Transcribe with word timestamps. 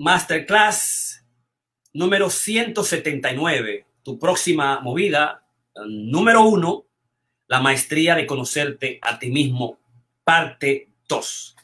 Masterclass 0.00 1.26
número 1.92 2.30
179, 2.30 3.84
tu 4.02 4.18
próxima 4.18 4.80
movida, 4.80 5.44
número 5.86 6.42
uno, 6.42 6.86
la 7.48 7.60
maestría 7.60 8.14
de 8.14 8.24
conocerte 8.24 8.98
a 9.02 9.18
ti 9.18 9.28
mismo, 9.28 9.78
parte 10.24 10.88
2, 11.06 11.56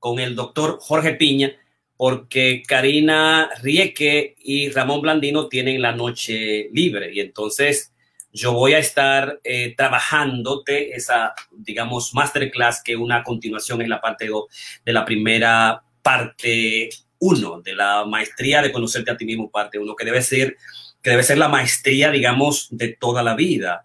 con 0.00 0.18
el 0.18 0.34
doctor 0.34 0.78
Jorge 0.80 1.14
Piña, 1.14 1.52
porque 1.96 2.64
Karina 2.66 3.48
Rieke 3.62 4.34
y 4.40 4.70
Ramón 4.70 5.00
Blandino 5.00 5.46
tienen 5.46 5.80
la 5.80 5.92
noche 5.92 6.70
libre. 6.72 7.14
Y 7.14 7.20
entonces 7.20 7.94
yo 8.32 8.54
voy 8.54 8.72
a 8.72 8.80
estar 8.80 9.38
eh, 9.44 9.76
trabajándote 9.76 10.96
esa, 10.96 11.32
digamos, 11.52 12.12
masterclass 12.12 12.82
que 12.82 12.96
una 12.96 13.22
continuación 13.22 13.82
es 13.82 13.88
la 13.88 14.00
parte 14.00 14.26
2 14.26 14.46
de 14.84 14.92
la 14.92 15.04
primera 15.04 15.84
parte 16.02 16.90
1 17.18 17.62
de 17.62 17.74
la 17.74 18.04
maestría 18.04 18.62
de 18.62 18.72
conocerte 18.72 19.10
a 19.10 19.16
ti 19.16 19.24
mismo, 19.24 19.50
parte 19.50 19.78
1, 19.78 19.96
que 19.96 20.04
debe 20.04 20.22
ser 20.22 20.56
que 21.02 21.10
debe 21.10 21.22
ser 21.22 21.38
la 21.38 21.48
maestría, 21.48 22.10
digamos, 22.10 22.66
de 22.70 22.88
toda 22.88 23.22
la 23.22 23.36
vida. 23.36 23.84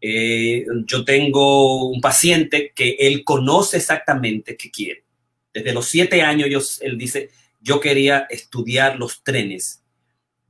Eh, 0.00 0.64
yo 0.86 1.04
tengo 1.04 1.90
un 1.90 2.00
paciente 2.00 2.72
que 2.74 2.96
él 2.98 3.22
conoce 3.22 3.76
exactamente 3.76 4.56
qué 4.56 4.70
quiere. 4.70 5.04
Desde 5.52 5.74
los 5.74 5.86
siete 5.86 6.22
años, 6.22 6.48
yo, 6.50 6.60
él 6.80 6.96
dice, 6.96 7.28
yo 7.60 7.80
quería 7.80 8.26
estudiar 8.30 8.98
los 8.98 9.22
trenes 9.22 9.84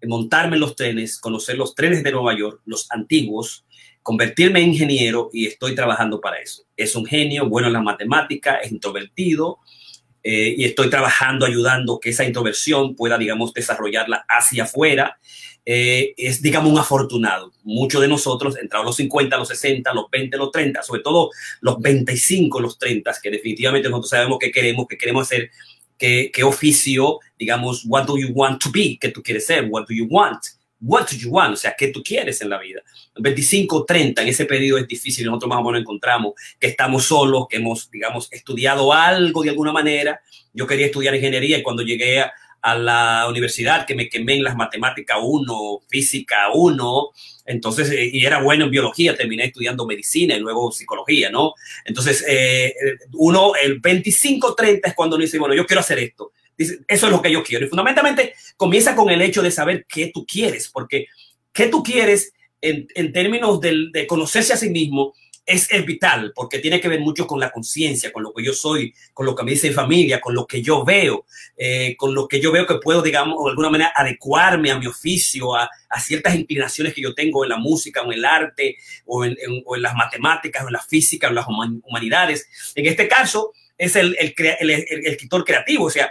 montarme 0.07 0.57
en 0.57 0.61
los 0.61 0.77
trenes, 0.77 1.19
conocer 1.19 1.57
los 1.57 1.75
trenes 1.75 2.03
de 2.03 2.13
Nueva 2.13 2.37
York, 2.37 2.61
los 2.65 2.91
antiguos, 2.91 3.65
convertirme 4.03 4.61
en 4.61 4.71
ingeniero 4.71 5.31
y 5.33 5.47
estoy 5.47 5.75
trabajando 5.75 6.21
para 6.21 6.39
eso. 6.39 6.65
Es 6.77 6.95
un 6.95 7.07
genio, 7.07 7.49
bueno 7.49 7.69
en 7.69 7.75
la 7.75 7.83
matemática, 7.83 8.57
es 8.57 8.71
introvertido 8.73 9.59
eh, 10.27 10.55
y 10.57 10.65
estoy 10.65 10.89
trabajando, 10.89 11.45
ayudando 11.45 12.01
que 12.01 12.09
esa 12.09 12.25
introversión 12.25 12.97
pueda, 12.97 13.19
digamos, 13.19 13.53
desarrollarla 13.53 14.25
hacia 14.27 14.65
afuera. 14.65 15.19
Eh, 15.67 16.15
es, 16.17 16.43
digamos, 16.43 16.73
un 16.73 16.79
afortunado. 16.79 17.53
Muchos 17.63 18.01
de 18.01 18.09
nosotros, 18.09 18.57
entrados 18.59 18.87
los 18.87 18.97
50, 18.97 19.37
los 19.37 19.49
60, 19.49 19.93
los 19.93 20.11
20, 20.11 20.37
los 20.39 20.51
30, 20.51 20.83
sobre 20.83 21.03
todo 21.03 21.31
los 21.61 21.79
25, 21.79 22.61
los 22.61 22.79
30, 22.79 23.15
que 23.23 23.31
definitivamente 23.31 23.89
nosotros 23.89 24.11
sabemos 24.11 24.39
que 24.39 24.51
queremos, 24.51 24.87
que 24.89 24.99
queremos 24.99 25.27
hacer 25.27 25.51
qué, 25.99 26.31
qué 26.33 26.43
oficio, 26.43 27.21
digamos, 27.39 27.85
what 27.87 28.07
do 28.07 28.19
you 28.19 28.29
want 28.33 28.63
to 28.63 28.71
be, 28.71 28.99
qué 29.01 29.11
tú 29.11 29.23
quieres 29.23 29.47
ser, 29.47 29.67
what 29.71 29.87
do 29.87 29.95
you 29.95 30.07
want, 30.11 30.43
what 30.81 31.07
do 31.11 31.17
you 31.17 31.31
want, 31.31 31.55
o 31.55 31.57
sea, 31.57 31.75
qué 31.77 31.89
tú 31.89 32.03
quieres 32.03 32.41
en 32.43 32.51
la 32.51 32.59
vida. 32.59 32.83
25, 33.17 33.85
30, 33.85 34.23
en 34.23 34.29
ese 34.29 34.45
periodo 34.45 34.79
es 34.79 34.89
difícil, 34.89 35.27
nosotros 35.27 35.49
más 35.49 35.59
o 35.59 35.65
menos 35.65 35.81
encontramos 35.81 36.35
que 36.59 36.69
estamos 36.69 37.05
solos, 37.05 37.47
que 37.49 37.57
hemos, 37.57 37.91
digamos, 37.91 38.29
estudiado 38.33 38.93
algo 38.93 39.43
de 39.43 39.51
alguna 39.51 39.73
manera. 39.73 40.21
Yo 40.53 40.67
quería 40.67 40.87
estudiar 40.87 41.15
ingeniería 41.15 41.59
y 41.59 41.63
cuando 41.63 41.83
llegué 41.83 42.21
a, 42.21 42.33
a 42.63 42.77
la 42.77 43.27
universidad, 43.29 43.87
que 43.87 43.95
me 43.95 44.09
quemé 44.09 44.37
en 44.37 44.45
las 44.45 44.57
matemáticas 44.57 45.19
1, 45.23 45.83
física 45.89 46.49
1, 46.53 47.11
entonces, 47.47 47.91
eh, 47.91 48.11
y 48.11 48.25
era 48.25 48.43
bueno 48.43 48.65
en 48.65 48.71
biología, 48.71 49.15
terminé 49.15 49.45
estudiando 49.45 49.87
medicina 49.87 50.35
y 50.35 50.41
luego 50.41 50.73
psicología, 50.73 51.31
¿no? 51.31 51.53
Entonces, 51.85 52.25
eh, 52.27 52.75
uno, 53.13 53.53
el 53.63 53.83
25-30 53.83 54.81
es 54.83 54.95
cuando 54.95 55.17
uno 55.17 55.25
dice, 55.25 55.39
bueno, 55.39 55.55
yo 55.55 55.67
quiero 55.67 55.81
hacer 55.81 55.99
esto. 55.99 56.33
Eso 56.57 57.07
es 57.07 57.13
lo 57.13 57.23
que 57.23 57.33
yo 57.33 57.43
quiero. 57.43 57.67
Y 57.67 57.69
fundamentalmente 57.69 58.35
comienza 58.57 58.95
con 58.95 59.11
el 59.11 59.23
hecho 59.23 59.43
de 59.43 59.51
saber 59.51 59.87
qué 59.89 60.11
tú 60.13 60.25
quieres, 60.27 60.69
porque 60.69 61.07
qué 61.53 61.69
tú 61.69 61.83
quieres 61.83 62.33
en, 62.61 62.87
en 62.95 63.13
términos 63.13 63.61
de, 63.61 63.89
de 63.93 64.07
conocerse 64.07 64.53
a 64.53 64.57
sí 64.57 64.71
mismo 64.71 65.15
es, 65.47 65.71
es, 65.71 65.85
vital 65.85 66.33
porque 66.35 66.59
tiene 66.59 66.81
que 66.81 66.89
ver 66.89 67.01
mucho 67.01 67.27
con 67.27 67.39
la 67.39 67.51
conciencia, 67.51 68.13
con 68.13 68.23
lo 68.23 68.33
que 68.33 68.43
yo 68.43 68.55
soy, 68.55 68.95
con 69.13 69.27
lo 69.27 69.35
que 69.35 69.43
me 69.43 69.51
dice 69.51 69.69
mi 69.69 69.75
familia, 69.75 70.21
con 70.21 70.35
lo 70.35 70.47
que 70.47 70.63
yo 70.63 70.85
veo, 70.85 71.27
eh, 71.57 71.95
con 71.97 72.15
lo 72.15 72.27
que 72.27 72.41
yo 72.41 72.51
veo 72.51 72.67
que 72.67 72.77
puedo, 72.77 73.03
digamos, 73.03 73.45
de 73.45 73.51
alguna 73.51 73.71
manera 73.71 73.93
adecuarme 73.95 74.71
a 74.71 74.79
mi 74.79 74.87
oficio, 74.87 75.55
a, 75.55 75.69
a, 75.89 76.01
ciertas 76.01 76.35
inclinaciones 76.35 76.95
que 76.95 77.03
yo 77.03 77.15
tengo 77.15 77.45
en 77.45 77.51
la 77.51 77.59
música 77.59 78.03
o 78.03 78.07
en 78.07 78.13
el 78.19 78.25
arte 78.25 78.77
o 79.05 79.25
en, 79.25 79.37
en 79.39 79.83
las 79.83 79.95
matemáticas 79.95 80.65
o 80.65 80.69
en 80.69 80.73
la 80.73 80.83
física 80.83 81.27
o 81.27 81.31
en 81.31 81.37
las 81.37 81.47
humanidades. 81.47 82.49
En 82.75 82.87
este 82.87 83.07
caso 83.07 83.53
es 83.77 83.97
el, 83.97 84.17
el, 84.19 84.35
el, 84.61 84.71
el 84.71 85.07
escritor 85.07 85.45
creativo, 85.45 85.85
o 85.85 85.91
sea, 85.91 86.11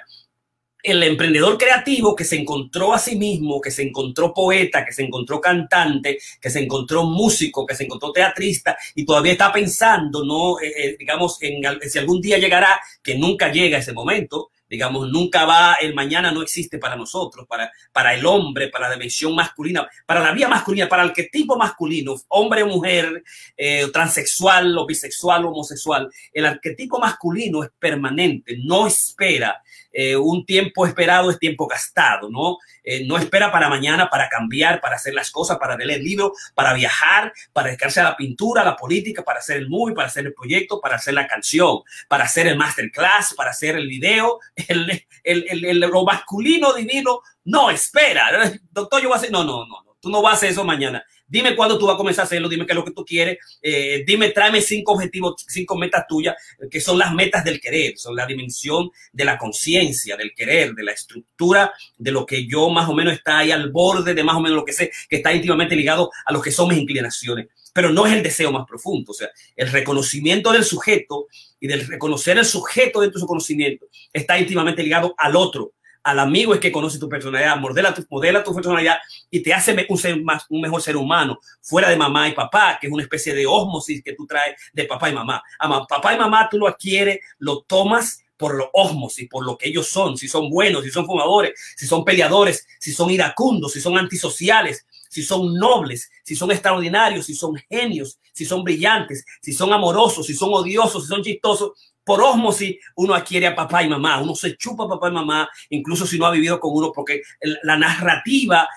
el 0.83 1.01
emprendedor 1.01 1.57
creativo 1.57 2.13
que 2.13 2.25
se 2.25 2.35
encontró 2.35 2.93
a 2.93 2.99
sí 2.99 3.15
mismo, 3.15 3.61
que 3.61 3.71
se 3.71 3.83
encontró 3.83 4.33
poeta, 4.33 4.85
que 4.85 4.91
se 4.91 5.03
encontró 5.03 5.39
cantante, 5.39 6.19
que 6.41 6.49
se 6.49 6.59
encontró 6.59 7.05
músico, 7.05 7.65
que 7.65 7.73
se 7.73 7.85
encontró 7.85 8.11
teatrista 8.11 8.77
y 8.93 9.05
todavía 9.05 9.31
está 9.31 9.51
pensando, 9.51 10.25
no, 10.25 10.59
eh, 10.59 10.73
eh, 10.77 10.95
digamos, 10.99 11.37
en, 11.41 11.61
si 11.89 11.99
algún 11.99 12.19
día 12.19 12.37
llegará, 12.37 12.81
que 13.01 13.15
nunca 13.15 13.49
llega 13.49 13.77
ese 13.77 13.93
momento, 13.93 14.51
digamos, 14.73 15.07
nunca 15.11 15.45
va, 15.45 15.75
el 15.75 15.93
mañana 15.93 16.31
no 16.31 16.41
existe 16.41 16.79
para 16.79 16.95
nosotros, 16.95 17.45
para, 17.47 17.71
para 17.91 18.15
el 18.15 18.25
hombre, 18.25 18.69
para 18.69 18.87
la 18.87 18.95
dimensión 18.95 19.35
masculina, 19.35 19.87
para 20.07 20.19
la 20.19 20.31
vía 20.31 20.47
masculina, 20.47 20.89
para 20.89 21.03
el 21.03 21.09
arquetipo 21.09 21.55
masculino, 21.55 22.15
hombre 22.29 22.63
o 22.63 22.67
mujer, 22.67 23.23
eh, 23.55 23.87
transexual 23.93 24.75
o 24.75 24.87
bisexual 24.87 25.45
o 25.45 25.49
homosexual, 25.49 26.09
el 26.33 26.47
arquetipo 26.47 26.97
masculino 26.97 27.63
es 27.63 27.69
permanente, 27.77 28.57
no 28.63 28.87
espera 28.87 29.61
eh, 29.93 30.15
un 30.15 30.43
tiempo 30.43 30.87
esperado 30.87 31.29
es 31.29 31.37
tiempo 31.37 31.67
gastado, 31.67 32.27
¿no? 32.29 32.57
Eh, 32.83 33.05
no 33.05 33.17
espera 33.17 33.51
para 33.51 33.69
mañana 33.69 34.09
para 34.09 34.27
cambiar, 34.27 34.81
para 34.81 34.95
hacer 34.95 35.13
las 35.13 35.29
cosas, 35.29 35.59
para 35.59 35.77
leer 35.77 35.99
el 35.99 36.03
libro, 36.03 36.33
para 36.55 36.73
viajar, 36.73 37.31
para 37.53 37.67
dedicarse 37.67 38.01
a 38.01 38.05
la 38.05 38.17
pintura, 38.17 38.63
a 38.63 38.65
la 38.65 38.75
política, 38.75 39.23
para 39.23 39.39
hacer 39.39 39.57
el 39.57 39.69
movie, 39.69 39.93
para 39.93 40.07
hacer 40.07 40.25
el 40.25 40.33
proyecto, 40.33 40.81
para 40.81 40.95
hacer 40.95 41.13
la 41.13 41.27
canción, 41.27 41.81
para 42.07 42.23
hacer 42.23 42.47
el 42.47 42.57
masterclass, 42.57 43.35
para 43.35 43.51
hacer 43.51 43.75
el 43.75 43.87
video. 43.87 44.39
El, 44.67 45.05
el, 45.23 45.65
el, 45.65 45.79
lo 45.79 46.03
masculino 46.03 46.73
divino 46.73 47.21
no 47.45 47.69
espera. 47.69 48.51
Doctor, 48.71 49.01
yo 49.01 49.09
voy 49.09 49.15
a 49.15 49.19
hacer. 49.19 49.31
No, 49.31 49.43
no, 49.43 49.65
no. 49.65 49.97
Tú 49.99 50.09
no 50.09 50.21
vas 50.21 50.33
a 50.33 50.35
hacer 50.35 50.49
eso 50.51 50.65
mañana. 50.65 51.03
Dime 51.25 51.55
cuándo 51.55 51.79
tú 51.79 51.87
vas 51.87 51.95
a 51.95 51.97
comenzar 51.97 52.23
a 52.23 52.25
hacerlo, 52.25 52.49
dime 52.49 52.65
qué 52.65 52.73
es 52.73 52.75
lo 52.75 52.83
que 52.83 52.91
tú 52.91 53.05
quieres, 53.05 53.37
eh, 53.61 54.03
dime, 54.05 54.29
tráeme 54.29 54.61
cinco 54.61 54.91
objetivos, 54.91 55.43
cinco 55.47 55.75
metas 55.77 56.05
tuyas, 56.07 56.35
que 56.69 56.81
son 56.81 56.99
las 56.99 57.13
metas 57.13 57.43
del 57.43 57.59
querer, 57.59 57.97
son 57.97 58.15
la 58.15 58.25
dimensión 58.25 58.91
de 59.13 59.25
la 59.25 59.37
conciencia, 59.37 60.17
del 60.17 60.33
querer, 60.35 60.73
de 60.73 60.83
la 60.83 60.91
estructura, 60.91 61.73
de 61.97 62.11
lo 62.11 62.25
que 62.25 62.45
yo 62.45 62.69
más 62.69 62.87
o 62.89 62.93
menos 62.93 63.13
está 63.13 63.39
ahí 63.39 63.51
al 63.51 63.71
borde 63.71 64.13
de 64.13 64.23
más 64.23 64.35
o 64.35 64.41
menos 64.41 64.57
lo 64.57 64.65
que 64.65 64.73
sé, 64.73 64.91
que 65.09 65.15
está 65.15 65.33
íntimamente 65.33 65.75
ligado 65.75 66.11
a 66.25 66.33
lo 66.33 66.41
que 66.41 66.51
son 66.51 66.67
mis 66.67 66.77
inclinaciones 66.77 67.47
pero 67.73 67.91
no 67.91 68.05
es 68.05 68.13
el 68.13 68.23
deseo 68.23 68.51
más 68.51 68.65
profundo, 68.67 69.11
o 69.11 69.15
sea, 69.15 69.29
el 69.55 69.71
reconocimiento 69.71 70.51
del 70.51 70.63
sujeto 70.63 71.27
y 71.59 71.67
del 71.67 71.87
reconocer 71.87 72.37
el 72.37 72.45
sujeto 72.45 73.01
dentro 73.01 73.17
de 73.17 73.21
su 73.21 73.27
conocimiento 73.27 73.87
está 74.13 74.39
íntimamente 74.39 74.83
ligado 74.83 75.15
al 75.17 75.35
otro, 75.35 75.73
al 76.03 76.19
amigo 76.19 76.53
es 76.53 76.59
que 76.59 76.71
conoce 76.71 76.99
tu 76.99 77.07
personalidad, 77.07 77.57
modela 77.57 77.93
tu, 77.93 78.05
modela 78.09 78.43
tu 78.43 78.53
personalidad 78.53 78.97
y 79.31 79.41
te 79.41 79.53
hace 79.53 79.85
un, 79.87 79.97
ser 79.97 80.21
más, 80.21 80.45
un 80.49 80.61
mejor 80.61 80.81
ser 80.81 80.97
humano, 80.97 81.39
fuera 81.61 81.89
de 81.89 81.95
mamá 81.95 82.27
y 82.27 82.33
papá, 82.33 82.77
que 82.79 82.87
es 82.87 82.93
una 82.93 83.03
especie 83.03 83.33
de 83.33 83.45
osmosis 83.47 84.03
que 84.03 84.13
tú 84.13 84.27
traes 84.27 84.55
de 84.73 84.83
papá 84.83 85.09
y 85.09 85.13
mamá. 85.13 85.41
Ama, 85.59 85.87
papá 85.87 86.13
y 86.13 86.17
mamá 86.17 86.49
tú 86.51 86.57
lo 86.57 86.67
adquieres, 86.67 87.19
lo 87.39 87.61
tomas 87.61 88.23
por 88.35 88.55
lo 88.55 88.69
osmosis, 88.73 89.29
por 89.29 89.45
lo 89.45 89.57
que 89.57 89.69
ellos 89.69 89.87
son, 89.87 90.17
si 90.17 90.27
son 90.27 90.49
buenos, 90.49 90.83
si 90.83 90.89
son 90.89 91.05
fumadores, 91.05 91.53
si 91.77 91.87
son 91.87 92.03
peleadores, 92.03 92.67
si 92.79 92.91
son 92.91 93.09
iracundos, 93.09 93.71
si 93.71 93.79
son 93.79 93.97
antisociales, 93.97 94.85
si 95.13 95.21
son 95.21 95.53
nobles, 95.53 96.09
si 96.23 96.35
son 96.35 96.49
extraordinarios, 96.49 97.27
si 97.27 97.35
son 97.35 97.55
genios, 97.69 98.17
si 98.31 98.45
son 98.45 98.63
brillantes, 98.63 99.23
si 99.41 99.53
son 99.53 99.71
amorosos, 99.71 100.25
si 100.25 100.33
son 100.33 100.49
odiosos, 100.51 101.03
si 101.03 101.09
son 101.09 101.21
chistosos, 101.21 101.71
por 102.03 102.21
osmosis 102.21 102.77
uno 102.95 103.13
adquiere 103.13 103.45
a 103.45 103.55
papá 103.55 103.83
y 103.83 103.89
mamá, 103.89 104.19
uno 104.21 104.33
se 104.33 104.57
chupa 104.57 104.85
a 104.85 104.87
papá 104.87 105.09
y 105.09 105.11
mamá, 105.11 105.47
incluso 105.69 106.07
si 106.07 106.17
no 106.17 106.25
ha 106.25 106.31
vivido 106.31 106.59
con 106.59 106.71
uno, 106.73 106.91
porque 106.91 107.21
la 107.61 107.77
narrativa 107.77 108.67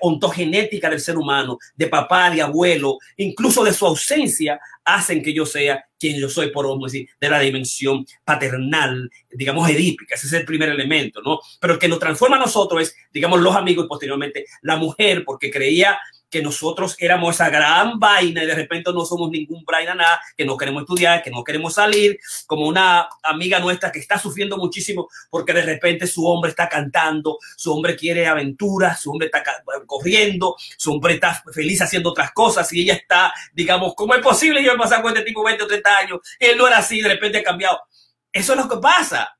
ontogenética 0.00 0.90
del 0.90 1.00
ser 1.00 1.16
humano, 1.16 1.58
de 1.74 1.88
papá, 1.88 2.30
de 2.30 2.42
abuelo, 2.42 2.98
incluso 3.16 3.64
de 3.64 3.72
su 3.72 3.86
ausencia, 3.86 4.60
hacen 4.84 5.22
que 5.22 5.32
yo 5.32 5.46
sea 5.46 5.84
quien 5.98 6.20
yo 6.20 6.28
soy 6.28 6.50
por 6.50 6.66
osmosis, 6.66 7.08
de 7.18 7.30
la 7.30 7.40
dimensión 7.40 8.04
paternal, 8.24 9.10
digamos, 9.30 9.68
edípica. 9.70 10.14
Ese 10.14 10.26
es 10.26 10.32
el 10.34 10.44
primer 10.44 10.68
elemento, 10.68 11.22
¿no? 11.22 11.40
Pero 11.60 11.74
el 11.74 11.78
que 11.78 11.88
nos 11.88 11.98
transforma 11.98 12.36
a 12.36 12.40
nosotros 12.40 12.82
es, 12.82 12.96
digamos, 13.12 13.40
los 13.40 13.56
amigos 13.56 13.86
y 13.86 13.88
posteriormente 13.88 14.44
la 14.62 14.76
mujer, 14.76 15.24
porque 15.24 15.50
creía 15.50 15.98
que 16.34 16.42
nosotros 16.42 16.96
éramos 16.98 17.36
esa 17.36 17.48
gran 17.48 18.00
vaina 18.00 18.42
y 18.42 18.46
de 18.46 18.56
repente 18.56 18.92
no 18.92 19.04
somos 19.04 19.30
ningún 19.30 19.62
vaina 19.64 19.94
nada, 19.94 20.20
que 20.36 20.44
no 20.44 20.56
queremos 20.56 20.82
estudiar, 20.82 21.22
que 21.22 21.30
no 21.30 21.44
queremos 21.44 21.74
salir, 21.74 22.18
como 22.48 22.66
una 22.66 23.08
amiga 23.22 23.60
nuestra 23.60 23.92
que 23.92 24.00
está 24.00 24.18
sufriendo 24.18 24.56
muchísimo 24.56 25.08
porque 25.30 25.52
de 25.52 25.62
repente 25.62 26.08
su 26.08 26.26
hombre 26.26 26.50
está 26.50 26.68
cantando, 26.68 27.38
su 27.56 27.72
hombre 27.72 27.94
quiere 27.94 28.26
aventuras, 28.26 29.00
su 29.00 29.12
hombre 29.12 29.26
está 29.32 29.44
corriendo, 29.86 30.56
su 30.76 30.94
hombre 30.94 31.14
está 31.14 31.40
feliz 31.52 31.80
haciendo 31.82 32.10
otras 32.10 32.32
cosas 32.32 32.72
y 32.72 32.82
ella 32.82 32.94
está, 32.94 33.32
digamos, 33.52 33.94
¿cómo 33.94 34.12
es 34.16 34.20
posible 34.20 34.60
yo 34.60 34.76
pasar 34.76 35.02
con 35.02 35.12
este 35.12 35.24
tipo 35.24 35.44
20 35.44 35.62
o 35.62 35.68
30 35.68 35.98
años? 35.98 36.18
Él 36.40 36.58
no 36.58 36.66
era 36.66 36.78
así, 36.78 37.00
de 37.00 37.10
repente 37.10 37.38
ha 37.38 37.44
cambiado. 37.44 37.78
Eso 38.32 38.54
es 38.54 38.58
lo 38.58 38.68
que 38.68 38.78
pasa. 38.78 39.38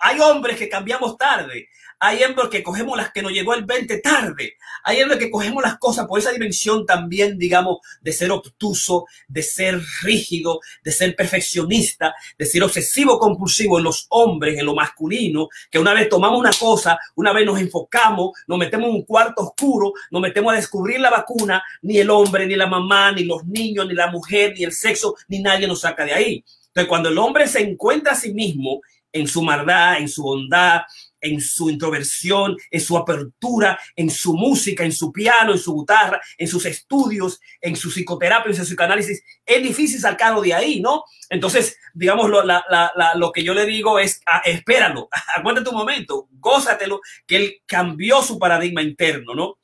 hay, 0.00 0.18
hombres 0.20 0.56
que 0.56 0.70
cambiamos 0.70 1.18
tarde. 1.18 1.68
Hay 2.04 2.20
hombres 2.24 2.48
que 2.48 2.64
cogemos 2.64 2.96
las 2.96 3.12
que 3.12 3.22
nos 3.22 3.30
llegó 3.30 3.54
el 3.54 3.64
20 3.64 3.98
tarde. 3.98 4.56
Hay 4.82 5.00
hombres 5.00 5.20
que 5.20 5.30
cogemos 5.30 5.62
las 5.62 5.78
cosas 5.78 6.08
por 6.08 6.18
esa 6.18 6.32
dimensión 6.32 6.84
también, 6.84 7.38
digamos, 7.38 7.78
de 8.00 8.10
ser 8.10 8.32
obtuso, 8.32 9.06
de 9.28 9.44
ser 9.44 9.80
rígido, 10.02 10.58
de 10.82 10.90
ser 10.90 11.14
perfeccionista, 11.14 12.12
de 12.36 12.44
ser 12.44 12.64
obsesivo 12.64 13.20
compulsivo 13.20 13.78
en 13.78 13.84
los 13.84 14.06
hombres, 14.08 14.58
en 14.58 14.66
lo 14.66 14.74
masculino, 14.74 15.46
que 15.70 15.78
una 15.78 15.94
vez 15.94 16.08
tomamos 16.08 16.40
una 16.40 16.50
cosa, 16.58 16.98
una 17.14 17.32
vez 17.32 17.46
nos 17.46 17.60
enfocamos, 17.60 18.32
nos 18.48 18.58
metemos 18.58 18.88
en 18.88 18.96
un 18.96 19.04
cuarto 19.04 19.42
oscuro, 19.42 19.92
nos 20.10 20.20
metemos 20.20 20.54
a 20.54 20.56
descubrir 20.56 20.98
la 20.98 21.10
vacuna, 21.10 21.62
ni 21.82 21.98
el 21.98 22.10
hombre, 22.10 22.48
ni 22.48 22.56
la 22.56 22.66
mamá, 22.66 23.12
ni 23.12 23.22
los 23.22 23.44
niños, 23.44 23.86
ni 23.86 23.94
la 23.94 24.10
mujer, 24.10 24.54
ni 24.56 24.64
el 24.64 24.72
sexo, 24.72 25.14
ni 25.28 25.38
nadie 25.38 25.68
nos 25.68 25.82
saca 25.82 26.04
de 26.04 26.14
ahí. 26.14 26.44
Entonces, 26.66 26.88
cuando 26.88 27.10
el 27.10 27.18
hombre 27.18 27.46
se 27.46 27.60
encuentra 27.60 28.14
a 28.14 28.16
sí 28.16 28.34
mismo 28.34 28.80
en 29.12 29.28
su 29.28 29.40
maldad, 29.40 29.98
en 29.98 30.08
su 30.08 30.24
bondad, 30.24 30.80
en 31.22 31.40
su 31.40 31.70
introversión, 31.70 32.56
en 32.70 32.80
su 32.80 32.98
apertura, 32.98 33.78
en 33.96 34.10
su 34.10 34.34
música, 34.34 34.84
en 34.84 34.92
su 34.92 35.10
piano, 35.12 35.52
en 35.52 35.58
su 35.58 35.74
guitarra, 35.74 36.20
en 36.36 36.48
sus 36.48 36.66
estudios, 36.66 37.40
en 37.60 37.76
su 37.76 37.90
psicoterapia, 37.90 38.50
en 38.50 38.56
su 38.56 38.64
psicoanálisis. 38.64 39.22
Es 39.46 39.62
difícil 39.62 40.00
sacarlo 40.00 40.42
de 40.42 40.52
ahí, 40.52 40.80
¿no? 40.80 41.04
Entonces, 41.30 41.78
digamos, 41.94 42.28
lo, 42.28 42.42
lo 42.42 43.32
que 43.32 43.44
yo 43.44 43.54
le 43.54 43.64
digo 43.64 43.98
es, 43.98 44.20
ah, 44.26 44.42
espéralo, 44.44 45.08
aguanta 45.36 45.64
tu 45.64 45.72
momento, 45.72 46.28
gózatelo, 46.32 47.00
que 47.26 47.36
él 47.36 47.62
cambió 47.64 48.20
su 48.20 48.38
paradigma 48.38 48.82
interno, 48.82 49.34
¿no? 49.34 49.58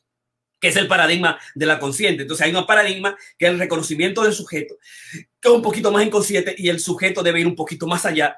que 0.60 0.68
es 0.68 0.76
el 0.76 0.88
paradigma 0.88 1.38
de 1.54 1.66
la 1.66 1.78
consciente. 1.78 2.22
Entonces 2.22 2.46
hay 2.46 2.54
un 2.54 2.66
paradigma 2.66 3.16
que 3.38 3.46
es 3.46 3.52
el 3.52 3.58
reconocimiento 3.58 4.22
del 4.22 4.32
sujeto, 4.32 4.76
que 5.12 5.48
es 5.48 5.54
un 5.54 5.62
poquito 5.62 5.92
más 5.92 6.04
inconsciente 6.04 6.54
y 6.58 6.68
el 6.68 6.80
sujeto 6.80 7.22
debe 7.22 7.40
ir 7.40 7.46
un 7.46 7.54
poquito 7.54 7.86
más 7.86 8.04
allá 8.04 8.36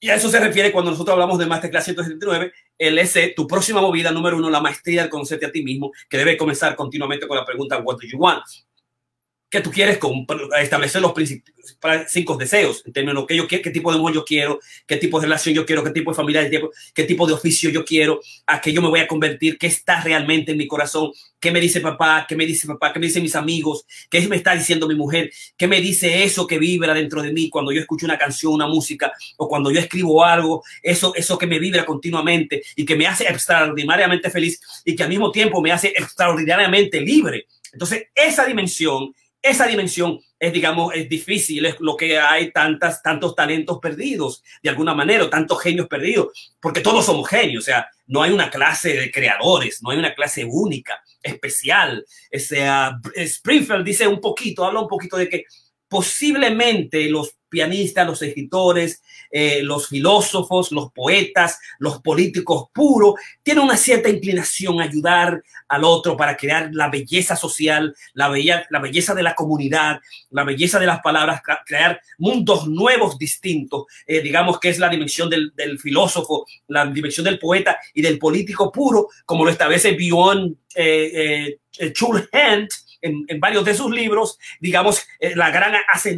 y 0.00 0.08
a 0.08 0.14
eso 0.14 0.30
se 0.30 0.40
refiere 0.40 0.72
cuando 0.72 0.90
nosotros 0.90 1.12
hablamos 1.12 1.38
de 1.38 1.46
Masterclass 1.46 1.84
179, 1.84 2.52
el 2.78 2.98
S, 2.98 3.34
tu 3.36 3.46
próxima 3.46 3.82
movida 3.82 4.10
número 4.10 4.38
uno, 4.38 4.48
la 4.48 4.60
maestría 4.60 5.02
del 5.02 5.10
conocerte 5.10 5.44
a 5.44 5.52
ti 5.52 5.62
mismo, 5.62 5.92
que 6.08 6.16
debe 6.16 6.38
comenzar 6.38 6.74
continuamente 6.74 7.28
con 7.28 7.36
la 7.36 7.44
pregunta, 7.44 7.78
what 7.78 7.98
do 8.00 8.06
you 8.06 8.18
want? 8.18 8.42
Que 9.50 9.60
tú 9.60 9.70
quieres 9.72 9.98
establecer 10.60 11.02
los 11.02 11.12
cinco 12.06 12.36
deseos, 12.36 12.84
en 12.86 12.92
términos 12.92 13.24
de 13.24 13.26
qué, 13.26 13.36
yo, 13.36 13.48
qué, 13.48 13.60
qué 13.60 13.70
tipo 13.70 13.90
de 13.90 13.98
amor 13.98 14.14
yo 14.14 14.24
quiero, 14.24 14.60
qué 14.86 14.96
tipo 14.96 15.18
de 15.18 15.26
relación 15.26 15.54
yo 15.54 15.66
quiero, 15.66 15.82
qué 15.82 15.90
tipo 15.90 16.12
de 16.12 16.16
familia, 16.16 16.48
qué 16.94 17.04
tipo 17.04 17.26
de 17.26 17.32
oficio 17.32 17.68
yo 17.68 17.84
quiero, 17.84 18.20
a 18.46 18.60
qué 18.60 18.72
yo 18.72 18.80
me 18.80 18.88
voy 18.88 19.00
a 19.00 19.08
convertir, 19.08 19.58
qué 19.58 19.66
está 19.66 20.00
realmente 20.02 20.52
en 20.52 20.58
mi 20.58 20.68
corazón, 20.68 21.10
qué 21.40 21.50
me 21.50 21.60
dice 21.60 21.80
papá, 21.80 22.26
qué 22.28 22.36
me 22.36 22.46
dice 22.46 22.68
papá, 22.68 22.92
qué 22.92 23.00
me 23.00 23.06
dicen 23.06 23.24
mis 23.24 23.34
amigos, 23.34 23.84
qué 24.08 24.20
me 24.28 24.36
está 24.36 24.54
diciendo 24.54 24.86
mi 24.86 24.94
mujer, 24.94 25.32
qué 25.56 25.66
me 25.66 25.80
dice 25.80 26.22
eso 26.22 26.46
que 26.46 26.58
vibra 26.58 26.94
dentro 26.94 27.20
de 27.20 27.32
mí 27.32 27.50
cuando 27.50 27.72
yo 27.72 27.80
escucho 27.80 28.06
una 28.06 28.18
canción, 28.18 28.52
una 28.52 28.68
música, 28.68 29.12
o 29.36 29.48
cuando 29.48 29.72
yo 29.72 29.80
escribo 29.80 30.24
algo, 30.24 30.62
eso, 30.80 31.12
eso 31.16 31.36
que 31.36 31.48
me 31.48 31.58
vibra 31.58 31.84
continuamente 31.84 32.62
y 32.76 32.84
que 32.84 32.94
me 32.94 33.08
hace 33.08 33.24
extraordinariamente 33.24 34.30
feliz 34.30 34.60
y 34.84 34.94
que 34.94 35.02
al 35.02 35.08
mismo 35.08 35.32
tiempo 35.32 35.60
me 35.60 35.72
hace 35.72 35.88
extraordinariamente 35.88 37.00
libre. 37.00 37.46
Entonces, 37.72 38.08
esa 38.14 38.44
dimensión 38.44 39.12
esa 39.42 39.66
dimensión 39.66 40.20
es, 40.38 40.52
digamos, 40.52 40.94
es 40.94 41.08
difícil, 41.08 41.66
es 41.66 41.76
lo 41.80 41.96
que 41.96 42.18
hay 42.18 42.50
tantas, 42.52 43.02
tantos 43.02 43.34
talentos 43.34 43.78
perdidos, 43.80 44.42
de 44.62 44.70
alguna 44.70 44.94
manera, 44.94 45.28
tantos 45.30 45.60
genios 45.60 45.88
perdidos, 45.88 46.54
porque 46.60 46.80
todos 46.80 47.04
somos 47.06 47.28
genios, 47.28 47.64
o 47.64 47.66
sea, 47.66 47.88
no 48.06 48.22
hay 48.22 48.32
una 48.32 48.50
clase 48.50 48.94
de 48.94 49.10
creadores, 49.10 49.82
no 49.82 49.90
hay 49.90 49.98
una 49.98 50.14
clase 50.14 50.44
única, 50.44 51.02
especial. 51.22 52.04
Sea, 52.32 52.98
Springfield 53.14 53.84
dice 53.84 54.06
un 54.06 54.20
poquito, 54.20 54.64
habla 54.64 54.80
un 54.80 54.88
poquito 54.88 55.16
de 55.16 55.28
que 55.28 55.44
posiblemente 55.88 57.08
los 57.08 57.36
pianistas, 57.50 58.06
los 58.06 58.22
escritores, 58.22 59.02
eh, 59.30 59.62
los 59.62 59.88
filósofos, 59.88 60.72
los 60.72 60.92
poetas, 60.92 61.58
los 61.78 62.00
políticos 62.00 62.68
puros, 62.72 63.14
tienen 63.42 63.64
una 63.64 63.76
cierta 63.76 64.08
inclinación 64.08 64.80
a 64.80 64.84
ayudar 64.84 65.42
al 65.68 65.84
otro 65.84 66.16
para 66.16 66.36
crear 66.36 66.70
la 66.72 66.88
belleza 66.88 67.36
social, 67.36 67.94
la, 68.14 68.28
belleza 68.28 69.14
de 69.14 69.22
la 69.22 69.34
comunidad, 69.34 70.00
la 70.30 70.44
belleza 70.44 70.78
de 70.78 70.86
las 70.86 71.00
palabras, 71.00 71.42
crear 71.66 72.00
mundos 72.18 72.66
nuevos 72.66 73.18
distintos, 73.18 73.84
eh, 74.06 74.20
digamos 74.20 74.58
que 74.58 74.70
es 74.70 74.78
la 74.78 74.88
dimensión 74.88 75.28
del, 75.28 75.52
del, 75.54 75.78
filósofo, 75.78 76.46
la 76.68 76.86
dimensión 76.86 77.24
del 77.24 77.38
poeta 77.38 77.78
y 77.94 78.02
del 78.02 78.18
político 78.18 78.72
puro, 78.72 79.08
como 79.24 79.44
lo 79.44 79.50
establece 79.50 79.92
Bjorn 79.92 80.56
eh, 80.74 81.58
eh, 81.78 81.92
Chulhent, 81.92 82.70
en, 83.02 83.40
varios 83.40 83.64
de 83.64 83.74
sus 83.74 83.90
libros, 83.90 84.38
digamos, 84.60 85.02
eh, 85.18 85.34
la, 85.34 85.50
gran, 85.50 85.74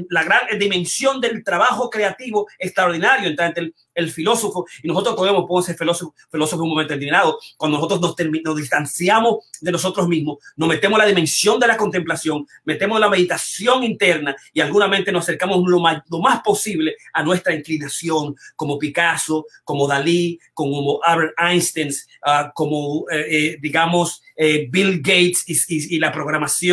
la 0.09 0.25
gran 0.25 0.59
dimensión 0.59 1.21
del 1.21 1.43
trabajo 1.45 1.91
creativo 1.91 2.49
extraordinario 2.59 3.29
entre 3.29 3.53
el, 3.57 3.75
el 3.95 4.11
filósofo 4.11 4.67
y 4.83 4.89
nosotros 4.89 5.15
podemos, 5.15 5.43
podemos 5.43 5.67
ser 5.67 5.77
filósofos 5.77 6.15
filósofo 6.31 6.63
en 6.63 6.65
un 6.65 6.71
momento 6.71 6.95
determinado. 6.95 7.39
Cuando 7.57 7.79
nosotros 7.79 8.01
nos, 8.01 8.43
nos, 8.45 8.57
distanciamos 8.57 9.45
de 9.61 9.73
nosotros 9.73 10.09
mismos, 10.09 10.39
nos 10.57 10.69
metemos 10.69 10.97
en 10.97 11.03
la 11.03 11.07
dimensión 11.07 11.61
de 11.61 11.67
la 11.67 11.77
contemplación, 11.77 12.47
metemos 12.65 12.97
en 12.97 13.01
la 13.01 13.09
meditación 13.09 13.85
interna 13.85 14.37
y 14.53 14.61
alguna 14.61 14.89
nos 15.13 15.25
acercamos 15.25 15.63
lo 15.67 15.81
más, 15.81 16.03
lo 16.11 16.21
más 16.21 16.43
posible 16.43 16.97
a 17.13 17.23
nuestra 17.23 17.55
inclinación, 17.55 18.37
como 18.57 18.79
Picasso, 18.79 19.47
como 19.65 19.87
Dalí, 19.87 20.39
como 20.55 21.03
Albert 21.03 21.35
Einstein, 21.39 21.91
uh, 22.27 22.51
como, 22.55 23.05
eh, 23.11 23.27
eh, 23.29 23.59
digamos, 23.61 24.23
eh, 24.37 24.67
Bill 24.71 24.99
Gates 24.99 25.45
y, 25.47 25.97
y, 25.97 25.99
la 25.99 26.13
programación, 26.13 26.72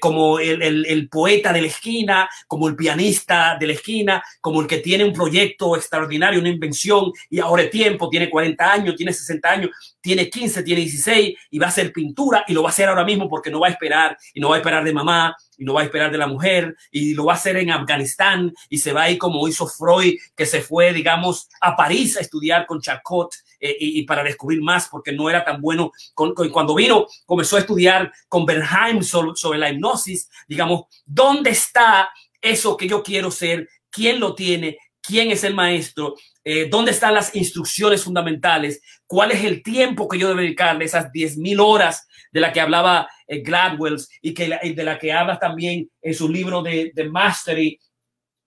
como 0.00 0.38
el, 0.38 0.62
el, 0.62 0.86
el 0.86 1.08
poeta 1.08 1.52
de 1.52 1.62
la 1.62 1.66
esquina, 1.68 2.28
como 2.46 2.68
el 2.68 2.76
pianista 2.76 3.56
de 3.58 3.66
la 3.66 3.72
esquina, 3.72 4.22
como 4.40 4.60
el 4.60 4.66
que 4.66 4.78
tiene 4.78 5.04
un 5.04 5.12
proyecto 5.12 5.76
extraordinario 5.76 6.40
una 6.40 6.48
invención 6.48 7.12
y 7.30 7.40
ahora 7.40 7.62
es 7.62 7.70
tiempo, 7.70 8.08
tiene 8.08 8.30
40 8.30 8.72
años, 8.72 8.96
tiene 8.96 9.12
60 9.12 9.50
años, 9.50 9.70
tiene 10.00 10.28
15, 10.28 10.62
tiene 10.62 10.80
16 10.82 11.36
y 11.50 11.58
va 11.58 11.66
a 11.66 11.68
hacer 11.70 11.92
pintura 11.92 12.44
y 12.46 12.52
lo 12.52 12.62
va 12.62 12.68
a 12.68 12.72
hacer 12.72 12.88
ahora 12.88 13.04
mismo 13.04 13.28
porque 13.28 13.50
no 13.50 13.60
va 13.60 13.68
a 13.68 13.70
esperar 13.70 14.16
y 14.34 14.40
no 14.40 14.50
va 14.50 14.56
a 14.56 14.58
esperar 14.58 14.84
de 14.84 14.92
mamá 14.92 15.36
y 15.56 15.64
no 15.64 15.74
va 15.74 15.82
a 15.82 15.84
esperar 15.84 16.10
de 16.10 16.18
la 16.18 16.26
mujer 16.26 16.76
y 16.90 17.14
lo 17.14 17.26
va 17.26 17.34
a 17.34 17.36
hacer 17.36 17.56
en 17.56 17.70
Afganistán 17.70 18.52
y 18.68 18.78
se 18.78 18.92
va 18.92 19.02
a 19.02 19.10
ir 19.10 19.18
como 19.18 19.46
hizo 19.48 19.66
Freud 19.66 20.14
que 20.36 20.46
se 20.46 20.60
fue, 20.60 20.92
digamos, 20.92 21.48
a 21.60 21.76
París 21.76 22.16
a 22.16 22.20
estudiar 22.20 22.66
con 22.66 22.80
Charcot 22.80 23.30
eh, 23.60 23.76
y, 23.78 24.02
para 24.02 24.22
descubrir 24.22 24.60
más 24.60 24.88
porque 24.88 25.12
no 25.12 25.28
era 25.28 25.44
tan 25.44 25.60
bueno. 25.60 25.92
Con, 26.14 26.34
cuando 26.34 26.74
vino, 26.74 27.06
comenzó 27.26 27.56
a 27.56 27.60
estudiar 27.60 28.12
con 28.28 28.46
Bernheim 28.46 29.02
sobre, 29.02 29.32
sobre 29.34 29.58
la 29.58 29.70
hipnosis, 29.70 30.28
digamos, 30.46 30.84
¿dónde 31.04 31.50
está 31.50 32.10
eso 32.40 32.76
que 32.76 32.88
yo 32.88 33.02
quiero 33.02 33.30
ser? 33.30 33.68
¿Quién 33.90 34.20
lo 34.20 34.34
tiene? 34.34 34.78
quién 35.08 35.30
es 35.30 35.42
el 35.42 35.54
maestro, 35.54 36.16
eh, 36.44 36.68
dónde 36.70 36.90
están 36.90 37.14
las 37.14 37.34
instrucciones 37.34 38.04
fundamentales, 38.04 38.82
cuál 39.06 39.30
es 39.30 39.42
el 39.42 39.62
tiempo 39.62 40.06
que 40.06 40.18
yo 40.18 40.28
debo 40.28 40.40
dedicarle, 40.40 40.84
esas 40.84 41.10
10.000 41.10 41.58
horas 41.60 42.06
de 42.30 42.40
la 42.40 42.52
que 42.52 42.60
hablaba 42.60 43.08
eh, 43.26 43.40
Gladwells 43.40 44.10
y, 44.20 44.32
de 44.34 44.84
la 44.84 44.98
que 44.98 45.10
habla 45.10 45.38
también 45.38 45.90
en 46.02 46.14
su 46.14 46.28
libro 46.28 46.62
de, 46.62 46.92
de 46.94 47.08
Mastery, 47.08 47.80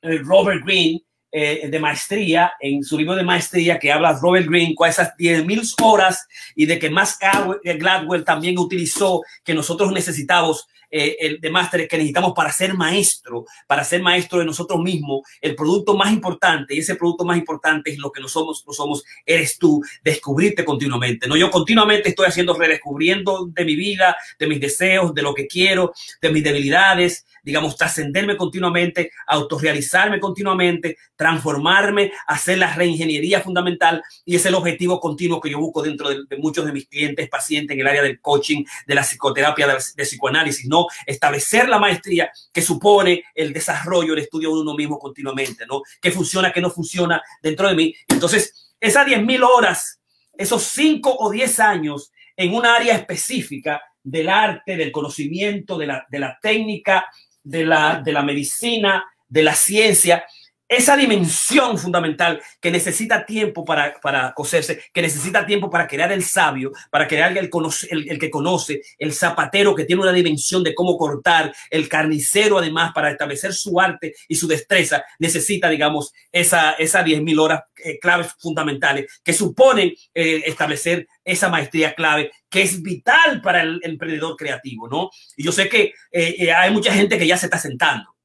eh, 0.04 0.18
Robert 0.20 0.64
Greene, 0.64 1.02
de 1.32 1.80
maestría, 1.80 2.54
en 2.60 2.84
su 2.84 2.98
libro 2.98 3.16
de 3.16 3.24
maestría 3.24 3.80
que 3.80 3.92
habla 3.92 4.20
Robert 4.22 4.48
Greene, 4.48 4.76
con 4.76 4.90
esas 4.90 5.16
10.000 5.18 5.76
horas 5.82 6.28
y 6.56 6.66
de 6.66 6.78
que 6.78 6.90
más 6.90 7.18
Gladwell 7.64 8.26
también 8.26 8.60
utilizó 8.60 9.22
que 9.44 9.54
nosotros 9.54 9.92
necesitamos 9.92 10.68
eh, 10.94 11.16
el 11.22 11.40
de 11.40 11.50
máster 11.50 11.88
que 11.88 11.96
necesitamos 11.96 12.34
para 12.36 12.52
ser 12.52 12.74
maestro, 12.74 13.46
para 13.66 13.86
ser 13.86 14.02
maestro 14.02 14.40
de 14.40 14.46
nosotros 14.46 14.82
mismos, 14.82 15.22
el 15.40 15.56
producto 15.56 15.96
más 15.96 16.12
importante, 16.12 16.76
y 16.76 16.80
ese 16.80 16.96
producto 16.96 17.24
más 17.24 17.38
importante 17.38 17.92
es 17.92 17.98
lo 17.98 18.12
que 18.12 18.20
no 18.20 18.28
somos, 18.28 18.66
no 18.68 18.74
somos, 18.74 19.06
eres 19.26 19.58
tú, 19.58 19.82
descubrirte 20.04 20.66
continuamente. 20.66 21.30
No, 21.30 21.38
yo 21.38 21.50
continuamente 21.50 22.10
estoy 22.10 22.26
haciendo, 22.26 22.54
redescubriendo 22.56 23.48
de 23.48 23.64
mi 23.64 23.78
vida, 23.78 24.18
de 24.38 24.48
mis 24.48 24.60
deseos, 24.60 25.14
de 25.14 25.22
lo 25.22 25.34
que 25.34 25.48
quiero, 25.48 25.94
de 26.22 26.30
mis 26.30 26.44
debilidades, 26.44 27.26
digamos, 27.42 27.78
trascenderme 27.78 28.36
continuamente, 28.36 29.12
autorrealizarme 29.28 30.20
continuamente, 30.20 30.98
transformarme, 31.22 32.12
hacer 32.26 32.58
la 32.58 32.74
reingeniería 32.74 33.42
fundamental 33.42 34.02
y 34.26 34.38
es 34.38 34.46
el 34.48 34.56
objetivo 34.56 35.00
continuo 35.00 35.40
que 35.40 35.52
yo 35.52 35.60
busco 35.60 35.84
dentro 35.84 36.10
de, 36.10 36.26
muchos 36.40 36.66
de 36.66 36.72
mis 36.72 36.88
clientes, 36.88 37.30
pacientes 37.30 37.76
en 37.76 37.82
el 37.82 37.88
área 37.88 38.02
del 38.02 38.20
coaching, 38.20 38.64
de 38.88 38.96
la 38.96 39.04
psicoterapia, 39.04 39.68
de, 39.68 40.04
psicoanálisis, 40.04 40.68
¿no? 40.68 40.88
Establecer 41.06 41.70
la 41.70 41.78
maestría 41.78 42.32
que 42.52 42.64
supone 42.64 43.24
el 43.36 43.54
desarrollo, 43.54 44.14
el 44.14 44.20
estudio 44.22 44.50
de 44.50 44.62
uno 44.62 44.74
mismo 44.74 44.98
continuamente, 44.98 45.68
¿no? 45.68 45.84
¿Qué 46.02 46.10
funciona, 46.10 46.52
qué 46.52 46.60
no 46.60 46.72
funciona 46.72 47.22
dentro 47.40 47.68
de 47.68 47.76
mí? 47.76 47.94
Entonces, 48.08 48.74
esas 48.80 49.06
10.000 49.06 49.48
horas, 49.48 50.02
esos 50.36 50.64
5 50.64 51.18
o 51.20 51.30
10 51.30 51.60
años 51.60 52.12
en 52.36 52.56
un 52.56 52.66
área 52.66 52.96
específica 52.96 53.80
del 54.02 54.28
arte, 54.28 54.76
del 54.76 54.92
conocimiento, 54.92 55.78
de 55.78 55.86
la, 55.86 56.04
de 56.10 56.18
la 56.18 56.40
técnica, 56.42 57.06
de 57.44 57.64
la, 57.64 58.02
de 58.04 58.12
la 58.12 58.24
medicina, 58.24 59.06
de 59.30 59.44
la 59.44 59.54
ciencia, 59.54 60.26
esa 60.72 60.96
dimensión 60.96 61.78
fundamental 61.78 62.42
que 62.62 62.72
necesita 62.72 63.26
tiempo 63.26 63.66
para, 63.66 64.00
para 64.00 64.32
coserse, 64.32 64.82
que 64.94 65.02
necesita 65.02 65.46
tiempo 65.46 65.70
para 65.70 65.86
crear 65.86 66.14
el 66.14 66.24
sabio, 66.24 66.72
para 66.90 67.10
crear 67.10 67.38
el, 67.38 67.50
el, 67.90 68.20
que 68.20 68.30
conoce, 68.30 68.82
el 68.98 69.12
zapatero 69.12 69.76
que 69.76 69.84
tiene 69.84 70.02
una 70.02 70.14
dimensión 70.14 70.64
de 70.64 70.74
cómo 70.74 70.98
cortar, 70.98 71.54
el 71.70 71.90
carnicero 71.90 72.58
además 72.58 72.94
para 72.94 73.12
establecer 73.12 73.54
su 73.54 73.82
arte 73.82 74.16
y 74.30 74.36
su 74.36 74.48
destreza, 74.48 75.04
necesita, 75.20 75.68
digamos, 75.68 76.14
esa, 76.32 76.72
esa 76.72 77.04
10.000 77.04 77.38
horas 77.42 77.64
eh, 77.84 78.00
claves 78.00 78.34
fundamentales 78.40 79.20
que 79.26 79.34
suponen 79.34 79.94
eh, 80.14 80.44
establecer 80.46 81.06
esa 81.26 81.50
maestría 81.50 81.94
clave 81.94 82.32
que 82.50 82.62
es 82.62 82.82
vital 82.82 83.42
para 83.42 83.62
el 83.62 83.82
emprendedor 83.84 84.38
creativo, 84.38 84.88
¿no? 84.88 85.10
Y 85.36 85.44
yo 85.44 85.52
sé 85.52 85.68
que 85.68 85.94
eh, 86.14 86.50
hay 86.50 86.72
mucha 86.72 86.94
gente 86.94 87.18
que 87.18 87.28
ya 87.28 87.36
se 87.36 87.48
está 87.48 87.58
sentando, 87.58 88.16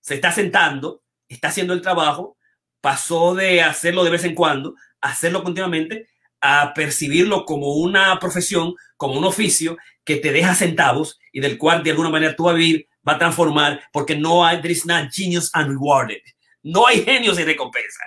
se 0.00 0.14
está 0.14 0.32
sentando 0.32 1.02
está 1.30 1.48
haciendo 1.48 1.72
el 1.72 1.80
trabajo, 1.80 2.36
pasó 2.80 3.34
de 3.34 3.62
hacerlo 3.62 4.04
de 4.04 4.10
vez 4.10 4.24
en 4.24 4.34
cuando 4.34 4.74
a 5.00 5.10
hacerlo 5.10 5.42
continuamente, 5.42 6.08
a 6.40 6.72
percibirlo 6.74 7.44
como 7.44 7.74
una 7.74 8.18
profesión, 8.18 8.74
como 8.96 9.14
un 9.14 9.24
oficio 9.24 9.76
que 10.04 10.16
te 10.16 10.32
deja 10.32 10.54
centavos 10.54 11.18
y 11.32 11.40
del 11.40 11.58
cual 11.58 11.82
de 11.82 11.90
alguna 11.90 12.10
manera 12.10 12.36
tú 12.36 12.44
vas 12.44 12.54
a 12.54 12.58
vivir, 12.58 12.88
va 13.06 13.14
a 13.14 13.18
transformar, 13.18 13.80
porque 13.92 14.16
no 14.16 14.44
hay, 14.44 14.60
there 14.60 14.72
is 14.72 14.84
not 14.84 15.10
genius 15.12 15.50
unrewarded. 15.54 16.20
No 16.62 16.86
hay 16.86 17.02
genios 17.02 17.38
y 17.38 17.44
recompensa. 17.44 18.00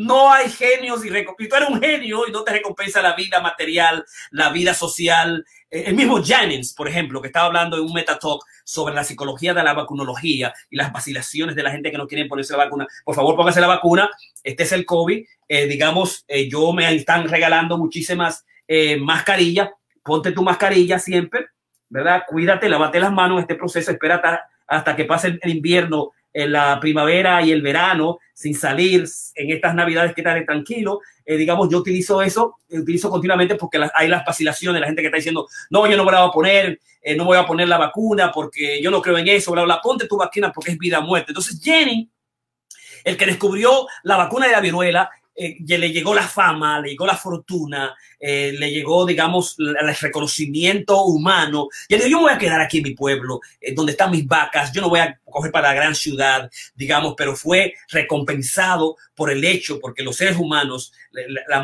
No 0.00 0.32
hay 0.32 0.48
genios 0.48 1.04
y 1.04 1.10
recompensa. 1.10 1.50
Tú 1.50 1.56
eres 1.56 1.68
un 1.68 1.78
genio 1.78 2.26
y 2.26 2.32
no 2.32 2.42
te 2.42 2.52
recompensa 2.52 3.02
la 3.02 3.14
vida 3.14 3.38
material, 3.42 4.02
la 4.30 4.48
vida 4.48 4.72
social. 4.72 5.44
Eh, 5.70 5.84
el 5.88 5.94
mismo 5.94 6.24
Jennings, 6.24 6.72
por 6.72 6.88
ejemplo, 6.88 7.20
que 7.20 7.26
estaba 7.26 7.44
hablando 7.44 7.76
en 7.76 7.82
un 7.82 7.92
metatalk 7.92 8.42
sobre 8.64 8.94
la 8.94 9.04
psicología 9.04 9.52
de 9.52 9.62
la 9.62 9.74
vacunología 9.74 10.54
y 10.70 10.76
las 10.76 10.90
vacilaciones 10.90 11.54
de 11.54 11.62
la 11.62 11.70
gente 11.70 11.90
que 11.90 11.98
no 11.98 12.06
quiere 12.06 12.24
ponerse 12.24 12.54
la 12.54 12.64
vacuna. 12.64 12.86
Por 13.04 13.14
favor, 13.14 13.36
póngase 13.36 13.60
la 13.60 13.66
vacuna. 13.66 14.08
Este 14.42 14.62
es 14.62 14.72
el 14.72 14.86
COVID. 14.86 15.22
Eh, 15.46 15.66
digamos, 15.66 16.24
eh, 16.28 16.48
yo 16.48 16.72
me 16.72 16.90
están 16.94 17.28
regalando 17.28 17.76
muchísimas 17.76 18.46
mascarillas. 19.00 19.68
Ponte 20.02 20.32
tu 20.32 20.42
mascarilla 20.42 20.98
siempre, 20.98 21.48
¿verdad? 21.90 22.22
Cuídate, 22.26 22.70
lávate 22.70 23.00
las 23.00 23.12
manos 23.12 23.36
en 23.36 23.42
este 23.42 23.56
proceso. 23.56 23.90
Espera 23.90 24.14
hasta, 24.14 24.48
hasta 24.66 24.96
que 24.96 25.04
pase 25.04 25.38
el 25.42 25.50
invierno 25.50 26.12
en 26.32 26.52
la 26.52 26.78
primavera 26.80 27.42
y 27.42 27.50
el 27.52 27.62
verano 27.62 28.18
sin 28.34 28.54
salir 28.54 29.04
en 29.34 29.50
estas 29.50 29.74
navidades 29.74 30.14
que 30.14 30.20
estaré 30.20 30.44
tranquilo. 30.44 31.00
Eh, 31.24 31.36
digamos, 31.36 31.68
yo 31.68 31.78
utilizo 31.78 32.22
eso, 32.22 32.56
utilizo 32.70 33.10
continuamente 33.10 33.54
porque 33.56 33.80
hay 33.94 34.08
las 34.08 34.24
vacilaciones, 34.24 34.80
la 34.80 34.86
gente 34.86 35.02
que 35.02 35.08
está 35.08 35.16
diciendo, 35.16 35.46
no, 35.70 35.86
yo 35.86 35.96
no 35.96 36.04
me 36.04 36.12
la 36.12 36.20
voy 36.20 36.28
a 36.28 36.32
poner, 36.32 36.80
eh, 37.02 37.16
no 37.16 37.24
voy 37.24 37.36
a 37.36 37.46
poner 37.46 37.68
la 37.68 37.78
vacuna 37.78 38.32
porque 38.32 38.82
yo 38.82 38.90
no 38.90 39.02
creo 39.02 39.18
en 39.18 39.28
eso, 39.28 39.52
bla, 39.52 39.64
bla, 39.64 39.80
ponte 39.80 40.06
tu 40.06 40.16
vacuna 40.16 40.52
porque 40.52 40.72
es 40.72 40.78
vida 40.78 41.00
o 41.00 41.02
muerte. 41.02 41.32
Entonces, 41.32 41.60
Jenny, 41.62 42.10
el 43.04 43.16
que 43.16 43.26
descubrió 43.26 43.86
la 44.02 44.16
vacuna 44.16 44.46
de 44.46 44.52
la 44.52 44.60
viruela, 44.60 45.10
eh, 45.42 45.56
le 45.78 45.90
llegó 45.90 46.14
la 46.14 46.28
fama, 46.28 46.80
le 46.80 46.90
llegó 46.90 47.06
la 47.06 47.16
fortuna, 47.16 47.96
eh, 48.18 48.52
le 48.58 48.70
llegó, 48.70 49.06
digamos, 49.06 49.56
el 49.58 49.96
reconocimiento 49.96 51.02
humano. 51.04 51.68
Y 51.88 51.94
él 51.94 52.00
dijo, 52.00 52.10
yo 52.10 52.16
me 52.18 52.24
voy 52.24 52.32
a 52.34 52.38
quedar 52.38 52.60
aquí 52.60 52.76
en 52.76 52.82
mi 52.84 52.90
pueblo, 52.90 53.40
eh, 53.58 53.72
donde 53.72 53.92
están 53.92 54.10
mis 54.10 54.26
vacas, 54.26 54.70
yo 54.70 54.82
no 54.82 54.90
voy 54.90 55.00
a 55.00 55.18
coger 55.24 55.50
para 55.50 55.68
la 55.68 55.74
gran 55.74 55.94
ciudad, 55.94 56.50
digamos, 56.74 57.14
pero 57.16 57.34
fue 57.34 57.72
recompensado 57.88 58.96
por 59.14 59.30
el 59.30 59.42
hecho, 59.42 59.80
porque 59.80 60.02
los 60.02 60.14
seres 60.14 60.36
humanos, 60.36 60.92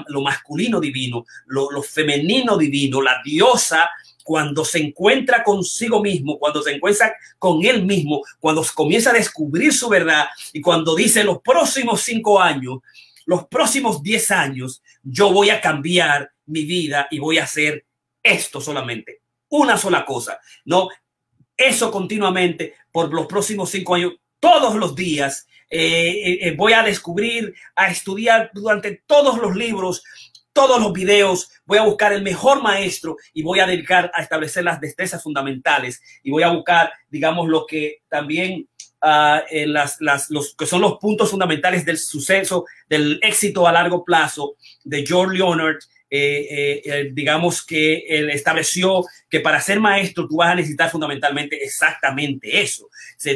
lo 0.08 0.22
masculino 0.22 0.80
divino, 0.80 1.26
lo, 1.44 1.70
lo 1.70 1.82
femenino 1.82 2.56
divino, 2.56 3.02
la 3.02 3.20
diosa 3.22 3.90
cuando 4.24 4.64
se 4.64 4.78
encuentra 4.78 5.44
consigo 5.44 6.02
mismo, 6.02 6.38
cuando 6.38 6.62
se 6.62 6.72
encuentra 6.72 7.14
con 7.38 7.64
él 7.64 7.84
mismo, 7.84 8.22
cuando 8.40 8.64
comienza 8.74 9.10
a 9.10 9.12
descubrir 9.12 9.72
su 9.72 9.88
verdad 9.88 10.26
y 10.52 10.62
cuando 10.62 10.96
dice 10.96 11.22
los 11.22 11.42
próximos 11.42 12.00
cinco 12.00 12.40
años 12.40 12.78
los 13.26 13.48
próximos 13.48 14.02
10 14.02 14.30
años 14.30 14.82
yo 15.02 15.32
voy 15.32 15.50
a 15.50 15.60
cambiar 15.60 16.30
mi 16.46 16.64
vida 16.64 17.08
y 17.10 17.18
voy 17.18 17.38
a 17.38 17.44
hacer 17.44 17.84
esto 18.22 18.60
solamente, 18.60 19.22
una 19.50 19.76
sola 19.76 20.04
cosa, 20.04 20.40
¿no? 20.64 20.88
Eso 21.56 21.90
continuamente 21.90 22.74
por 22.90 23.12
los 23.12 23.26
próximos 23.26 23.70
cinco 23.70 23.94
años, 23.94 24.14
todos 24.40 24.74
los 24.74 24.94
días. 24.94 25.46
Eh, 25.68 26.10
eh, 26.10 26.38
eh, 26.42 26.54
voy 26.56 26.74
a 26.74 26.82
descubrir, 26.82 27.54
a 27.74 27.88
estudiar 27.88 28.50
durante 28.54 29.02
todos 29.06 29.38
los 29.38 29.56
libros, 29.56 30.04
todos 30.52 30.80
los 30.80 30.92
videos, 30.92 31.50
voy 31.64 31.78
a 31.78 31.82
buscar 31.82 32.12
el 32.12 32.22
mejor 32.22 32.62
maestro 32.62 33.16
y 33.32 33.42
voy 33.42 33.58
a 33.60 33.66
dedicar 33.66 34.10
a 34.14 34.22
establecer 34.22 34.64
las 34.64 34.80
destrezas 34.80 35.22
fundamentales 35.22 36.00
y 36.22 36.30
voy 36.30 36.44
a 36.44 36.50
buscar, 36.50 36.92
digamos, 37.08 37.48
lo 37.48 37.66
que 37.66 38.02
también 38.08 38.68
uh, 39.06 39.66
las, 39.66 40.00
las, 40.00 40.30
los 40.30 40.54
que 40.54 40.66
son 40.66 40.80
los 40.80 40.98
puntos 40.98 41.30
fundamentales 41.30 41.84
del 41.84 41.98
suceso, 41.98 42.64
del 42.88 43.18
éxito 43.22 43.66
a 43.66 43.72
largo 43.72 44.04
plazo 44.04 44.56
de 44.84 45.06
George 45.06 45.38
Leonard. 45.38 45.78
Eh, 46.08 46.46
eh, 46.50 46.82
eh, 46.84 47.10
digamos 47.12 47.66
que 47.66 48.04
él 48.08 48.30
estableció 48.30 49.04
que 49.28 49.40
para 49.40 49.60
ser 49.60 49.80
maestro 49.80 50.28
tú 50.28 50.36
vas 50.36 50.52
a 50.52 50.54
necesitar 50.54 50.88
fundamentalmente 50.88 51.56
exactamente 51.64 52.60
eso. 52.60 52.88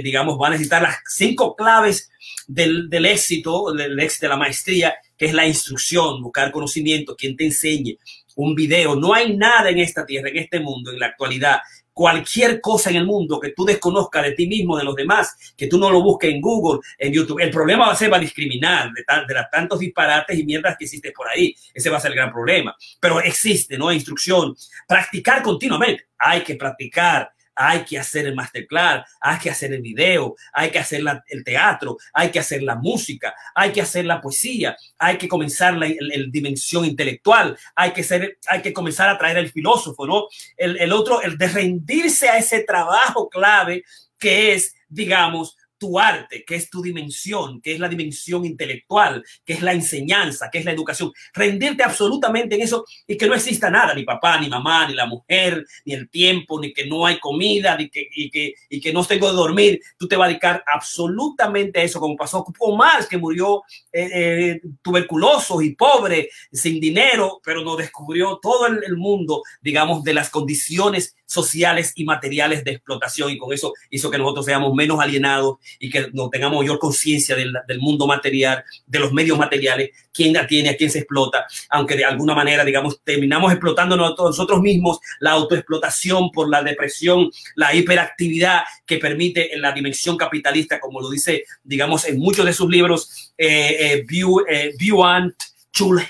digamos, 0.04 0.38
va 0.40 0.46
a 0.46 0.50
necesitar 0.50 0.80
las 0.80 0.98
cinco 1.08 1.56
claves 1.56 2.10
del, 2.46 2.88
del 2.88 3.06
éxito, 3.06 3.72
del 3.72 3.98
éxito 3.98 4.26
de 4.26 4.30
la 4.30 4.36
maestría, 4.36 4.94
que 5.18 5.26
es 5.26 5.34
la 5.34 5.48
instrucción, 5.48 6.22
buscar 6.22 6.52
conocimiento, 6.52 7.16
quien 7.16 7.36
te 7.36 7.44
enseñe, 7.44 7.98
un 8.36 8.54
video. 8.54 8.94
No 8.94 9.14
hay 9.14 9.36
nada 9.36 9.70
en 9.70 9.78
esta 9.78 10.06
tierra, 10.06 10.28
en 10.28 10.38
este 10.38 10.60
mundo, 10.60 10.92
en 10.92 10.98
la 11.00 11.06
actualidad, 11.06 11.58
cualquier 12.00 12.62
cosa 12.62 12.88
en 12.88 12.96
el 12.96 13.04
mundo 13.04 13.38
que 13.38 13.50
tú 13.50 13.62
desconozcas 13.62 14.22
de 14.22 14.32
ti 14.32 14.46
mismo, 14.46 14.74
de 14.74 14.84
los 14.84 14.94
demás, 14.94 15.36
que 15.54 15.66
tú 15.66 15.78
no 15.78 15.90
lo 15.90 16.00
busques 16.02 16.32
en 16.32 16.40
Google, 16.40 16.80
en 16.98 17.12
YouTube. 17.12 17.40
El 17.40 17.50
problema 17.50 17.88
va 17.88 17.92
a 17.92 17.94
ser 17.94 18.10
va 18.10 18.16
a 18.16 18.20
discriminar 18.20 18.90
de, 18.90 19.04
tantos 19.52 19.80
disparates 19.80 20.38
y 20.38 20.44
mierdas 20.44 20.78
que 20.78 20.86
existen 20.86 21.12
por 21.12 21.28
ahí. 21.28 21.54
Ese 21.74 21.90
va 21.90 21.98
a 21.98 22.00
ser 22.00 22.12
el 22.12 22.16
gran 22.16 22.32
problema. 22.32 22.74
Pero 22.98 23.20
existe, 23.20 23.76
¿no? 23.76 23.92
Instrucción. 23.92 24.56
Practicar 24.88 25.42
continuamente. 25.42 26.06
Hay 26.16 26.40
que 26.40 26.54
practicar 26.54 27.30
hay 27.54 27.84
que 27.84 27.98
hacer 27.98 28.26
el 28.26 28.34
masterclass, 28.34 29.04
hay 29.20 29.38
que 29.38 29.50
hacer 29.50 29.72
el 29.72 29.82
video, 29.82 30.34
hay 30.52 30.70
que 30.70 30.78
hacer 30.78 31.02
el 31.28 31.44
teatro, 31.44 31.96
hay 32.12 32.30
que 32.30 32.40
hacer 32.40 32.62
la 32.62 32.76
música, 32.76 33.34
hay 33.54 33.72
que 33.72 33.82
hacer 33.82 34.04
la 34.04 34.20
poesía, 34.20 34.76
hay 34.98 35.18
que 35.18 35.28
comenzar 35.28 35.76
la, 35.76 35.86
dimensión 36.30 36.84
intelectual, 36.84 37.56
hay 37.74 37.92
que, 37.92 38.02
ser, 38.02 38.38
hay 38.48 38.62
que 38.62 38.72
comenzar 38.72 39.08
a 39.08 39.18
traer 39.18 39.38
el 39.38 39.50
filósofo, 39.50 40.06
¿no? 40.06 40.26
El, 40.56 40.76
el 40.78 40.92
otro, 40.92 41.22
el 41.22 41.36
de 41.36 41.48
rendirse 41.48 42.28
a 42.28 42.38
ese 42.38 42.60
trabajo 42.64 43.28
clave 43.28 43.84
que 44.18 44.52
es, 44.52 44.74
digamos, 44.88 45.56
tu 45.80 45.98
arte, 45.98 46.44
que 46.44 46.56
es 46.56 46.68
tu 46.68 46.82
dimensión, 46.82 47.60
que 47.62 47.72
es 47.72 47.80
la 47.80 47.88
dimensión 47.88 48.44
intelectual, 48.44 49.24
que 49.46 49.54
es 49.54 49.62
la 49.62 49.72
enseñanza, 49.72 50.50
que 50.52 50.58
es 50.58 50.64
la 50.66 50.72
educación. 50.72 51.10
Rendirte 51.32 51.82
absolutamente 51.82 52.54
en 52.54 52.60
eso 52.60 52.84
y 53.06 53.16
que 53.16 53.26
no 53.26 53.34
exista 53.34 53.70
nada, 53.70 53.94
ni 53.94 54.04
papá, 54.04 54.38
ni 54.38 54.50
mamá, 54.50 54.86
ni 54.86 54.94
la 54.94 55.06
mujer, 55.06 55.64
ni 55.86 55.94
el 55.94 56.10
tiempo, 56.10 56.60
ni 56.60 56.74
que 56.74 56.86
no 56.86 57.06
hay 57.06 57.18
comida, 57.18 57.76
ni 57.78 57.88
que, 57.88 58.06
y, 58.14 58.30
que, 58.30 58.54
y 58.68 58.78
que 58.78 58.92
no 58.92 59.02
tengo 59.04 59.28
de 59.28 59.32
dormir. 59.32 59.80
Tú 59.96 60.06
te 60.06 60.16
vas 60.16 60.26
a 60.26 60.28
dedicar 60.28 60.62
absolutamente 60.70 61.80
a 61.80 61.82
eso, 61.82 61.98
como 61.98 62.14
pasó 62.14 62.44
con 62.44 62.54
Omar, 62.58 63.08
que 63.08 63.16
murió 63.16 63.62
eh, 63.90 64.10
eh, 64.12 64.60
tuberculoso 64.82 65.62
y 65.62 65.74
pobre, 65.74 66.28
sin 66.52 66.78
dinero, 66.78 67.40
pero 67.42 67.64
nos 67.64 67.78
descubrió 67.78 68.38
todo 68.40 68.66
el 68.66 68.96
mundo, 68.98 69.42
digamos, 69.62 70.04
de 70.04 70.12
las 70.12 70.28
condiciones 70.28 71.16
sociales 71.30 71.92
y 71.94 72.04
materiales 72.04 72.64
de 72.64 72.72
explotación 72.72 73.30
y 73.30 73.38
con 73.38 73.52
eso 73.52 73.72
hizo 73.88 74.10
que 74.10 74.18
nosotros 74.18 74.46
seamos 74.46 74.74
menos 74.74 74.98
alienados 74.98 75.58
y 75.78 75.88
que 75.88 76.08
no 76.12 76.28
tengamos 76.28 76.58
mayor 76.58 76.80
conciencia 76.80 77.36
del, 77.36 77.52
del, 77.68 77.78
mundo 77.78 78.06
material, 78.06 78.64
de 78.84 78.98
los 78.98 79.12
medios 79.12 79.38
materiales, 79.38 79.90
quién 80.12 80.32
la 80.32 80.46
tiene, 80.46 80.70
a 80.70 80.76
quién 80.76 80.90
se 80.90 80.98
explota, 80.98 81.46
aunque 81.68 81.94
de 81.94 82.04
alguna 82.04 82.34
manera, 82.34 82.64
digamos, 82.64 83.00
terminamos 83.04 83.52
explotando 83.52 83.96
nosotros 83.96 84.60
mismos, 84.60 84.98
la 85.20 85.30
autoexplotación 85.32 86.30
por 86.32 86.50
la 86.50 86.62
depresión, 86.64 87.30
la 87.54 87.72
hiperactividad 87.74 88.62
que 88.84 88.98
permite 88.98 89.54
en 89.54 89.62
la 89.62 89.70
dimensión 89.70 90.16
capitalista, 90.16 90.80
como 90.80 91.00
lo 91.00 91.10
dice, 91.10 91.44
digamos, 91.62 92.06
en 92.06 92.18
muchos 92.18 92.44
de 92.44 92.52
sus 92.52 92.68
libros, 92.68 93.32
eh, 93.38 93.76
eh, 93.78 94.04
View, 94.06 94.44
eh, 94.48 94.74
View 94.76 95.04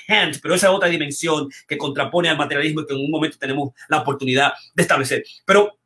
Hand, 0.09 0.41
pero 0.43 0.55
esa 0.55 0.71
otra 0.71 0.89
dimensión 0.89 1.49
que 1.67 1.79
contrapone 1.79 2.29
al 2.29 2.39
materialismo 2.39 2.81
y 2.81 2.87
que 2.87 2.95
en 2.95 3.01
un 3.01 3.11
momento 3.11 3.39
tenemos 3.39 3.71
la 3.89 3.99
oportunidad 3.99 4.53
de 4.75 4.83
establecer. 4.83 5.25
Pero 5.45 5.79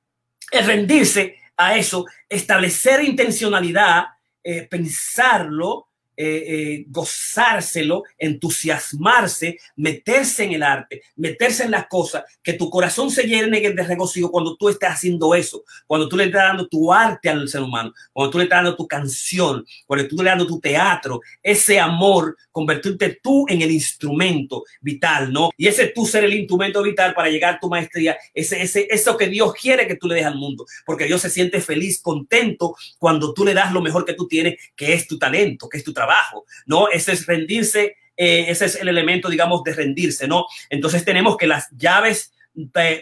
el 0.51 0.67
rendirse 0.67 1.37
a 1.57 1.77
eso, 1.77 2.07
establecer 2.29 3.03
intencionalidad, 3.03 4.05
eh, 4.43 4.67
pensarlo 4.71 5.89
eh, 6.17 6.45
eh, 6.47 6.85
gozárselo, 6.89 8.05
entusiasmarse, 8.17 9.59
meterse 9.75 10.45
en 10.45 10.53
el 10.53 10.63
arte, 10.63 11.03
meterse 11.17 11.65
en 11.65 11.73
las 11.73 11.89
cosas, 11.89 12.23
que 12.41 12.53
tu 12.53 12.71
corazón 12.71 13.11
se 13.11 13.25
llene 13.25 13.61
de 13.61 13.83
regocijo 13.83 14.31
cuando 14.31 14.57
tú 14.57 14.69
estás 14.69 14.95
haciendo 14.95 15.35
eso, 15.35 15.65
cuando 15.87 16.09
tú 16.09 16.17
le 16.17 16.25
estás 16.25 16.45
dando 16.45 16.69
tu 16.69 16.93
arte 16.93 17.29
al 17.29 17.49
ser 17.49 17.63
humano, 17.63 17.93
cuando 18.13 18.31
tú 18.31 18.39
le 18.39 18.45
estás 18.45 18.59
dando 18.59 18.77
tu 18.77 18.87
canción, 18.87 19.65
cuando 19.87 20.07
tú 20.07 20.17
le 20.17 20.23
estás 20.23 20.39
dando 20.39 20.47
tu 20.47 20.61
teatro, 20.61 21.21
ese 21.43 21.81
amor, 21.81 22.37
convertirte 22.53 23.19
tú 23.21 23.47
en 23.49 23.63
el 23.63 23.73
instrumento 23.73 24.63
vital, 24.81 25.33
¿no? 25.33 25.51
Y 25.57 25.67
ese 25.67 25.89
tú 25.89 26.07
ser 26.07 26.23
el 26.23 26.35
instrumento 26.35 26.81
vital 26.83 27.13
para 27.13 27.29
llegar 27.29 27.57
a 27.57 27.61
tu 27.61 27.69
maestría, 27.69 28.17
ese, 28.33 28.63
ese, 28.63 28.87
eso 28.89 29.17
que 29.17 29.27
Dios 29.27 29.53
quiere 29.55 29.89
que 29.89 29.97
tú 29.97 30.07
le 30.07 30.15
des 30.15 30.27
al 30.27 30.37
mundo, 30.37 30.65
porque 30.87 31.07
Dios 31.07 31.21
se 31.21 31.31
siente 31.31 31.61
feliz, 31.61 32.01
contento 32.01 32.77
cuando 32.99 33.35
tú 33.35 33.45
le 33.45 33.53
das 33.53 33.73
lo 33.73 33.83
mejor 33.83 34.05
que 34.05 34.15
tú 34.15 34.29
tienes, 34.29 34.55
que 34.77 34.93
es 34.93 35.09
tu 35.09 35.19
talento, 35.19 35.69
que 35.69 35.79
es 35.79 35.85
tu 35.85 35.93
trabajo 35.93 36.04
trabajo, 36.05 36.45
¿no? 36.67 36.89
Ese 36.89 37.13
es 37.13 37.27
rendirse, 37.27 37.97
eh, 38.17 38.47
ese 38.49 38.67
es 38.67 38.77
el 38.77 38.89
elemento, 38.89 39.29
digamos, 39.29 39.63
de 39.65 39.73
rendirse, 39.73 40.29
¿no? 40.29 40.47
Entonces 40.71 41.05
tenemos 41.05 41.37
que 41.37 41.47
las 41.47 41.69
llaves 41.77 42.33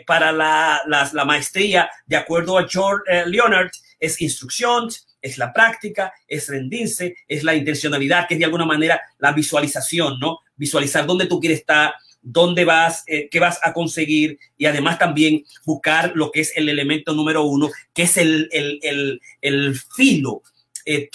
para 0.06 0.32
la, 0.32 0.80
la, 0.86 1.24
maestría, 1.26 1.90
de 2.06 2.16
acuerdo 2.16 2.58
a 2.58 2.66
George 2.66 3.02
eh, 3.06 3.24
Leonard, 3.26 3.70
es 4.00 4.20
instrucción, 4.22 4.88
es 5.20 5.36
la 5.36 5.52
práctica, 5.52 6.12
es 6.26 6.48
rendirse, 6.48 7.16
es 7.28 7.44
la 7.44 7.54
intencionalidad, 7.54 8.26
que 8.26 8.34
es 8.34 8.38
de 8.38 8.46
alguna 8.46 8.64
manera 8.64 9.00
la 9.18 9.32
visualización, 9.32 10.18
¿no? 10.18 10.38
Visualizar 10.56 11.06
dónde 11.06 11.26
tú 11.26 11.38
quieres 11.38 11.60
estar, 11.60 11.92
dónde 12.22 12.64
vas, 12.64 13.04
eh, 13.06 13.28
qué 13.30 13.40
vas 13.40 13.60
a 13.62 13.72
conseguir 13.72 14.38
y 14.56 14.66
además 14.66 14.98
también 14.98 15.44
buscar 15.66 16.12
lo 16.14 16.30
que 16.30 16.40
es 16.40 16.56
el 16.56 16.68
elemento 16.68 17.12
número 17.12 17.42
uno, 17.42 17.68
que 17.92 18.04
es 18.04 18.16
el, 18.16 18.48
el, 18.52 18.78
el, 18.82 19.20
el 19.42 19.74
filo 19.94 20.42
eh, 20.84 21.08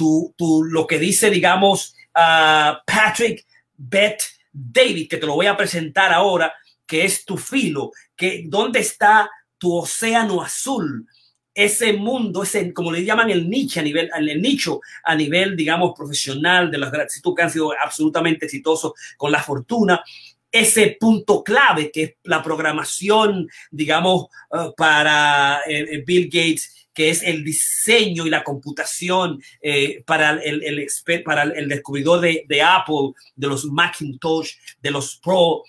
lo 0.70 0.88
que 0.88 1.00
dice, 1.00 1.30
digamos, 1.30 1.96
Patrick 2.14 3.46
Beth 3.76 4.24
David, 4.52 5.08
que 5.10 5.18
te 5.18 5.26
lo 5.26 5.36
voy 5.36 5.46
a 5.46 5.58
presentar 5.58 6.12
ahora, 6.12 6.54
que 6.86 7.06
es 7.06 7.26
tu 7.26 7.38
filo, 7.38 7.92
que 8.16 8.44
dónde 8.48 8.80
está 8.80 9.30
tu 9.58 9.76
océano 9.76 10.42
azul, 10.42 11.08
ese 11.54 11.94
mundo, 11.94 12.44
ese, 12.44 12.72
como 12.72 12.92
le 12.92 13.04
llaman 13.04 13.32
el 13.32 13.50
nicho 13.50 13.80
a 13.80 13.84
nivel, 13.84 14.12
el 14.16 14.42
nicho 14.42 14.80
a 15.04 15.16
nivel, 15.16 15.56
digamos, 15.56 15.94
profesional 15.98 16.70
de 16.70 16.78
las 16.78 17.12
si 17.12 17.20
tú 17.20 17.34
que 17.34 17.42
han 17.42 17.50
sido 17.50 17.74
absolutamente 17.84 18.46
exitoso 18.46 18.94
con 19.18 19.32
la 19.32 19.42
fortuna, 19.42 20.04
ese 20.52 20.98
punto 21.00 21.44
clave 21.44 21.92
que 21.92 22.04
es 22.04 22.14
la 22.24 22.44
programación, 22.44 23.50
digamos, 23.72 24.28
uh, 24.52 24.74
para 24.76 25.62
eh, 25.68 25.80
eh, 25.80 26.04
Bill 26.06 26.26
Gates 26.26 26.87
que 26.98 27.12
es 27.12 27.22
el 27.22 27.44
diseño 27.44 28.26
y 28.26 28.32
la 28.32 28.44
computación 28.44 29.40
eh, 29.62 30.02
para, 30.04 30.32
el, 30.42 30.64
el, 30.64 31.24
para 31.24 31.44
el 31.44 31.70
descubridor 31.70 32.22
de, 32.22 32.44
de, 32.48 32.62
Apple, 32.64 33.12
de 33.36 33.48
los 33.48 33.66
Macintosh, 33.66 34.54
de 34.82 34.90
los 34.90 35.18
Pro, 35.18 35.62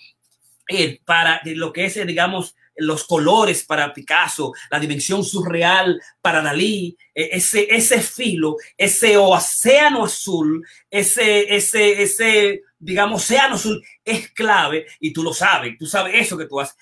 eh, 0.67 0.99
para 1.05 1.39
lo 1.45 1.71
que 1.71 1.85
es, 1.85 2.07
digamos, 2.07 2.55
los 2.77 3.03
colores 3.03 3.63
para 3.63 3.93
Picasso, 3.93 4.53
la 4.71 4.79
dimensión 4.79 5.23
surreal 5.23 6.01
para 6.19 6.41
Dalí, 6.41 6.97
eh, 7.13 7.29
ese, 7.33 7.67
ese 7.69 8.01
filo, 8.01 8.55
ese 8.75 9.15
océano 9.15 10.05
azul, 10.05 10.65
ese, 10.89 11.55
ese, 11.55 12.01
ese, 12.01 12.63
digamos, 12.79 13.21
océano 13.21 13.53
azul 13.53 13.85
es 14.03 14.31
clave 14.31 14.87
y 14.99 15.13
tú 15.13 15.21
lo 15.21 15.31
sabes, 15.31 15.77
tú 15.77 15.85
sabes 15.85 16.15
eso 16.15 16.35
que 16.35 16.47
tú 16.47 16.59
haces. 16.59 16.75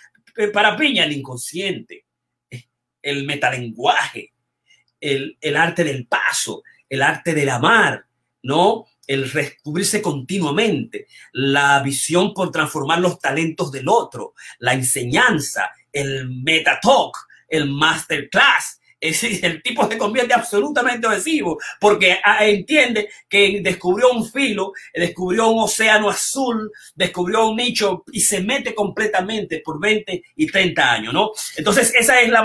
Para 0.54 0.77
Piña, 0.77 1.04
el 1.04 1.12
inconsciente, 1.12 2.06
el 3.01 3.25
metalenguaje, 3.25 4.32
el, 5.00 5.38
arte 5.56 5.84
del 5.84 6.08
paso, 6.08 6.63
el 6.89 7.01
arte 7.01 7.34
del 7.34 7.50
amar, 7.50 8.06
¿no? 8.44 8.86
El 9.06 9.32
descubrirse 9.32 10.01
continuamente, 10.01 11.08
la 11.32 11.82
visión 11.82 12.34
por 12.34 12.51
transformar 12.51 13.00
los 13.00 13.20
talentos 13.20 13.72
del 13.72 13.88
otro, 13.88 14.34
la 14.60 14.74
enseñanza, 14.74 15.70
el 15.92 16.30
meta 16.30 16.80
talk, 16.82 17.18
el 17.48 17.70
masterclass, 17.70 18.80
es 19.00 19.24
el 19.44 19.62
tipo 19.62 19.88
se 19.88 19.98
convierte 19.98 20.34
absolutamente 20.34 21.06
obsesivo 21.06 21.60
porque 21.80 22.18
ah, 22.24 22.46
entiende 22.46 23.10
que 23.30 23.60
descubrió 23.62 24.12
un 24.12 24.30
filo, 24.30 24.74
descubrió 24.94 25.50
un 25.50 25.63
océano 25.63 26.10
azul, 26.10 26.72
descubrió 26.96 27.48
un 27.48 27.58
nicho 27.58 28.04
y 28.12 28.22
se 28.22 28.42
mete 28.42 28.74
completamente 28.74 29.62
por 29.63 29.80
20 29.80 30.24
y 30.36 30.48
30 30.48 30.92
años, 30.92 31.13
¿no? 31.13 31.32
Entonces, 31.56 31.94
esa 31.96 32.22
es 32.22 32.30
la, 32.30 32.44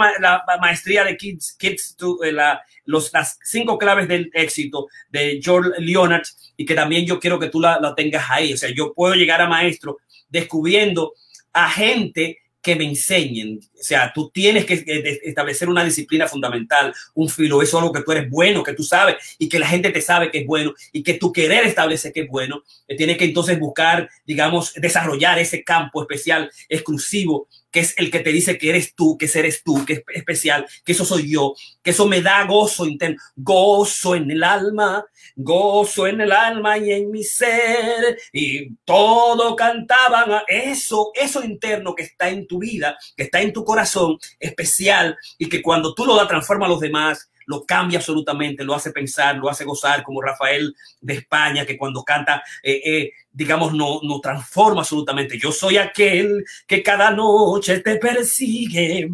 maestría 0.61 1.05
de 1.05 1.17
Kids, 1.17 1.57
Kids 1.59 1.97
eh, 2.25 2.33
la, 2.33 2.61
los, 2.85 3.13
las 3.13 3.39
cinco 3.43 3.79
claves 3.79 4.09
del 4.09 4.31
éxito 4.35 4.89
de 5.09 5.41
George 5.43 5.71
Leonard 5.79 6.25
y 6.57 6.67
que 6.67 6.75
también 6.75 7.07
yo 7.07 7.19
quiero 7.19 7.39
que 7.39 7.49
tú 7.49 7.61
la, 7.61 7.81
la 7.81 7.95
tengas 7.95 8.31
ahí. 8.31 8.53
O 8.53 8.57
sea, 8.57 8.71
yo 8.75 8.93
puedo 8.93 9.15
llegar 9.15 9.41
a 9.41 9.49
maestro 9.49 9.99
descubriendo 10.29 11.15
a 11.53 11.71
gente 11.71 12.42
que 12.63 12.77
me 12.77 12.85
enseñen. 12.85 13.59
O 13.59 13.83
sea, 13.83 14.13
tú 14.15 14.31
tienes 14.31 14.65
que 14.65 14.85
establecer 15.25 15.69
una 15.69 15.85
disciplina 15.85 16.29
fundamental, 16.29 16.95
un 17.15 17.29
filo, 17.29 17.61
eso 17.61 17.77
es 17.77 17.83
algo 17.83 17.93
que 17.93 18.03
tú 18.03 18.13
eres 18.13 18.31
bueno, 18.31 18.63
que 18.63 18.75
tú 18.75 18.85
sabes 18.85 19.17
y 19.39 19.49
que 19.49 19.59
la 19.59 19.67
gente 19.67 19.91
te 19.91 20.01
sabe 20.01 20.31
que 20.31 20.39
es 20.39 20.47
bueno 20.47 20.73
y 20.93 21.03
que 21.03 21.15
tu 21.15 21.33
querer 21.33 21.65
establece 21.65 22.13
que 22.13 22.21
es 22.21 22.29
bueno. 22.29 22.63
Tienes 22.97 23.19
que 23.19 23.25
entonces 23.25 23.59
buscar, 23.59 24.09
digamos, 24.25 24.75
desarrollar 24.75 25.39
ese 25.39 25.65
campo 25.65 26.03
especial, 26.03 26.51
exclusivo 26.69 27.49
que 27.73 27.81
es 27.81 27.95
el 27.99 28.11
que 28.11 28.21
te 28.21 28.31
dice 28.31 28.59
que 28.59 28.69
eres 28.69 28.95
tú, 28.95 29.17
que 29.19 29.29
eres 29.35 29.65
tú, 29.65 29.85
que 29.85 29.95
es 29.95 30.03
especial, 30.15 30.67
que 30.85 30.93
eso 30.93 31.05
soy 31.05 31.31
yo, 31.31 31.55
que 31.83 31.91
eso 31.91 32.07
me 32.07 32.21
da 32.21 32.45
gozo 32.45 32.87
interno, 32.87 33.17
gozo 33.35 34.15
en 34.15 34.31
el 34.31 34.45
alma, 34.45 35.05
gozo 35.35 36.07
en 36.07 36.21
el 36.21 36.31
alma 36.31 36.79
y 36.79 36.93
en 36.93 37.11
mi 37.11 37.25
ser, 37.25 38.19
y 38.33 38.75
todo 38.85 39.57
cantaban 39.57 40.43
eso, 40.47 41.11
eso 41.15 41.43
interno 41.43 41.95
que 41.95 42.05
está 42.05 42.29
en 42.29 42.47
tu 42.47 42.59
vida, 42.59 42.97
que 43.17 43.25
está 43.25 43.41
en 43.41 43.53
tu 43.53 43.65
corazón, 43.65 44.19
especial, 44.39 45.17
y 45.39 45.49
que 45.49 45.63
cuando 45.63 45.95
tú 45.95 46.05
lo 46.05 46.15
das 46.15 46.29
transforma 46.29 46.67
a 46.67 46.69
los 46.69 46.81
demás, 46.81 47.31
lo 47.47 47.65
cambia 47.65 47.99
absolutamente, 47.99 48.65
lo 48.65 48.75
hace 48.75 48.91
pensar, 48.91 49.37
lo 49.37 49.49
hace 49.49 49.65
gozar, 49.65 50.03
como 50.03 50.23
Rafael 50.23 50.75
de 51.01 51.15
España, 51.15 51.67
que 51.67 51.77
cuando 51.77 52.03
canta, 52.03 52.43
eh, 52.63 52.81
eh, 52.85 53.13
digamos, 53.31 53.73
no, 53.73 54.01
no 54.03 54.21
transforma 54.21 54.81
absolutamente. 54.81 55.39
Yo 55.39 55.53
soy 55.53 55.79
aquel 55.79 56.45
que 56.67 56.83
cada 56.83 57.11
noche 57.11 57.81
te 57.81 57.97
persigue. 57.97 59.09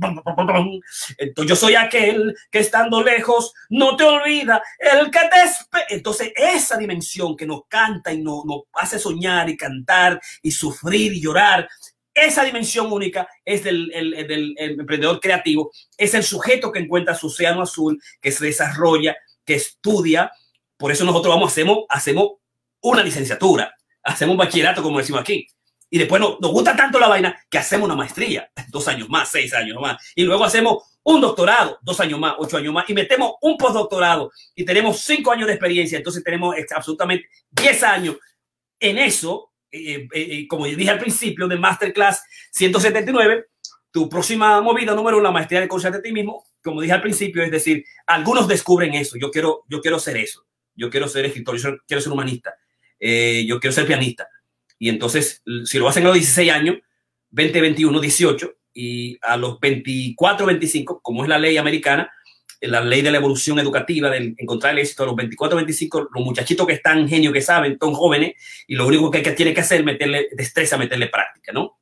Entonces, 1.19 1.49
yo 1.49 1.57
soy 1.57 1.75
aquel 1.75 2.35
que 2.51 2.59
estando 2.59 3.03
lejos 3.03 3.53
no 3.71 3.97
te 3.97 4.05
olvida, 4.05 4.63
el 4.79 5.11
que 5.11 5.21
te 5.21 5.95
Entonces, 5.95 6.33
esa 6.37 6.77
dimensión 6.77 7.37
que 7.37 7.47
nos 7.47 7.63
canta 7.69 8.13
y 8.13 8.23
nos, 8.23 8.45
nos 8.45 8.63
hace 8.73 8.99
soñar 8.99 9.49
y 9.49 9.57
cantar 9.57 10.21
y 10.43 10.51
sufrir 10.51 11.13
y 11.13 11.21
llorar, 11.21 11.69
esa 12.27 12.45
dimensión 12.45 12.93
única 12.93 13.29
es 13.45 13.65
del, 13.65 13.89
del, 13.89 14.55
emprendedor 14.59 15.21
creativo, 15.21 15.71
es 15.97 16.15
el 16.15 16.23
sujeto 16.23 16.73
que 16.73 16.81
encuentra 16.81 17.15
su 17.15 17.29
océano 17.29 17.63
azul, 17.63 18.01
que 18.21 18.33
se 18.33 18.45
desarrolla, 18.45 19.17
que 19.45 19.55
estudia. 19.55 20.31
Por 20.77 20.93
eso 20.93 21.05
nosotros 21.05 21.35
vamos, 21.35 21.53
hacemos, 21.53 21.79
hacemos 21.89 22.33
una 22.81 23.03
licenciatura, 23.03 23.75
hacemos 24.03 24.35
un 24.35 24.39
bachillerato, 24.39 24.83
como 24.83 24.99
decimos 24.99 25.21
aquí. 25.21 25.47
Y 25.91 25.99
después 25.99 26.21
nos, 26.21 26.39
nos 26.41 26.51
gusta 26.51 26.77
tanto 26.77 26.99
la 26.99 27.09
vaina 27.09 27.39
que 27.49 27.59
hacemos 27.59 27.87
una 27.87 27.97
maestría, 27.97 28.51
dos 28.69 28.87
años 28.89 29.09
más, 29.09 29.31
seis 29.31 29.53
años 29.55 29.79
más. 29.81 29.97
Y 30.15 30.25
luego 30.25 30.45
hacemos 30.45 30.85
un 31.03 31.21
doctorado, 31.21 31.79
dos 31.83 31.99
años 32.01 32.21
más, 32.21 32.35
ocho 32.39 32.59
años 32.59 32.75
más, 32.75 32.89
y 32.89 32.95
metemos 32.95 33.33
un 33.41 33.57
postdoctorado 33.57 34.31
y 34.55 34.65
tenemos 34.65 35.01
cinco 35.01 35.33
años 35.33 35.47
de 35.47 35.55
experiencia. 35.55 35.97
Entonces 35.97 36.23
tenemos 36.23 36.55
absolutamente 36.75 37.29
diez 37.51 37.83
años 37.83 38.17
en 38.79 38.99
eso 38.99 39.51
eh, 39.71 40.09
eh, 40.13 40.29
eh, 40.31 40.49
como 40.49 40.67
dije 40.67 40.91
al 40.91 40.99
principio, 40.99 41.49
de 41.49 41.57
Masterclass 41.57 42.23
179, 42.53 43.47
tu 43.91 44.09
próxima 44.09 44.61
movida 44.61 44.95
número 44.95 45.19
uno, 45.19 45.25
la 45.25 45.33
maestría 45.33 45.61
de 45.61 45.69
conocerte 45.69 45.99
a 45.99 46.03
ti 46.03 46.13
mismo, 46.13 46.45
como 46.63 46.81
dije 46.81 46.93
al 46.93 47.03
principio, 47.03 47.43
es 47.43 47.51
decir, 47.51 47.85
algunos 48.07 48.49
descubren 48.49 48.95
eso. 48.95 49.17
Yo 49.19 49.31
quiero, 49.31 49.65
yo 49.69 49.81
quiero 49.81 49.99
ser 49.99 50.17
eso. 50.17 50.47
Yo 50.75 50.91
quiero 50.91 51.09
ser 51.09 51.25
escritor, 51.25 51.59
yo 51.59 51.77
quiero 51.87 52.01
ser 52.01 52.13
humanista, 52.13 52.55
yo 53.01 53.59
quiero 53.59 53.73
ser 53.73 53.85
pianista. 53.85 54.29
Y 54.79 54.91
entonces, 54.91 55.43
si 55.65 55.77
lo 55.77 55.89
hacen 55.89 56.05
a 56.05 56.07
los 56.07 56.15
16 56.15 56.53
años, 56.53 56.77
20, 57.31 57.61
21, 57.61 58.01
18, 58.01 58.59
y 58.75 59.19
a 59.23 59.37
los 59.37 59.59
24, 59.59 60.47
25, 60.47 61.01
como 61.03 61.25
es 61.25 61.29
la 61.29 61.37
ley 61.37 61.57
americana, 61.57 62.13
la 62.61 62.81
ley 62.81 63.03
de 63.03 63.11
la 63.11 63.19
evolución 63.19 63.59
educativa, 63.59 64.11
de 64.11 64.35
encontrar 64.37 64.73
el 64.73 64.81
éxito 64.81 65.05
a 65.05 65.07
los 65.07 65.17
24, 65.17 65.57
25, 65.57 66.09
los 66.13 66.25
muchachitos 66.25 66.67
que 66.67 66.73
están 66.75 67.09
genios, 67.09 67.33
que 67.33 67.41
saben, 67.41 67.79
son 67.81 67.95
jóvenes, 67.95 68.35
y 68.67 68.75
lo 68.75 68.87
único 68.87 69.11
que, 69.11 69.23
que 69.23 69.33
tiene 69.33 69.55
que 69.55 69.61
hacer 69.61 69.81
es 69.81 69.85
meterle 69.85 70.29
destreza, 70.33 70.77
meterle 70.77 71.09
práctica, 71.09 71.53
¿no? 71.53 71.79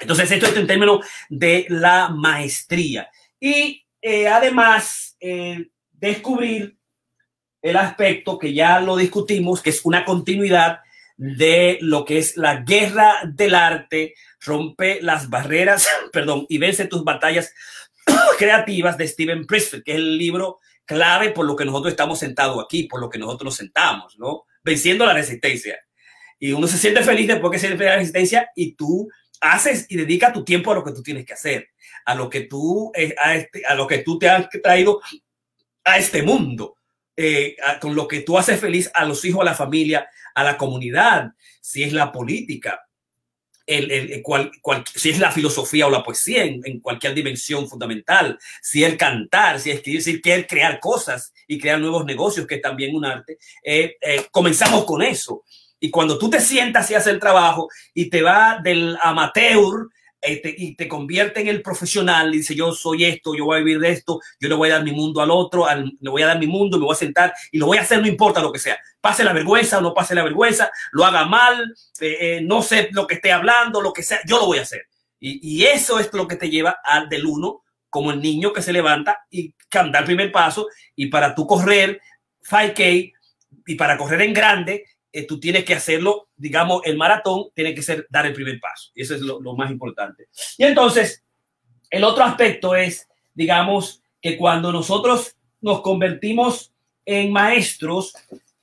Entonces, 0.00 0.30
esto 0.30 0.46
es 0.46 0.56
en 0.56 0.66
términos 0.66 1.06
de 1.28 1.66
la 1.68 2.08
maestría. 2.08 3.08
Y 3.38 3.84
eh, 4.00 4.28
además, 4.28 5.16
eh, 5.20 5.68
descubrir 5.92 6.76
el 7.62 7.76
aspecto 7.76 8.38
que 8.38 8.52
ya 8.52 8.80
lo 8.80 8.96
discutimos, 8.96 9.62
que 9.62 9.70
es 9.70 9.84
una 9.84 10.04
continuidad 10.04 10.80
de 11.16 11.78
lo 11.80 12.04
que 12.04 12.18
es 12.18 12.36
la 12.36 12.56
guerra 12.56 13.20
del 13.26 13.54
arte, 13.54 14.14
rompe 14.40 15.00
las 15.00 15.30
barreras, 15.30 15.88
perdón, 16.12 16.46
y 16.48 16.58
vence 16.58 16.86
tus 16.86 17.04
batallas 17.04 17.54
creativas 18.38 18.96
de 18.96 19.08
Steven 19.08 19.46
Pressfield, 19.46 19.84
que 19.84 19.92
es 19.92 19.98
el 19.98 20.18
libro 20.18 20.60
clave 20.84 21.30
por 21.30 21.46
lo 21.46 21.56
que 21.56 21.64
nosotros 21.64 21.92
estamos 21.92 22.18
sentados 22.18 22.62
aquí, 22.62 22.84
por 22.84 23.00
lo 23.00 23.08
que 23.08 23.18
nosotros 23.18 23.44
nos 23.46 23.56
sentamos, 23.56 24.18
¿no? 24.18 24.44
venciendo 24.64 25.06
la 25.06 25.14
resistencia. 25.14 25.78
Y 26.38 26.52
uno 26.52 26.66
se 26.66 26.78
siente 26.78 27.02
feliz 27.02 27.28
después 27.28 27.52
que 27.52 27.58
se 27.58 27.68
siente 27.68 27.84
la 27.84 27.96
resistencia 27.96 28.50
y 28.56 28.74
tú 28.74 29.08
haces 29.40 29.86
y 29.88 29.96
dedica 29.96 30.32
tu 30.32 30.44
tiempo 30.44 30.72
a 30.72 30.74
lo 30.74 30.84
que 30.84 30.92
tú 30.92 31.02
tienes 31.02 31.24
que 31.24 31.34
hacer, 31.34 31.68
a 32.04 32.14
lo 32.14 32.28
que 32.28 32.42
tú, 32.42 32.90
eh, 32.94 33.14
a, 33.22 33.36
este, 33.36 33.64
a 33.66 33.74
lo 33.74 33.86
que 33.86 33.98
tú 33.98 34.18
te 34.18 34.28
has 34.28 34.48
traído 34.62 35.00
a 35.84 35.98
este 35.98 36.22
mundo, 36.22 36.76
eh, 37.16 37.56
con 37.80 37.94
lo 37.94 38.08
que 38.08 38.20
tú 38.20 38.38
haces 38.38 38.58
feliz 38.58 38.90
a 38.94 39.04
los 39.04 39.24
hijos, 39.24 39.42
a 39.42 39.44
la 39.44 39.54
familia, 39.54 40.08
a 40.34 40.42
la 40.42 40.56
comunidad, 40.56 41.32
si 41.60 41.82
es 41.82 41.92
la 41.92 42.10
política, 42.10 42.80
el, 43.66 44.22
cual, 44.22 44.50
si 44.94 45.10
es 45.10 45.18
la 45.18 45.30
filosofía 45.30 45.86
o 45.86 45.90
la 45.90 46.02
poesía 46.02 46.44
en, 46.44 46.80
cualquier 46.80 47.14
dimensión 47.14 47.68
fundamental, 47.68 48.38
si 48.60 48.84
es 48.84 48.96
cantar, 48.96 49.60
si 49.60 49.70
es 49.70 49.76
escribir, 49.76 50.02
si 50.02 50.20
es 50.22 50.46
crear 50.46 50.80
cosas 50.80 51.32
y 51.46 51.58
crear 51.58 51.80
nuevos 51.80 52.04
negocios, 52.04 52.46
que 52.46 52.56
es 52.56 52.62
también 52.62 52.94
un 52.94 53.04
arte, 53.04 53.38
eh, 53.62 53.96
eh, 54.00 54.26
comenzamos 54.30 54.84
con 54.84 55.02
eso. 55.02 55.44
Y 55.80 55.90
cuando 55.90 56.18
tú 56.18 56.30
te 56.30 56.40
sientas 56.40 56.90
y 56.90 56.94
haces 56.94 57.12
el 57.12 57.20
trabajo 57.20 57.68
y 57.92 58.08
te 58.08 58.22
va 58.22 58.58
del 58.62 58.96
amateur 59.02 59.88
este, 60.20 60.54
y 60.56 60.74
te 60.74 60.88
convierte 60.88 61.42
en 61.42 61.48
el 61.48 61.60
profesional 61.60 62.34
y 62.34 62.38
dice 62.38 62.54
yo 62.54 62.72
soy 62.72 63.04
esto, 63.04 63.34
yo 63.34 63.44
voy 63.44 63.56
a 63.56 63.62
vivir 63.62 63.78
de 63.78 63.90
esto, 63.90 64.20
yo 64.40 64.48
le 64.48 64.54
voy 64.54 64.70
a 64.70 64.74
dar 64.74 64.84
mi 64.84 64.92
mundo 64.92 65.20
al 65.20 65.30
otro, 65.30 65.66
le 66.00 66.10
voy 66.10 66.22
a 66.22 66.28
dar 66.28 66.38
mi 66.38 66.46
mundo, 66.46 66.78
me 66.78 66.86
voy 66.86 66.94
a 66.94 66.96
sentar 66.96 67.34
y 67.52 67.58
lo 67.58 67.66
voy 67.66 67.76
a 67.76 67.82
hacer, 67.82 68.00
no 68.00 68.06
importa 68.06 68.40
lo 68.40 68.50
que 68.50 68.58
sea. 68.58 68.78
Pase 69.04 69.22
la 69.22 69.34
vergüenza 69.34 69.76
o 69.76 69.80
no 69.82 69.92
pase 69.92 70.14
la 70.14 70.24
vergüenza, 70.24 70.70
lo 70.92 71.04
haga 71.04 71.26
mal, 71.26 71.74
eh, 72.00 72.16
eh, 72.20 72.40
no 72.40 72.62
sé 72.62 72.88
lo 72.90 73.06
que 73.06 73.16
esté 73.16 73.32
hablando, 73.32 73.82
lo 73.82 73.92
que 73.92 74.02
sea, 74.02 74.20
yo 74.26 74.38
lo 74.38 74.46
voy 74.46 74.56
a 74.56 74.62
hacer. 74.62 74.86
Y, 75.20 75.62
eso 75.66 76.00
es 76.00 76.10
lo 76.14 76.26
que 76.26 76.36
te 76.36 76.48
lleva 76.48 76.78
al 76.82 77.10
del 77.10 77.26
uno, 77.26 77.64
como 77.90 78.12
el 78.12 78.22
niño 78.22 78.54
que 78.54 78.62
se 78.62 78.72
levanta 78.72 79.26
y 79.28 79.52
canta 79.68 79.98
el 79.98 80.06
primer 80.06 80.32
paso. 80.32 80.68
Y 80.96 81.08
para 81.08 81.34
tú 81.34 81.46
correr 81.46 82.00
5K 82.48 83.12
y 83.66 83.74
para 83.74 83.98
correr 83.98 84.22
en 84.22 84.32
grande, 84.32 84.86
eh, 85.12 85.26
tú 85.26 85.38
tienes 85.38 85.66
que 85.66 85.74
hacerlo, 85.74 86.28
digamos, 86.34 86.80
el 86.86 86.96
maratón 86.96 87.50
tiene 87.54 87.74
que 87.74 87.82
ser 87.82 88.06
dar 88.08 88.24
el 88.24 88.32
primer 88.32 88.58
paso. 88.58 88.90
Y 88.94 89.02
eso 89.02 89.14
es 89.14 89.20
lo, 89.20 89.38
más 89.54 89.70
importante. 89.70 90.28
Y 90.56 90.64
entonces, 90.64 91.22
el 91.90 92.04
otro 92.04 92.24
aspecto 92.24 92.74
es, 92.74 93.06
digamos, 93.34 94.02
que 94.22 94.38
cuando 94.38 94.72
nosotros 94.72 95.36
nos 95.60 95.82
convertimos 95.82 96.72
en 97.04 97.32
maestros 97.32 98.14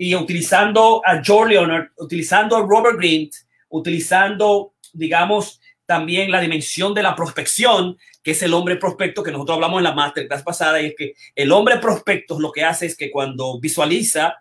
y 0.04 0.16
utilizando 0.16 1.00
a 1.06 1.22
George 1.24 1.54
Leonard, 1.54 1.90
utilizando 1.96 2.58
a 2.58 2.66
Robert 2.66 2.98
Greene, 2.98 3.30
utilizando, 3.70 4.74
digamos, 4.94 5.62
también 5.86 6.32
la 6.32 6.42
dimensión 6.42 6.96
de 6.96 7.04
la 7.04 7.16
prospección, 7.16 8.00
que 8.24 8.32
es 8.32 8.42
el 8.42 8.56
hombre 8.56 8.78
prospecto 8.78 9.22
que 9.22 9.32
nosotros 9.32 9.58
hablamos 9.58 9.78
en 9.78 9.84
la 9.84 9.94
masterclass 9.94 10.42
pasada, 10.42 10.82
y 10.82 10.88
es 10.88 10.96
que 10.98 11.14
el 11.36 11.52
hombre 11.52 11.78
prospecto 11.78 12.40
lo 12.40 12.52
que 12.52 12.64
hace 12.64 12.88
es 12.88 12.98
que 12.98 13.12
cuando 13.12 13.60
visualiza 13.60 14.38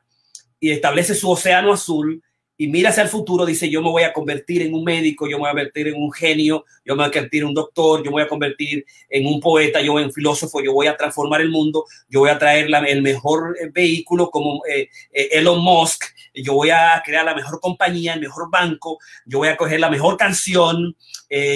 y 0.59 0.70
establece 0.70 1.14
su 1.14 1.31
océano 1.31 1.75
azul 1.75 2.23
y 2.61 2.68
mira 2.68 2.90
hacia 2.90 3.05
el 3.05 3.09
futuro, 3.09 3.46
dice, 3.46 3.70
yo 3.70 3.81
me 3.81 3.88
voy 3.88 4.03
a 4.03 4.12
convertir 4.12 4.61
en 4.61 4.75
un 4.75 4.85
médico, 4.85 5.27
yo 5.27 5.38
me 5.38 5.44
voy 5.44 5.49
a 5.49 5.53
convertir 5.53 5.88
en 5.88 5.94
un 5.94 6.12
genio, 6.12 6.66
yo 6.85 6.94
me 6.94 7.05
voy 7.05 7.09
a 7.09 7.11
convertir 7.11 7.40
en 7.40 7.49
un 7.49 7.55
doctor, 7.55 8.05
yo 8.05 8.11
me 8.11 8.16
voy 8.16 8.23
a 8.23 8.29
convertir 8.29 8.85
en 9.09 9.27
un 9.27 9.40
poeta, 9.40 9.81
yo 9.81 9.99
en 9.99 10.05
un 10.05 10.12
filósofo, 10.12 10.62
yo 10.62 10.75
voy 10.75 10.87
a 10.87 10.94
transformar 10.94 11.40
el 11.40 11.49
mundo, 11.49 11.87
yo 12.11 12.20
voy 12.20 12.29
a 12.29 12.38
traer 12.38 12.68
el 12.87 13.01
mejor 13.01 13.57
eh, 13.59 13.70
vehículo 13.73 14.29
como 14.29 14.61
eh, 14.66 14.90
eh, 15.11 15.29
Elon 15.33 15.59
Musk, 15.64 16.05
yo 16.35 16.55
voy 16.55 16.71
a 16.71 17.03
crear 17.05 17.25
la 17.25 17.35
mejor 17.35 17.61
compañía, 17.61 18.14
el 18.14 18.21
mejor 18.21 18.51
banco, 18.51 18.99
yo 19.25 19.38
voy 19.38 19.49
a 19.49 19.57
coger 19.57 19.81
la 19.81 19.90
mejor 19.90 20.16
canción, 20.16 20.97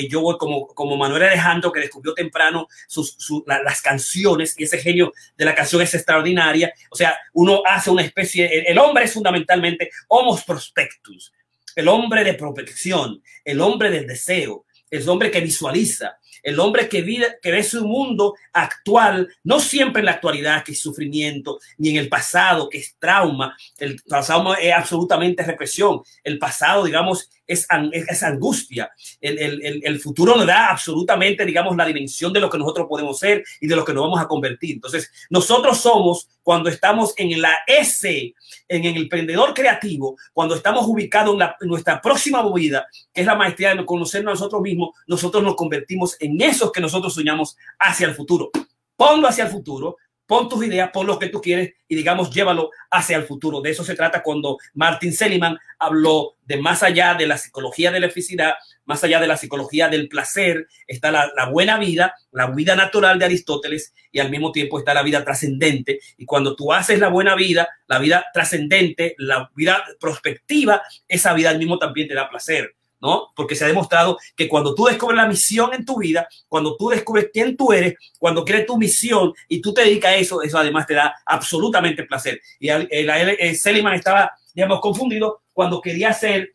yo 0.08 0.20
voy 0.20 0.36
como, 0.38 0.68
como 0.68 0.96
Manuel 0.96 1.24
Alejandro 1.24 1.72
que 1.72 1.80
descubrió 1.80 2.14
temprano 2.14 2.68
sus, 2.86 3.16
las 3.46 3.82
canciones 3.82 4.54
y 4.58 4.64
ese 4.64 4.78
genio 4.78 5.12
de 5.36 5.44
la 5.44 5.54
canción 5.54 5.82
es 5.82 5.94
extraordinaria. 5.94 6.72
O 6.90 6.96
sea, 6.96 7.16
uno 7.32 7.62
hace 7.66 7.90
una 7.90 8.02
especie, 8.02 8.46
el, 8.46 8.66
el 8.68 8.78
hombre 8.78 9.04
es 9.04 9.12
fundamentalmente 9.12 9.90
homos 10.08 10.44
prospectus 10.44 11.32
el 11.74 11.88
hombre 11.88 12.24
de 12.24 12.34
protección, 12.34 13.22
el 13.44 13.60
hombre 13.60 13.90
del 13.90 14.06
deseo, 14.06 14.66
el 14.90 15.08
hombre 15.08 15.30
que 15.30 15.40
visualiza, 15.40 16.18
el 16.44 16.60
hombre 16.60 16.88
que, 16.88 17.02
vive, 17.02 17.38
que 17.42 17.50
ve 17.50 17.64
su 17.64 17.84
mundo 17.84 18.34
actual, 18.52 19.28
no 19.42 19.58
siempre 19.58 20.00
en 20.00 20.06
la 20.06 20.12
actualidad, 20.12 20.62
que 20.62 20.72
es 20.72 20.80
sufrimiento, 20.80 21.58
ni 21.78 21.88
en 21.90 21.96
el 21.96 22.08
pasado, 22.08 22.68
que 22.68 22.78
es 22.78 22.96
trauma. 22.98 23.56
El 23.78 24.00
pasado 24.06 24.54
es 24.54 24.72
absolutamente 24.72 25.42
represión. 25.42 26.02
El 26.22 26.38
pasado, 26.38 26.84
digamos, 26.84 27.30
es, 27.46 27.66
es 27.92 28.22
angustia. 28.22 28.90
El, 29.20 29.38
el, 29.38 29.82
el, 29.84 30.00
futuro 30.00 30.36
nos 30.36 30.46
da 30.46 30.70
absolutamente, 30.70 31.44
digamos, 31.44 31.76
la 31.76 31.84
dimensión 31.86 32.32
de 32.32 32.40
lo 32.40 32.50
que 32.50 32.58
nosotros 32.58 32.86
podemos 32.88 33.18
ser 33.18 33.44
y 33.60 33.66
de 33.66 33.76
lo 33.76 33.84
que 33.84 33.92
nos 33.92 34.04
vamos 34.04 34.20
a 34.20 34.28
convertir. 34.28 34.76
Entonces, 34.76 35.10
nosotros 35.30 35.78
somos, 35.78 36.28
cuando 36.42 36.68
estamos 36.68 37.14
en 37.16 37.40
la 37.40 37.54
S, 37.66 38.34
en 38.68 38.84
el 38.84 38.96
emprendedor 38.96 39.54
creativo, 39.54 40.16
cuando 40.32 40.54
estamos 40.54 40.86
ubicados 40.86 41.36
en, 41.60 41.68
nuestra 41.68 42.00
próxima 42.00 42.42
movida, 42.42 42.86
que 43.12 43.22
es 43.22 43.26
la 43.26 43.34
maestría 43.34 43.74
de 43.74 43.84
conocernos 43.84 44.32
a 44.32 44.34
nosotros 44.34 44.62
mismos, 44.62 44.90
nosotros 45.06 45.42
nos 45.42 45.56
convertimos 45.56 46.16
en 46.20 46.40
esos 46.40 46.72
que 46.72 46.80
nosotros 46.80 47.14
soñamos 47.14 47.56
hacia 47.78 48.06
el 48.06 48.14
futuro. 48.14 48.50
Ponlo 48.96 49.26
hacia 49.26 49.44
el 49.44 49.50
futuro, 49.50 49.96
pon 50.26 50.48
tus 50.48 50.64
ideas, 50.64 50.90
pon 50.92 51.06
lo 51.06 51.18
que 51.18 51.28
tú 51.28 51.40
quieres 51.40 51.74
y 51.88 51.94
digamos, 51.94 52.30
llévalo 52.30 52.70
hacia 52.90 53.16
el 53.16 53.24
futuro. 53.24 53.60
De 53.60 53.70
eso 53.70 53.84
se 53.84 53.94
trata 53.94 54.22
cuando 54.22 54.58
Martin 54.74 55.12
Seligman 55.12 55.58
habló 55.78 56.36
de 56.44 56.56
más 56.56 56.82
allá 56.82 57.14
de 57.14 57.26
la 57.26 57.38
psicología 57.38 57.90
de 57.90 58.00
la 58.00 58.08
felicidad, 58.08 58.54
más 58.84 59.02
allá 59.04 59.20
de 59.20 59.26
la 59.26 59.36
psicología 59.36 59.88
del 59.88 60.08
placer, 60.08 60.66
está 60.86 61.10
la, 61.10 61.48
buena 61.50 61.78
vida, 61.78 62.14
la 62.32 62.48
vida 62.48 62.76
natural 62.76 63.18
de 63.18 63.26
Aristóteles 63.26 63.94
y 64.12 64.20
al 64.20 64.30
mismo 64.30 64.52
tiempo 64.52 64.78
está 64.78 64.94
la 64.94 65.02
vida 65.02 65.24
trascendente. 65.24 66.00
Y 66.16 66.26
cuando 66.26 66.56
tú 66.56 66.72
haces 66.72 66.98
la 66.98 67.08
buena 67.08 67.34
vida, 67.34 67.68
la 67.86 67.98
vida 67.98 68.26
trascendente, 68.32 69.14
la 69.18 69.50
vida 69.54 69.84
prospectiva, 70.00 70.82
esa 71.08 71.32
vida 71.34 71.50
al 71.50 71.58
mismo 71.58 71.78
también 71.78 72.08
te 72.08 72.14
da 72.14 72.28
placer. 72.28 72.74
¿No? 73.04 73.32
Porque 73.36 73.54
se 73.54 73.64
ha 73.64 73.68
demostrado 73.68 74.18
que 74.34 74.48
cuando 74.48 74.74
tú 74.74 74.86
descubres 74.86 75.18
la 75.18 75.26
misión 75.26 75.74
en 75.74 75.84
tu 75.84 75.98
vida, 75.98 76.26
cuando 76.48 76.74
tú 76.74 76.88
descubres 76.88 77.28
quién 77.30 77.54
tú 77.54 77.70
eres, 77.70 77.96
cuando 78.18 78.46
crees 78.46 78.64
tu 78.64 78.78
misión 78.78 79.34
y 79.46 79.60
tú 79.60 79.74
te 79.74 79.82
dedicas 79.82 80.12
a 80.12 80.16
eso, 80.16 80.40
eso 80.40 80.56
además 80.56 80.86
te 80.86 80.94
da 80.94 81.14
absolutamente 81.26 82.04
placer. 82.04 82.40
Y 82.58 82.70
el, 82.70 82.88
el, 82.90 83.56
Seliman 83.56 83.92
estaba, 83.92 84.32
digamos, 84.54 84.80
confundido 84.80 85.42
cuando 85.52 85.82
quería 85.82 86.08
hacer 86.08 86.52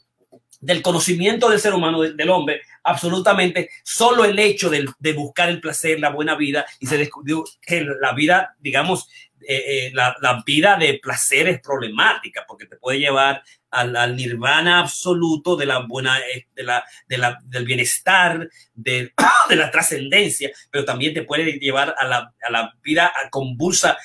del 0.59 0.81
conocimiento 0.81 1.49
del 1.49 1.59
ser 1.59 1.75
humano, 1.75 2.01
del, 2.01 2.29
hombre, 2.31 2.61
absolutamente 2.83 3.69
solo 3.83 4.25
el 4.25 4.37
hecho 4.39 4.71
de, 4.71 4.85
de, 4.97 5.13
buscar 5.13 5.49
el 5.49 5.61
placer, 5.61 5.99
la 5.99 6.09
buena 6.09 6.35
vida, 6.35 6.65
y 6.79 6.87
se 6.87 6.97
descubrió 6.97 7.43
que 7.61 7.85
la 8.01 8.13
vida, 8.13 8.55
digamos, 8.59 9.07
eh, 9.47 9.87
eh, 9.87 9.91
la, 9.93 10.15
la, 10.21 10.43
vida 10.45 10.75
de 10.75 10.99
placer 11.01 11.47
es 11.47 11.61
problemática 11.61 12.45
porque 12.47 12.65
te 12.65 12.75
puede 12.75 12.99
llevar 12.99 13.43
al, 13.71 14.15
nirvana 14.15 14.79
absoluto 14.79 15.55
de 15.55 15.65
la 15.65 15.79
buena, 15.79 16.19
eh, 16.19 16.47
de 16.55 16.63
la, 16.63 16.83
de 17.07 17.17
la, 17.17 17.39
del 17.45 17.65
bienestar, 17.65 18.49
de, 18.73 19.13
de 19.49 19.55
la 19.55 19.71
trascendencia, 19.71 20.51
pero 20.71 20.85
también 20.85 21.13
te 21.13 21.23
puede 21.23 21.53
llevar 21.53 21.95
a 21.97 22.05
la, 22.05 22.33
a 22.41 22.73
vida 22.83 23.11
convulsa, 23.31 23.97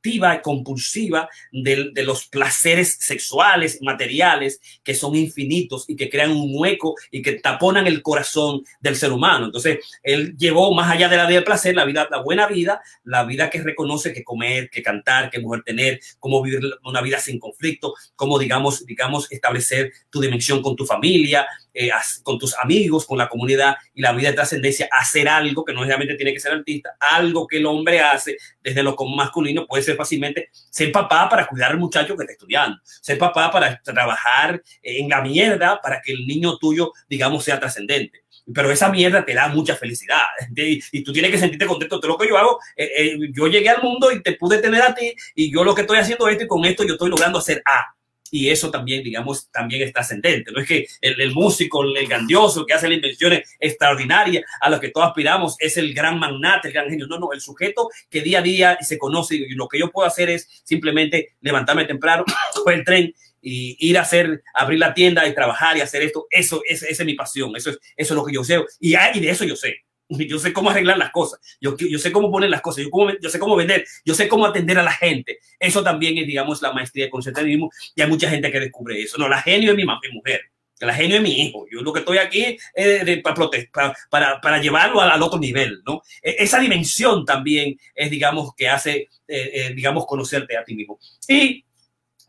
adictiva 0.00 0.36
y 0.36 0.42
compulsiva 0.42 1.28
de, 1.52 1.90
de, 1.92 2.02
los 2.02 2.26
placeres 2.28 2.96
sexuales, 3.00 3.80
materiales, 3.82 4.60
que 4.82 4.94
son 4.94 5.14
infinitos 5.14 5.84
y 5.88 5.96
que 5.96 6.08
crean 6.08 6.30
un 6.32 6.50
hueco 6.54 6.94
y 7.10 7.22
que 7.22 7.34
taponan 7.34 7.86
el 7.86 8.02
corazón 8.02 8.62
del 8.80 8.96
ser 8.96 9.12
humano. 9.12 9.46
Entonces, 9.46 9.78
él 10.02 10.36
llevó 10.36 10.74
más 10.74 10.90
allá 10.90 11.08
de 11.08 11.16
la 11.16 11.26
vida 11.26 11.36
del 11.36 11.44
placer, 11.44 11.74
la 11.74 11.84
vida, 11.84 12.08
la 12.10 12.22
buena 12.22 12.46
vida, 12.46 12.80
la 13.04 13.24
vida 13.24 13.50
que 13.50 13.62
reconoce 13.62 14.12
que 14.12 14.24
comer, 14.24 14.70
que 14.70 14.82
cantar, 14.82 15.30
que 15.30 15.40
mujer 15.40 15.62
tener, 15.64 16.00
cómo 16.18 16.42
vivir 16.42 16.60
una 16.84 17.02
vida 17.02 17.18
sin 17.18 17.38
conflicto, 17.38 17.94
cómo, 18.16 18.38
digamos, 18.38 18.84
digamos, 18.86 19.30
establecer 19.30 19.92
tu 20.10 20.20
dimensión 20.20 20.62
con 20.62 20.76
tu 20.76 20.86
familia, 20.86 21.46
eh, 21.72 21.90
con 22.22 22.38
tus 22.38 22.56
amigos, 22.58 23.06
con 23.06 23.18
la 23.18 23.28
comunidad 23.28 23.76
y 23.94 24.02
la 24.02 24.12
vida 24.12 24.30
de 24.30 24.34
trascendencia, 24.34 24.88
hacer 24.98 25.28
algo 25.28 25.64
que 25.64 25.72
no 25.72 25.80
necesariamente 25.80 26.16
tiene 26.16 26.32
que 26.32 26.40
ser 26.40 26.52
artista, 26.52 26.96
algo 26.98 27.46
que 27.46 27.58
el 27.58 27.66
hombre 27.66 28.00
hace 28.00 28.38
desde 28.62 28.82
lo 28.82 28.96
masculino, 28.96 29.66
puede 29.66 29.82
ser 29.82 29.89
fácilmente 29.94 30.50
ser 30.52 30.92
papá 30.92 31.28
para 31.28 31.46
cuidar 31.46 31.72
al 31.72 31.78
muchacho 31.78 32.16
que 32.16 32.22
está 32.22 32.32
estudiando, 32.32 32.78
ser 32.84 33.18
papá 33.18 33.50
para 33.50 33.80
trabajar 33.82 34.62
en 34.82 35.08
la 35.08 35.20
mierda 35.20 35.80
para 35.80 36.00
que 36.00 36.12
el 36.12 36.26
niño 36.26 36.58
tuyo, 36.58 36.92
digamos, 37.08 37.44
sea 37.44 37.58
trascendente. 37.58 38.24
Pero 38.52 38.70
esa 38.70 38.88
mierda 38.88 39.24
te 39.24 39.34
da 39.34 39.48
mucha 39.48 39.76
felicidad. 39.76 40.24
Y, 40.56 41.04
tú 41.04 41.12
tienes 41.12 41.30
que 41.30 41.38
sentirte 41.38 41.66
contento. 41.66 42.00
Todo 42.00 42.12
lo 42.12 42.18
que 42.18 42.28
yo 42.28 42.36
hago, 42.36 42.58
eh, 42.76 42.90
eh, 42.96 43.18
yo 43.32 43.46
llegué 43.46 43.68
al 43.68 43.82
mundo 43.82 44.10
y 44.10 44.22
te 44.22 44.32
pude 44.32 44.58
tener 44.58 44.82
a 44.82 44.94
ti 44.94 45.14
y 45.34 45.52
yo 45.52 45.62
lo 45.62 45.74
que 45.74 45.82
estoy 45.82 45.98
haciendo 45.98 46.26
es 46.26 46.32
esto 46.32 46.44
y 46.44 46.48
con 46.48 46.64
esto 46.64 46.84
yo 46.84 46.94
estoy 46.94 47.10
logrando 47.10 47.38
hacer 47.38 47.62
A 47.64 47.94
y 48.30 48.50
eso 48.50 48.70
también, 48.70 49.02
digamos, 49.02 49.50
también 49.50 49.82
está 49.82 50.00
ascendente. 50.00 50.52
No 50.52 50.60
es 50.60 50.68
que 50.68 50.86
el, 51.00 51.32
músico, 51.32 51.82
el 51.82 52.06
grandioso 52.06 52.64
que 52.64 52.74
hace 52.74 52.88
las 52.88 52.96
invenciones 52.96 53.56
extraordinarias 53.58 54.44
a 54.60 54.70
lo 54.70 54.80
que 54.80 54.90
todos 54.90 55.08
aspiramos 55.08 55.56
es 55.58 55.76
el 55.76 55.92
gran 55.94 56.18
magnate, 56.18 56.68
el 56.68 56.74
gran 56.74 56.88
genio. 56.88 57.06
No, 57.06 57.18
no, 57.18 57.32
el 57.32 57.40
sujeto 57.40 57.88
que 58.08 58.20
día 58.20 58.38
a 58.38 58.42
día 58.42 58.78
se 58.80 58.98
conoce 58.98 59.36
y 59.36 59.54
lo 59.54 59.68
que 59.68 59.78
yo 59.78 59.90
puedo 59.90 60.06
hacer 60.06 60.30
es 60.30 60.62
simplemente 60.64 61.36
levantarme 61.40 61.84
temprano, 61.84 62.24
coger 62.54 62.78
el 62.78 62.84
tren 62.84 63.14
y 63.42 63.76
ir 63.88 63.98
a 63.98 64.02
hacer, 64.02 64.42
abrir 64.54 64.78
la 64.78 64.94
tienda 64.94 65.26
y 65.26 65.34
trabajar 65.34 65.76
y 65.76 65.80
hacer 65.80 66.02
esto. 66.02 66.26
Eso, 66.30 66.62
esa 66.66 66.86
es 66.86 67.04
mi 67.04 67.14
pasión. 67.14 67.56
Eso 67.56 67.70
es, 67.70 67.78
eso 67.96 68.14
es 68.14 68.16
lo 68.16 68.24
que 68.24 68.34
yo 68.34 68.44
sé. 68.44 68.62
Y, 68.78 68.94
y 68.96 69.20
de 69.20 69.30
eso 69.30 69.44
yo 69.44 69.56
sé. 69.56 69.84
yo 70.28 70.38
sé 70.38 70.52
cómo 70.52 70.70
arreglar 70.70 70.98
las 70.98 71.10
cosas, 71.10 71.40
yo, 71.60 71.76
yo 71.76 71.98
sé 71.98 72.12
cómo 72.12 72.30
poner 72.30 72.50
las 72.50 72.60
cosas, 72.60 72.84
yo, 72.84 72.90
cómo, 72.90 73.10
yo 73.20 73.30
sé 73.30 73.38
cómo 73.38 73.56
vender, 73.56 73.86
yo 74.04 74.14
sé 74.14 74.28
cómo 74.28 74.46
atender 74.46 74.78
a 74.78 74.82
la 74.82 74.92
gente. 74.92 75.38
Eso 75.58 75.82
también 75.82 76.18
es, 76.18 76.26
digamos, 76.26 76.60
la 76.62 76.72
maestría 76.72 77.06
de 77.06 77.10
conceptualismo 77.10 77.70
y 77.94 78.02
hay 78.02 78.08
mucha 78.08 78.28
gente 78.28 78.50
que 78.50 78.60
descubre 78.60 79.00
eso. 79.00 79.18
No, 79.18 79.28
la 79.28 79.40
genio 79.40 79.70
es 79.70 79.76
mi, 79.76 79.84
mi 79.84 80.12
mujer, 80.12 80.40
la 80.80 80.94
genio 80.94 81.16
es 81.16 81.22
mi 81.22 81.42
hijo. 81.42 81.66
Yo 81.70 81.82
lo 81.82 81.92
que 81.92 82.00
estoy 82.00 82.18
aquí 82.18 82.58
es 82.74 83.22
para, 83.22 83.94
para, 84.10 84.40
para, 84.40 84.60
llevarlo 84.60 85.00
al, 85.00 85.22
otro 85.22 85.38
nivel, 85.38 85.82
¿no? 85.86 86.02
E, 86.22 86.36
esa 86.38 86.58
dimensión 86.58 87.24
también 87.24 87.78
es, 87.94 88.10
digamos, 88.10 88.54
que 88.54 88.68
hace, 88.68 89.08
eh, 89.28 89.50
eh, 89.54 89.72
digamos, 89.74 90.06
conocerte 90.06 90.56
a 90.56 90.64
ti 90.64 90.74
mismo. 90.74 90.98
Y 91.28 91.64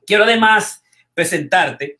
quiero 0.06 0.26
además 0.26 0.84
presentarte 1.14 1.98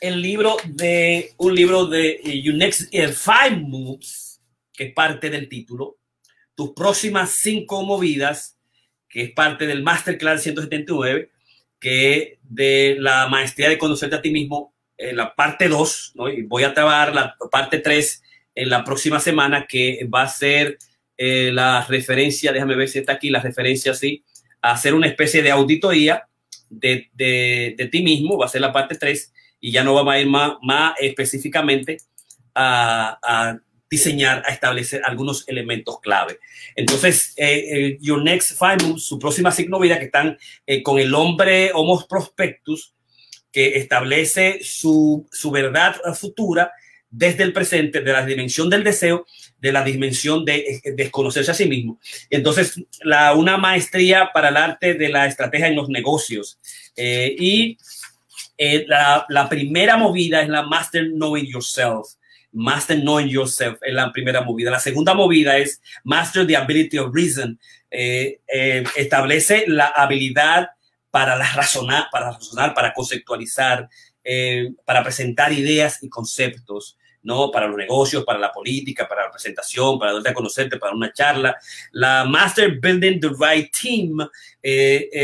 el 0.00 0.20
libro 0.20 0.56
de 0.64 1.32
un 1.38 1.54
libro 1.54 1.86
de 1.86 2.20
You 2.42 2.52
Next 2.54 2.90
Five 2.90 3.56
Moves, 3.56 4.40
que 4.72 4.84
es 4.84 4.92
parte 4.92 5.30
del 5.30 5.48
título, 5.48 5.96
tus 6.54 6.72
próximas 6.72 7.30
cinco 7.30 7.82
movidas, 7.82 8.58
que 9.08 9.22
es 9.22 9.30
parte 9.32 9.66
del 9.66 9.82
Masterclass 9.82 10.42
179, 10.42 11.30
que 11.80 12.38
de 12.42 12.96
la 12.98 13.28
maestría 13.28 13.68
de 13.68 13.78
conocerte 13.78 14.16
a 14.16 14.22
ti 14.22 14.30
mismo, 14.30 14.74
en 14.96 15.16
la 15.16 15.34
parte 15.34 15.68
2, 15.68 16.12
¿no? 16.14 16.28
y 16.28 16.42
voy 16.42 16.62
a 16.62 16.72
trabajar 16.72 17.14
la 17.14 17.36
parte 17.50 17.78
3 17.78 18.22
en 18.54 18.68
la 18.70 18.84
próxima 18.84 19.20
semana, 19.20 19.66
que 19.68 20.08
va 20.12 20.22
a 20.22 20.28
ser 20.28 20.78
eh, 21.16 21.50
la 21.52 21.84
referencia, 21.84 22.52
déjame 22.52 22.76
ver 22.76 22.88
si 22.88 23.00
está 23.00 23.12
aquí, 23.12 23.30
la 23.30 23.40
referencia 23.40 23.92
así, 23.92 24.24
a 24.62 24.72
hacer 24.72 24.94
una 24.94 25.08
especie 25.08 25.42
de 25.42 25.50
auditoría 25.50 26.28
de, 26.70 27.10
de, 27.12 27.74
de 27.76 27.86
ti 27.88 28.02
mismo, 28.02 28.38
va 28.38 28.46
a 28.46 28.48
ser 28.48 28.60
la 28.60 28.72
parte 28.72 28.94
3, 28.94 29.32
y 29.64 29.72
ya 29.72 29.82
no 29.82 29.94
vamos 29.94 30.12
a 30.12 30.20
ir 30.20 30.26
más, 30.26 30.52
más 30.60 30.94
específicamente 31.00 31.96
a, 32.54 33.56
diseñar, 33.88 34.42
a 34.44 34.52
establecer 34.52 35.00
algunos 35.06 35.48
elementos 35.48 36.00
clave. 36.02 36.38
Entonces, 36.76 37.32
eh, 37.38 37.64
eh, 37.70 37.98
Your 37.98 38.22
Next 38.22 38.58
Five 38.58 38.98
su 38.98 39.18
próxima 39.18 39.50
signo 39.50 39.80
vida, 39.80 39.98
que 39.98 40.04
están 40.04 40.36
eh, 40.66 40.82
con 40.82 40.98
el 40.98 41.14
hombre 41.14 41.70
Homo 41.72 42.06
Prospectus, 42.06 42.92
que 43.50 43.78
establece 43.78 44.60
su, 44.62 45.26
su 45.32 45.50
verdad 45.50 45.96
futura 46.14 46.70
desde 47.08 47.44
el 47.44 47.54
presente, 47.54 48.02
de 48.02 48.12
la 48.12 48.26
dimensión 48.26 48.68
del 48.68 48.84
deseo, 48.84 49.24
de 49.58 49.72
la 49.72 49.82
dimensión 49.82 50.44
de 50.44 50.82
desconocerse 50.94 51.52
a 51.52 51.54
sí 51.54 51.64
mismo. 51.64 51.98
Entonces, 52.28 52.74
la, 53.00 53.32
una 53.32 53.56
maestría 53.56 54.30
para 54.34 54.50
el 54.50 54.58
arte 54.58 54.92
de 54.92 55.08
la 55.08 55.26
estrategia 55.26 55.68
en 55.68 55.76
los 55.76 55.88
negocios. 55.88 56.58
y 56.96 57.78
eh, 58.56 58.84
la, 58.86 59.48
primera 59.48 59.96
movida 59.96 60.42
es 60.42 60.48
la 60.48 60.62
Master 60.62 61.10
Knowing 61.10 61.46
Yourself. 61.46 62.08
Master 62.52 63.00
Knowing 63.00 63.28
Yourself 63.28 63.78
es 63.82 63.92
la 63.92 64.12
primera 64.12 64.42
movida. 64.42 64.70
La 64.70 64.78
segunda 64.78 65.14
movida 65.14 65.58
es 65.58 65.80
Master 66.04 66.46
the 66.46 66.56
Ability 66.56 66.98
of 66.98 67.12
Reason. 67.12 67.58
Eh, 67.90 68.40
eh, 68.46 68.84
establece 68.96 69.64
la 69.66 69.86
habilidad 69.86 70.70
para 71.10 71.36
la 71.36 71.52
razonar, 71.52 72.06
para 72.10 72.32
razonar, 72.32 72.74
para 72.74 72.92
conceptualizar, 72.92 73.88
para 74.84 75.02
presentar 75.02 75.52
ideas 75.52 76.02
y 76.02 76.08
conceptos. 76.08 76.96
¿no? 77.22 77.50
Para 77.50 77.66
los 77.68 77.76
negocios, 77.78 78.22
para 78.24 78.38
la 78.38 78.52
política, 78.52 79.08
para 79.08 79.24
la 79.24 79.30
presentación, 79.30 79.98
para 79.98 80.12
darte 80.12 80.28
a 80.28 80.34
conocerte, 80.34 80.76
para 80.76 80.94
una 80.94 81.12
charla. 81.12 81.56
La 81.92 82.24
Master 82.24 82.78
Building 82.78 83.18
the 83.18 83.30
Right 83.38 83.72
Team, 83.72 84.18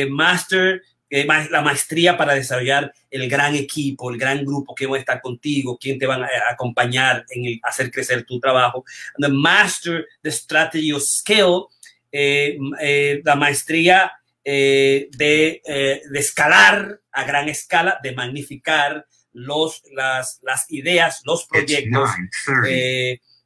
Master 0.09 0.83
la 1.11 1.61
maestría 1.61 2.17
para 2.17 2.35
desarrollar 2.35 2.93
el 3.11 3.29
gran 3.29 3.57
equipo, 3.57 4.11
el 4.11 4.19
gran 4.19 4.45
grupo 4.45 4.75
que 4.75 4.87
va 4.87 4.97
a 4.97 5.01
estar 5.01 5.21
contigo, 5.21 5.77
quién 5.77 5.99
te 5.99 6.07
van 6.07 6.23
a 6.23 6.29
acompañar 6.51 7.25
en 7.31 7.59
hacer 7.65 7.91
crecer 7.91 8.25
tu 8.25 8.39
trabajo. 8.39 8.85
The 9.19 9.29
master 9.29 10.07
the 10.23 10.31
strategy 10.31 10.93
of 10.93 11.03
skill, 11.03 11.67
eh, 12.13 12.59
eh, 12.81 13.21
la 13.25 13.35
maestría 13.35 14.13
eh, 14.45 15.09
de, 15.17 15.63
de, 15.65 16.19
escalar 16.19 17.01
a 17.13 17.25
gran 17.25 17.49
escala, 17.49 17.99
de 18.03 18.13
magnificar 18.13 19.05
los, 19.33 19.83
las, 19.93 20.41
las 20.43 20.71
ideas, 20.71 21.23
los 21.25 21.47
proyectos. 21.47 22.11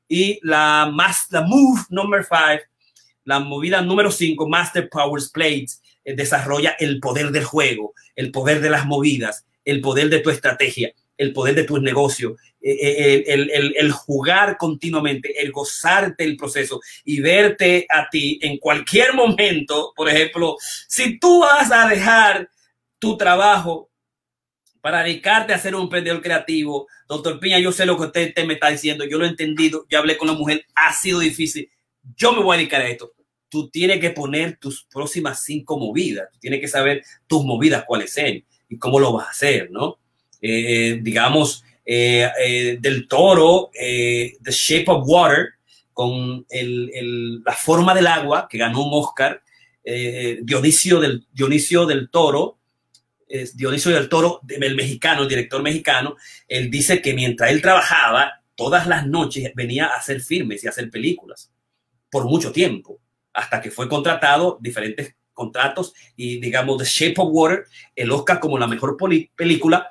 y 0.06 0.38
la, 0.42 0.90
más, 0.92 1.26
la 1.30 1.40
move 1.42 1.80
number 1.88 2.24
five, 2.24 2.62
la 3.24 3.38
movida 3.38 3.80
número 3.80 4.10
cinco, 4.10 4.48
Master 4.48 4.88
Powers 4.88 5.30
Plates, 5.30 5.80
eh, 5.82 5.93
desarrolla 6.04 6.76
el 6.78 7.00
poder 7.00 7.30
del 7.30 7.44
juego, 7.44 7.94
el 8.16 8.30
poder 8.30 8.60
de 8.60 8.70
las 8.70 8.86
movidas, 8.86 9.46
el 9.64 9.80
poder 9.80 10.10
de 10.10 10.20
tu 10.20 10.30
estrategia, 10.30 10.92
el 11.16 11.32
poder 11.32 11.54
de 11.54 11.64
tus 11.64 11.80
negocios, 11.80 12.34
eh, 12.60 12.76
eh, 12.80 13.72
el, 13.76 13.92
jugar 13.92 14.56
continuamente, 14.56 15.40
el 15.40 15.52
gozarte 15.52 16.24
el 16.24 16.36
proceso 16.36 16.80
y 17.04 17.20
verte 17.20 17.86
a 17.88 18.08
ti 18.10 18.38
en 18.42 18.58
cualquier 18.58 19.14
momento, 19.14 19.92
por 19.94 20.08
ejemplo, 20.08 20.56
si 20.88 21.18
tú 21.18 21.40
vas 21.40 21.70
a 21.70 21.88
dejar 21.88 22.48
tu 22.98 23.16
trabajo 23.16 23.90
para 24.80 25.02
dedicarte 25.02 25.54
a 25.54 25.58
ser 25.58 25.74
un 25.74 25.82
emprendedor 25.82 26.20
creativo, 26.20 26.88
doctor 27.08 27.38
Piña, 27.38 27.58
yo 27.58 27.72
sé 27.72 27.86
lo 27.86 27.96
que 27.96 28.06
usted 28.06 28.46
me 28.46 28.54
está 28.54 28.68
diciendo, 28.68 29.04
yo 29.04 29.18
lo 29.18 29.24
he 29.24 29.28
entendido, 29.28 29.86
yo 29.88 29.98
hablé 29.98 30.16
con 30.16 30.28
la 30.28 30.34
mujer, 30.34 30.66
ha 30.74 30.92
sido 30.92 31.20
difícil, 31.20 31.70
yo 32.16 32.32
me 32.32 32.42
voy 32.42 32.56
a 32.56 32.58
dedicar 32.58 32.82
a 32.82 32.88
esto 32.88 33.12
tú 33.54 33.70
tienes 33.70 34.00
que 34.00 34.10
poner 34.10 34.56
tus 34.56 34.82
próximas 34.82 35.44
cinco 35.44 35.78
movidas, 35.78 36.28
tienes 36.40 36.58
que 36.58 36.66
saber 36.66 37.04
tus 37.28 37.44
movidas 37.44 37.84
cuáles 37.86 38.12
son 38.12 38.42
y 38.68 38.78
cómo 38.80 38.98
lo 38.98 39.12
vas 39.12 39.28
a 39.28 39.30
hacer, 39.30 39.70
¿no? 39.70 40.00
Eh, 40.42 40.98
digamos, 41.00 41.62
eh, 41.86 42.28
eh, 42.44 42.78
del 42.80 43.06
toro, 43.06 43.70
The 43.72 44.50
Shape 44.50 44.86
of 44.88 45.04
Water, 45.06 45.50
con 45.92 46.44
la 46.50 47.52
forma 47.52 47.94
del 47.94 48.08
agua, 48.08 48.48
que 48.50 48.58
ganó 48.58 48.88
un 48.88 48.90
Oscar, 48.92 49.40
Dionisio, 49.84 50.98
del, 50.98 51.24
Dionisio 51.32 51.86
del 51.86 52.10
Toro, 52.10 52.58
Dionisio 53.54 53.92
del 53.92 54.08
Toro, 54.08 54.40
el 54.48 54.74
mexicano, 54.74 55.22
el 55.22 55.28
director 55.28 55.62
mexicano, 55.62 56.16
él 56.48 56.72
dice 56.72 57.00
que 57.00 57.14
mientras 57.14 57.52
él 57.52 57.62
trabajaba, 57.62 58.42
todas 58.56 58.88
las 58.88 59.06
noches 59.06 59.52
venía 59.54 59.86
a 59.86 59.98
hacer 59.98 60.20
filmes 60.20 60.64
y 60.64 60.66
a 60.66 60.70
hacer 60.70 60.90
películas 60.90 61.52
por 62.10 62.24
mucho 62.24 62.50
tiempo 62.50 62.98
hasta 63.34 63.60
que 63.60 63.70
fue 63.70 63.88
contratado, 63.88 64.58
diferentes 64.60 65.14
contratos 65.34 65.92
y 66.16 66.40
digamos 66.40 66.78
The 66.78 66.84
Shape 66.84 67.14
of 67.18 67.28
Water, 67.32 67.64
el 67.94 68.10
Oscar 68.12 68.40
como 68.40 68.56
la 68.58 68.68
mejor 68.68 68.96
película, 69.36 69.88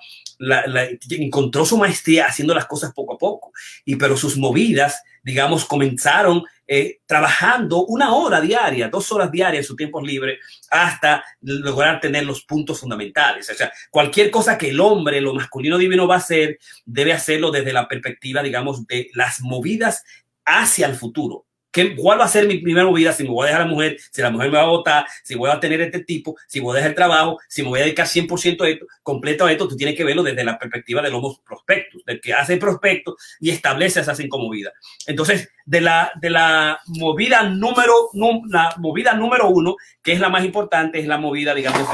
encontró 1.09 1.65
su 1.65 1.77
maestría 1.77 2.25
haciendo 2.25 2.55
las 2.55 2.65
cosas 2.65 2.93
poco 2.93 3.13
a 3.13 3.17
poco. 3.17 3.51
Y 3.85 3.97
pero 3.97 4.17
sus 4.17 4.37
movidas, 4.37 5.03
digamos, 5.21 5.65
comenzaron 5.65 6.43
eh, 6.67 6.99
trabajando 7.05 7.85
una 7.85 8.13
hora 8.13 8.41
diaria, 8.41 8.89
dos 8.89 9.11
horas 9.11 9.31
diarias 9.31 9.63
en 9.63 9.67
sus 9.67 9.75
tiempos 9.75 10.03
libres, 10.03 10.39
hasta 10.71 11.23
lograr 11.41 11.99
tener 11.99 12.25
los 12.25 12.43
puntos 12.43 12.79
fundamentales. 12.79 13.49
O 13.49 13.53
sea, 13.53 13.71
cualquier 13.91 14.31
cosa 14.31 14.57
que 14.57 14.69
el 14.69 14.79
hombre, 14.79 15.21
lo 15.21 15.33
masculino 15.33 15.77
divino 15.77 16.07
va 16.07 16.15
a 16.15 16.19
hacer, 16.19 16.57
debe 16.85 17.13
hacerlo 17.13 17.51
desde 17.51 17.73
la 17.73 17.87
perspectiva, 17.87 18.41
digamos, 18.41 18.87
de 18.87 19.09
las 19.13 19.41
movidas 19.41 20.03
hacia 20.45 20.87
el 20.87 20.95
futuro 20.95 21.45
¿Qué, 21.73 21.95
¿Cuál 21.95 22.19
va 22.19 22.25
a 22.25 22.27
ser 22.27 22.47
mi 22.47 22.59
primera 22.59 22.85
movida? 22.85 23.11
Si 23.13 23.23
me 23.23 23.31
voy 23.31 23.45
a 23.45 23.47
dejar 23.47 23.61
a 23.63 23.65
la 23.65 23.71
mujer, 23.71 23.97
si 24.11 24.21
la 24.21 24.29
mujer 24.29 24.51
me 24.51 24.57
va 24.57 24.63
a 24.63 24.67
votar, 24.67 25.07
si 25.23 25.33
voy 25.33 25.49
a 25.49 25.59
tener 25.59 25.81
este 25.81 26.03
tipo, 26.03 26.35
si 26.47 26.59
voy 26.59 26.73
a 26.73 26.75
dejar 26.75 26.91
el 26.91 26.95
trabajo, 26.95 27.39
si 27.49 27.63
me 27.63 27.69
voy 27.69 27.79
a 27.79 27.83
dedicar 27.83 28.05
100% 28.05 28.61
a 28.61 28.69
esto, 28.69 28.85
completo 29.01 29.43
a 29.43 29.51
esto, 29.51 29.67
tú 29.67 29.75
tienes 29.75 29.95
que 29.95 30.03
verlo 30.03 30.21
desde 30.21 30.43
la 30.43 30.59
perspectiva 30.59 31.01
de 31.01 31.09
los 31.09 31.39
prospectos, 31.39 32.05
del 32.05 32.21
que 32.21 32.31
hace 32.31 32.57
prospecto 32.57 33.17
y 33.39 33.49
establece 33.49 34.01
esas 34.01 34.15
cinco 34.15 34.37
movidas. 34.37 34.73
Entonces, 35.07 35.49
de 35.65 35.81
la, 35.81 36.11
de 36.21 36.29
la 36.29 36.79
movida 36.85 37.41
número, 37.41 38.11
la 38.49 38.75
movida 38.77 39.15
número 39.15 39.49
uno, 39.49 39.75
que 40.03 40.11
es 40.11 40.19
la 40.19 40.29
más 40.29 40.45
importante, 40.45 40.99
es 40.99 41.07
la 41.07 41.17
movida, 41.17 41.55
digamos, 41.55 41.89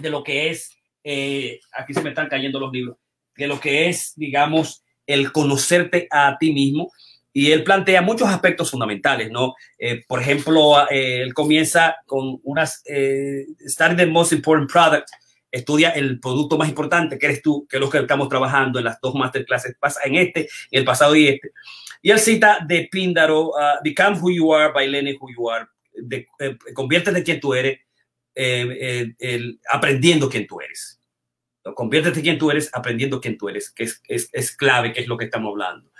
de, 0.00 0.08
lo 0.08 0.24
que 0.24 0.48
es, 0.48 0.70
eh, 1.04 1.60
aquí 1.70 1.92
se 1.92 2.00
me 2.00 2.08
están 2.08 2.30
cayendo 2.30 2.60
los 2.60 2.72
libros, 2.72 2.96
de 3.36 3.46
lo 3.46 3.60
que 3.60 3.90
es, 3.90 4.14
digamos, 4.16 4.82
el 5.06 5.32
conocerte 5.32 6.08
a 6.10 6.38
ti 6.38 6.54
mismo 6.54 6.90
y 7.38 7.52
él 7.52 7.64
plantea 7.64 8.00
muchos 8.00 8.30
aspectos 8.30 8.70
fundamentales, 8.70 9.30
¿no? 9.30 9.56
Eh, 9.78 10.02
por 10.08 10.22
ejemplo, 10.22 10.88
eh, 10.88 11.20
él 11.20 11.34
comienza 11.34 11.96
con 12.06 12.40
unas, 12.44 12.82
eh, 12.86 13.44
starting 13.66 13.98
the 13.98 14.06
most 14.06 14.32
important 14.32 14.72
product, 14.72 15.06
estudia 15.50 15.90
el 15.90 16.18
producto 16.18 16.56
más 16.56 16.66
importante, 16.66 17.18
que 17.18 17.26
eres 17.26 17.42
tú, 17.42 17.66
que 17.68 17.76
es 17.76 17.80
lo 17.82 17.90
que 17.90 17.98
estamos 17.98 18.30
trabajando 18.30 18.78
en 18.78 18.86
las 18.86 18.98
dos 19.02 19.14
masterclasses, 19.14 19.76
en 20.06 20.14
este, 20.14 20.48
en 20.70 20.78
el 20.78 20.84
pasado 20.86 21.14
y 21.14 21.28
este. 21.28 21.50
Y 22.00 22.10
él 22.10 22.20
cita 22.20 22.64
de 22.66 22.88
Píndaro, 22.90 23.48
uh, 23.48 23.82
Become 23.84 24.18
Who 24.18 24.30
You 24.30 24.54
Are 24.54 24.72
by 24.72 24.88
Lenny 24.88 25.18
Who 25.20 25.28
You 25.36 25.50
Are, 25.50 25.66
de, 25.92 26.26
eh, 26.38 26.56
conviértete 26.72 27.18
en 27.18 27.24
quien 27.24 27.40
tú 27.40 27.52
eres, 27.52 27.80
el, 28.34 29.60
aprendiendo 29.70 30.30
quién 30.30 30.46
tú 30.46 30.62
eres. 30.62 31.02
Conviértete 31.74 32.20
en 32.20 32.22
quien 32.22 32.38
tú 32.38 32.50
eres, 32.50 32.70
aprendiendo 32.72 33.20
quién 33.20 33.36
tú 33.36 33.50
eres, 33.50 33.70
que 33.70 33.84
es, 33.84 34.00
es, 34.08 34.30
es 34.32 34.56
clave, 34.56 34.94
que 34.94 35.02
es 35.02 35.06
lo 35.06 35.18
que 35.18 35.26
estamos 35.26 35.50
hablando. 35.50 35.90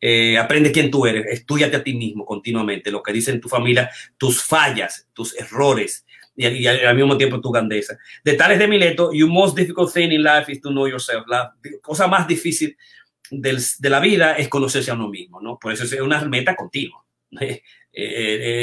Eh, 0.00 0.36
aprende 0.36 0.72
quién 0.72 0.90
tú 0.90 1.06
eres, 1.06 1.26
estudiate 1.26 1.76
a 1.76 1.82
ti 1.82 1.94
mismo 1.94 2.24
continuamente, 2.26 2.90
lo 2.90 3.02
que 3.02 3.12
dicen 3.12 3.40
tu 3.40 3.48
familia, 3.48 3.90
tus 4.18 4.42
fallas, 4.42 5.08
tus 5.14 5.34
errores 5.38 6.04
y, 6.36 6.66
al 6.66 6.94
mismo 6.94 7.16
tiempo 7.16 7.40
tu 7.40 7.50
grandeza. 7.50 7.96
De 8.22 8.34
Tales 8.34 8.58
de 8.58 8.68
Mileto, 8.68 9.12
you 9.12 9.26
most 9.26 9.56
difficult 9.56 9.92
thing 9.92 10.12
in 10.12 10.22
life 10.22 10.52
is 10.52 10.60
to 10.60 10.70
know 10.70 10.86
yourself. 10.86 11.26
La 11.26 11.54
cosa 11.80 12.06
más 12.06 12.28
difícil 12.28 12.76
del, 13.30 13.58
de 13.78 13.90
la 13.90 14.00
vida 14.00 14.34
es 14.34 14.48
conocerse 14.48 14.90
a 14.90 14.94
uno 14.94 15.08
mismo, 15.08 15.40
¿no? 15.40 15.58
Por 15.58 15.72
eso 15.72 15.84
es 15.84 16.00
una 16.00 16.22
meta 16.24 16.54
continua. 16.54 17.04
Eh, 17.98 18.02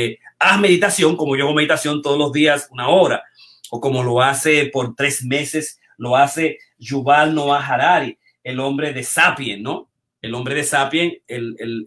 eh, 0.05 0.19
haz 0.37 0.59
meditación, 0.59 1.17
como 1.17 1.35
yo 1.35 1.45
hago 1.45 1.55
meditación 1.55 2.03
todos 2.03 2.19
los 2.19 2.31
días, 2.31 2.67
una 2.69 2.89
hora, 2.89 3.23
o 3.71 3.81
como 3.81 4.03
lo 4.03 4.21
hace 4.21 4.67
por 4.67 4.93
tres 4.93 5.25
meses, 5.25 5.79
lo 5.97 6.15
hace 6.15 6.59
Yuval 6.77 7.33
Noah 7.33 7.65
Harari, 7.65 8.19
el 8.43 8.59
hombre 8.59 8.93
de 8.93 9.01
Sapien, 9.01 9.63
¿no? 9.63 9.89
El 10.23 10.33
hombre 10.33 10.55
de 10.55 10.63
Sapien, 10.63 11.21
el, 11.27 11.55
el, 11.59 11.85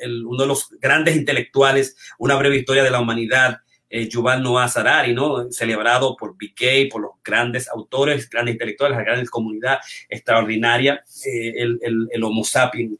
el, 0.00 0.24
uno 0.24 0.42
de 0.42 0.46
los 0.46 0.70
grandes 0.80 1.16
intelectuales, 1.16 1.96
una 2.16 2.36
breve 2.36 2.56
historia 2.56 2.84
de 2.84 2.90
la 2.90 3.00
humanidad, 3.00 3.58
eh, 3.90 4.08
Yuval 4.08 4.40
Noah 4.40 4.70
¿no? 5.08 5.50
Celebrado 5.50 6.16
por 6.16 6.34
BK, 6.34 6.88
por 6.90 7.02
los 7.02 7.10
grandes 7.24 7.68
autores, 7.68 8.30
grandes 8.30 8.54
intelectuales, 8.54 8.96
la 8.96 9.04
gran 9.04 9.26
comunidad 9.26 9.80
extraordinaria, 10.08 11.04
eh, 11.26 11.54
el, 11.58 12.24
Homo 12.24 12.44
sapiens, 12.44 12.98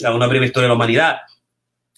una 0.00 0.26
breve 0.28 0.46
historia 0.46 0.64
de 0.64 0.68
la 0.68 0.76
humanidad. 0.76 1.16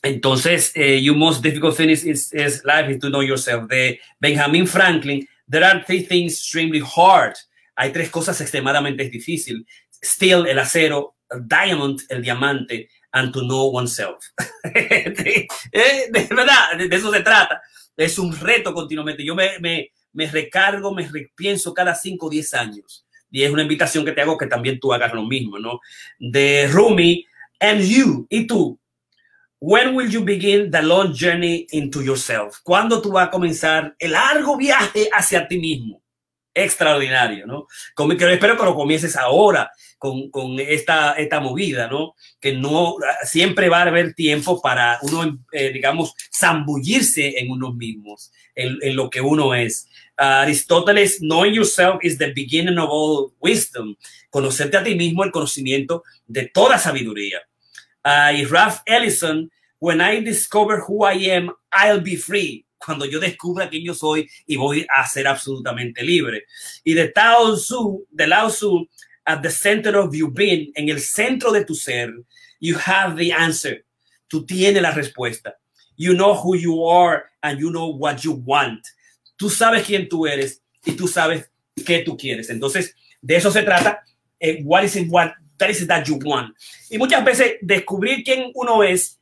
Entonces, 0.03 0.73
eh, 0.75 1.01
you 1.01 1.15
most 1.15 1.45
difficult 1.45 1.77
thing 1.77 1.91
is, 1.91 2.03
is, 2.03 2.33
is, 2.33 2.65
life 2.65 2.91
is 2.91 2.99
to 2.99 3.11
know 3.11 3.23
yourself. 3.23 3.69
De 3.69 4.01
Benjamin 4.19 4.67
Franklin, 4.67 5.29
there 5.49 5.65
are 5.65 5.85
three 5.85 6.03
things 6.03 6.33
extremely 6.33 6.81
hard. 6.81 7.35
Hay 7.77 7.93
tres 7.93 8.11
cosas 8.11 8.41
extremadamente 8.41 9.09
difíciles. 9.09 9.65
Steel, 10.03 10.47
el 10.49 10.59
acero, 10.59 11.15
diamond, 11.41 12.01
el 12.09 12.23
diamante, 12.23 12.89
and 13.13 13.33
to 13.33 13.41
know 13.41 13.71
oneself. 13.77 14.25
de, 14.65 15.47
de, 16.11 16.27
verdad, 16.31 16.77
de, 16.79 16.95
eso 16.95 17.13
se 17.13 17.21
trata. 17.21 17.61
Es 17.97 18.19
un 18.19 18.39
reto 18.39 18.73
continuamente. 18.73 19.25
Yo 19.25 19.35
me, 19.35 19.59
me, 19.61 19.91
me 20.13 20.31
recargo, 20.31 20.95
me 20.95 21.09
repienso 21.09 21.75
cada 21.75 21.95
5 21.95 22.27
o 22.27 22.31
10 22.31 22.55
años. 22.55 23.07
Y 23.31 23.43
es 23.43 23.51
una 23.51 23.63
invitación 23.63 24.05
que 24.05 24.13
te 24.13 24.21
hago 24.21 24.37
que 24.37 24.47
también 24.47 24.79
tú 24.79 24.93
hagas 24.93 25.15
lo 25.15 25.23
mismo, 25.23 25.59
¿no? 25.59 25.81
De 26.19 26.69
Rumi, 26.71 27.27
and 27.61 27.81
you, 27.83 28.27
y 28.29 28.47
tú, 28.47 28.79
When 29.65 29.95
will 29.95 30.09
you 30.09 30.25
begin 30.25 30.73
the 30.73 30.83
long 30.83 31.15
journey 31.15 31.69
into 31.71 32.03
yourself? 32.03 32.59
¿Cuándo 32.65 33.01
tú 33.01 33.13
vas 33.13 33.29
a 33.29 33.31
comenzar 33.31 33.95
el 33.97 34.11
largo 34.11 34.57
viaje 34.57 35.09
hacia 35.13 35.47
ti 35.47 35.57
mismo? 35.57 36.02
Extraordinario, 36.55 37.47
¿no? 37.47 37.67
Como, 37.95 38.15
que 38.17 38.31
espero 38.31 38.59
que 38.59 38.65
lo 38.65 38.75
comiences 38.75 39.17
ahora 39.17 39.71
con, 39.99 40.31
con 40.31 40.61
esta, 40.61 41.15
esta 41.15 41.41
movida, 41.41 41.89
¿no? 41.89 42.15
Que 42.41 42.53
no 42.53 42.97
siempre 43.25 43.69
va 43.69 43.79
a 43.79 43.87
haber 43.87 44.13
tiempo 44.15 44.61
para 44.61 44.99
uno, 45.03 45.39
eh, 45.53 45.71
digamos, 45.73 46.15
zambullirse 46.31 47.39
en 47.39 47.51
uno 47.51 47.73
mismos, 47.73 48.33
en, 48.55 48.77
en 48.83 48.97
lo 48.97 49.09
que 49.09 49.21
uno 49.21 49.55
es. 49.55 49.89
Uh, 50.19 50.45
Aristóteles, 50.45 51.21
knowing 51.21 51.55
yourself 51.55 51.99
is 52.03 52.19
the 52.19 52.33
beginning 52.35 52.79
of 52.79 52.91
all 52.91 53.33
wisdom. 53.41 53.97
Conocerte 54.31 54.77
a 54.77 54.85
ti 54.85 54.95
mismo, 54.95 55.25
el 55.25 55.31
conocimiento 55.31 56.05
de 56.27 56.51
toda 56.53 56.79
sabiduría. 56.79 57.41
Uh, 58.05 58.35
y 58.35 58.45
Ralph 58.45 58.81
Ellison, 58.85 59.51
when 59.79 60.01
I 60.01 60.21
discover 60.21 60.81
who 60.87 61.05
I 61.05 61.31
am, 61.31 61.51
I'll 61.73 62.03
be 62.03 62.17
free. 62.17 62.67
Cuando 62.85 63.05
yo 63.05 63.21
descubra 63.21 63.69
quién 63.69 63.85
yo 63.85 63.95
soy 63.95 64.29
y 64.47 64.57
voy 64.57 64.87
a 64.95 65.07
ser 65.07 65.27
absolutamente 65.27 66.03
libre. 66.03 66.45
Y 66.85 66.95
de 66.95 67.09
Tao 67.09 67.57
Tzu, 67.57 68.07
de 68.11 68.27
Lao 68.27 68.49
Tzu, 68.49 68.89
at 69.25 69.41
the 69.43 69.51
center 69.51 69.97
of 69.97 70.15
your 70.15 70.33
being, 70.33 70.73
en 70.75 70.89
el 70.89 71.01
centro 71.01 71.53
de 71.53 71.65
tu 71.65 71.75
ser, 71.75 72.13
you 72.61 72.77
have 72.85 73.17
the 73.17 73.33
answer. 73.33 73.85
Tú 74.29 74.45
tienes 74.45 74.83
la 74.83 74.91
respuesta. 74.91 75.55
You 75.97 76.15
know 76.15 76.35
who 76.35 76.57
you 76.57 76.85
are 76.89 77.25
and 77.43 77.61
you 77.61 77.71
know 77.71 77.89
what 77.89 78.25
you 78.25 78.33
want. 78.33 78.85
Tú 79.37 79.51
sabes 79.51 79.85
quién 79.85 80.09
tú 80.09 80.27
eres 80.27 80.63
y 80.85 80.93
tú 80.93 81.07
sabes 81.07 81.51
qué 81.85 82.01
tú 82.01 82.17
quieres. 82.17 82.51
Entonces, 82.51 82.95
de 83.21 83.37
eso 83.37 83.51
se 83.51 83.63
trata. 83.63 84.03
Eh, 84.41 84.63
what 84.65 84.83
is 84.83 84.97
it 84.97 85.09
what 85.09 85.33
that 85.59 85.71
is 85.71 85.87
that 85.87 86.05
you 86.07 86.19
want. 86.25 86.57
Y 86.91 86.99
muchas 86.99 87.25
veces 87.25 87.59
descubrir 87.61 88.25
quién 88.25 88.51
uno 88.55 88.83
es 88.83 89.21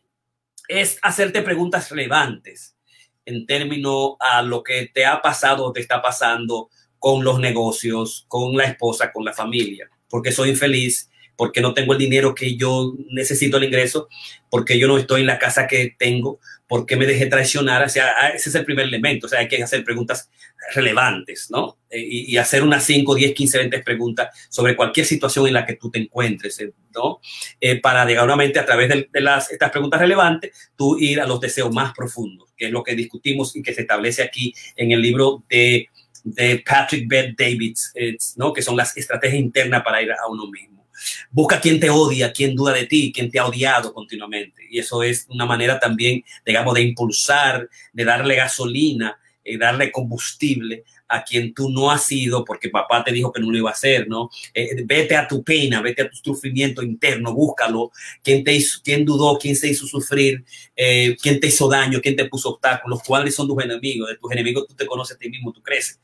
es 0.68 0.98
hacerte 1.02 1.42
preguntas 1.42 1.90
relevantes 1.90 2.76
en 3.24 3.46
términos 3.46 4.12
a 4.20 4.42
lo 4.42 4.62
que 4.62 4.90
te 4.92 5.04
ha 5.04 5.20
pasado 5.22 5.64
o 5.64 5.72
te 5.72 5.80
está 5.80 6.00
pasando 6.00 6.70
con 6.98 7.24
los 7.24 7.40
negocios, 7.40 8.24
con 8.28 8.56
la 8.56 8.64
esposa, 8.64 9.12
con 9.12 9.24
la 9.24 9.32
familia, 9.32 9.90
porque 10.08 10.32
soy 10.32 10.50
infeliz, 10.50 11.09
porque 11.40 11.62
no 11.62 11.72
tengo 11.72 11.94
el 11.94 11.98
dinero 11.98 12.34
que 12.34 12.54
yo 12.54 12.94
necesito 13.08 13.56
el 13.56 13.64
ingreso, 13.64 14.10
porque 14.50 14.78
yo 14.78 14.86
no 14.86 14.98
estoy 14.98 15.22
en 15.22 15.26
la 15.26 15.38
casa 15.38 15.66
que 15.66 15.96
tengo, 15.98 16.38
porque 16.68 16.96
me 16.96 17.06
dejé 17.06 17.24
traicionar. 17.28 17.82
O 17.82 17.88
sea, 17.88 18.12
ah, 18.20 18.28
ese 18.28 18.50
es 18.50 18.54
el 18.56 18.66
primer 18.66 18.84
elemento. 18.84 19.24
O 19.24 19.30
sea, 19.30 19.38
hay 19.38 19.48
que 19.48 19.62
hacer 19.62 19.82
preguntas 19.82 20.28
relevantes, 20.74 21.46
¿no? 21.48 21.78
Eh, 21.88 22.04
y, 22.06 22.36
hacer 22.36 22.62
unas 22.62 22.84
5, 22.84 23.14
10, 23.14 23.32
15, 23.32 23.56
20 23.56 23.78
preguntas 23.78 24.28
sobre 24.50 24.76
cualquier 24.76 25.06
situación 25.06 25.46
en 25.46 25.54
la 25.54 25.64
que 25.64 25.76
tú 25.76 25.90
te 25.90 25.98
encuentres, 25.98 26.60
eh, 26.60 26.74
¿no? 26.94 27.20
Eh, 27.58 27.80
para, 27.80 28.04
mente 28.36 28.58
a 28.58 28.66
través 28.66 28.90
de, 28.90 29.08
las, 29.22 29.50
estas 29.50 29.70
preguntas 29.70 29.98
relevantes, 29.98 30.70
tú 30.76 30.98
ir 30.98 31.22
a 31.22 31.26
los 31.26 31.40
deseos 31.40 31.72
más 31.72 31.94
profundos, 31.94 32.52
que 32.54 32.66
es 32.66 32.70
lo 32.70 32.82
que 32.82 32.94
discutimos 32.94 33.56
y 33.56 33.62
que 33.62 33.72
se 33.72 33.80
establece 33.80 34.22
aquí 34.22 34.52
en 34.76 34.92
el 34.92 35.00
libro 35.00 35.42
de, 35.48 35.88
de 36.22 36.58
Patrick 36.58 37.08
Beth 37.08 37.34
Davids, 37.34 37.94
¿no? 38.36 38.52
Que 38.52 38.60
son 38.60 38.76
las 38.76 38.94
estrategias 38.94 39.40
internas 39.40 39.82
para 39.82 40.02
ir 40.02 40.12
a 40.12 40.28
uno 40.28 40.46
mismo. 40.46 40.79
Busca 41.30 41.60
quien 41.60 41.80
te 41.80 41.90
odia, 41.90 42.32
quien 42.32 42.54
duda 42.54 42.72
de 42.72 42.86
ti, 42.86 43.12
quien 43.12 43.30
te 43.30 43.38
ha 43.38 43.46
odiado 43.46 43.92
continuamente. 43.92 44.62
Y 44.70 44.78
eso 44.78 45.02
es 45.02 45.26
una 45.28 45.46
manera 45.46 45.78
también, 45.78 46.24
digamos, 46.44 46.74
de 46.74 46.82
impulsar, 46.82 47.68
de 47.92 48.04
darle 48.04 48.36
gasolina, 48.36 49.18
eh, 49.42 49.58
darle 49.58 49.90
combustible 49.90 50.84
a 51.08 51.24
quien 51.24 51.52
tú 51.52 51.70
no 51.70 51.90
has 51.90 52.04
sido 52.04 52.44
porque 52.44 52.68
papá 52.68 53.02
te 53.02 53.10
dijo 53.12 53.32
que 53.32 53.40
no 53.40 53.50
lo 53.50 53.58
iba 53.58 53.70
a 53.70 53.72
hacer, 53.72 54.06
¿no? 54.06 54.30
Eh, 54.54 54.84
vete 54.84 55.16
a 55.16 55.26
tu 55.26 55.42
pena, 55.42 55.82
vete 55.82 56.02
a 56.02 56.10
tu 56.10 56.16
sufrimiento 56.16 56.82
interno, 56.82 57.34
búscalo. 57.34 57.90
¿Quién, 58.22 58.44
te 58.44 58.54
hizo, 58.54 58.80
quién 58.84 59.04
dudó? 59.04 59.36
¿Quién 59.38 59.56
se 59.56 59.68
hizo 59.68 59.86
sufrir? 59.86 60.44
Eh, 60.76 61.16
¿Quién 61.20 61.40
te 61.40 61.48
hizo 61.48 61.68
daño? 61.68 62.00
¿Quién 62.00 62.14
te 62.14 62.26
puso 62.26 62.50
obstáculos? 62.50 63.00
¿Cuáles 63.04 63.34
son 63.34 63.48
tus 63.48 63.62
enemigos? 63.62 64.08
De 64.08 64.16
tus 64.16 64.30
enemigos 64.30 64.68
tú 64.68 64.74
te 64.74 64.86
conoces 64.86 65.16
a 65.16 65.18
ti 65.18 65.28
mismo, 65.28 65.52
tú 65.52 65.62
creces 65.62 65.98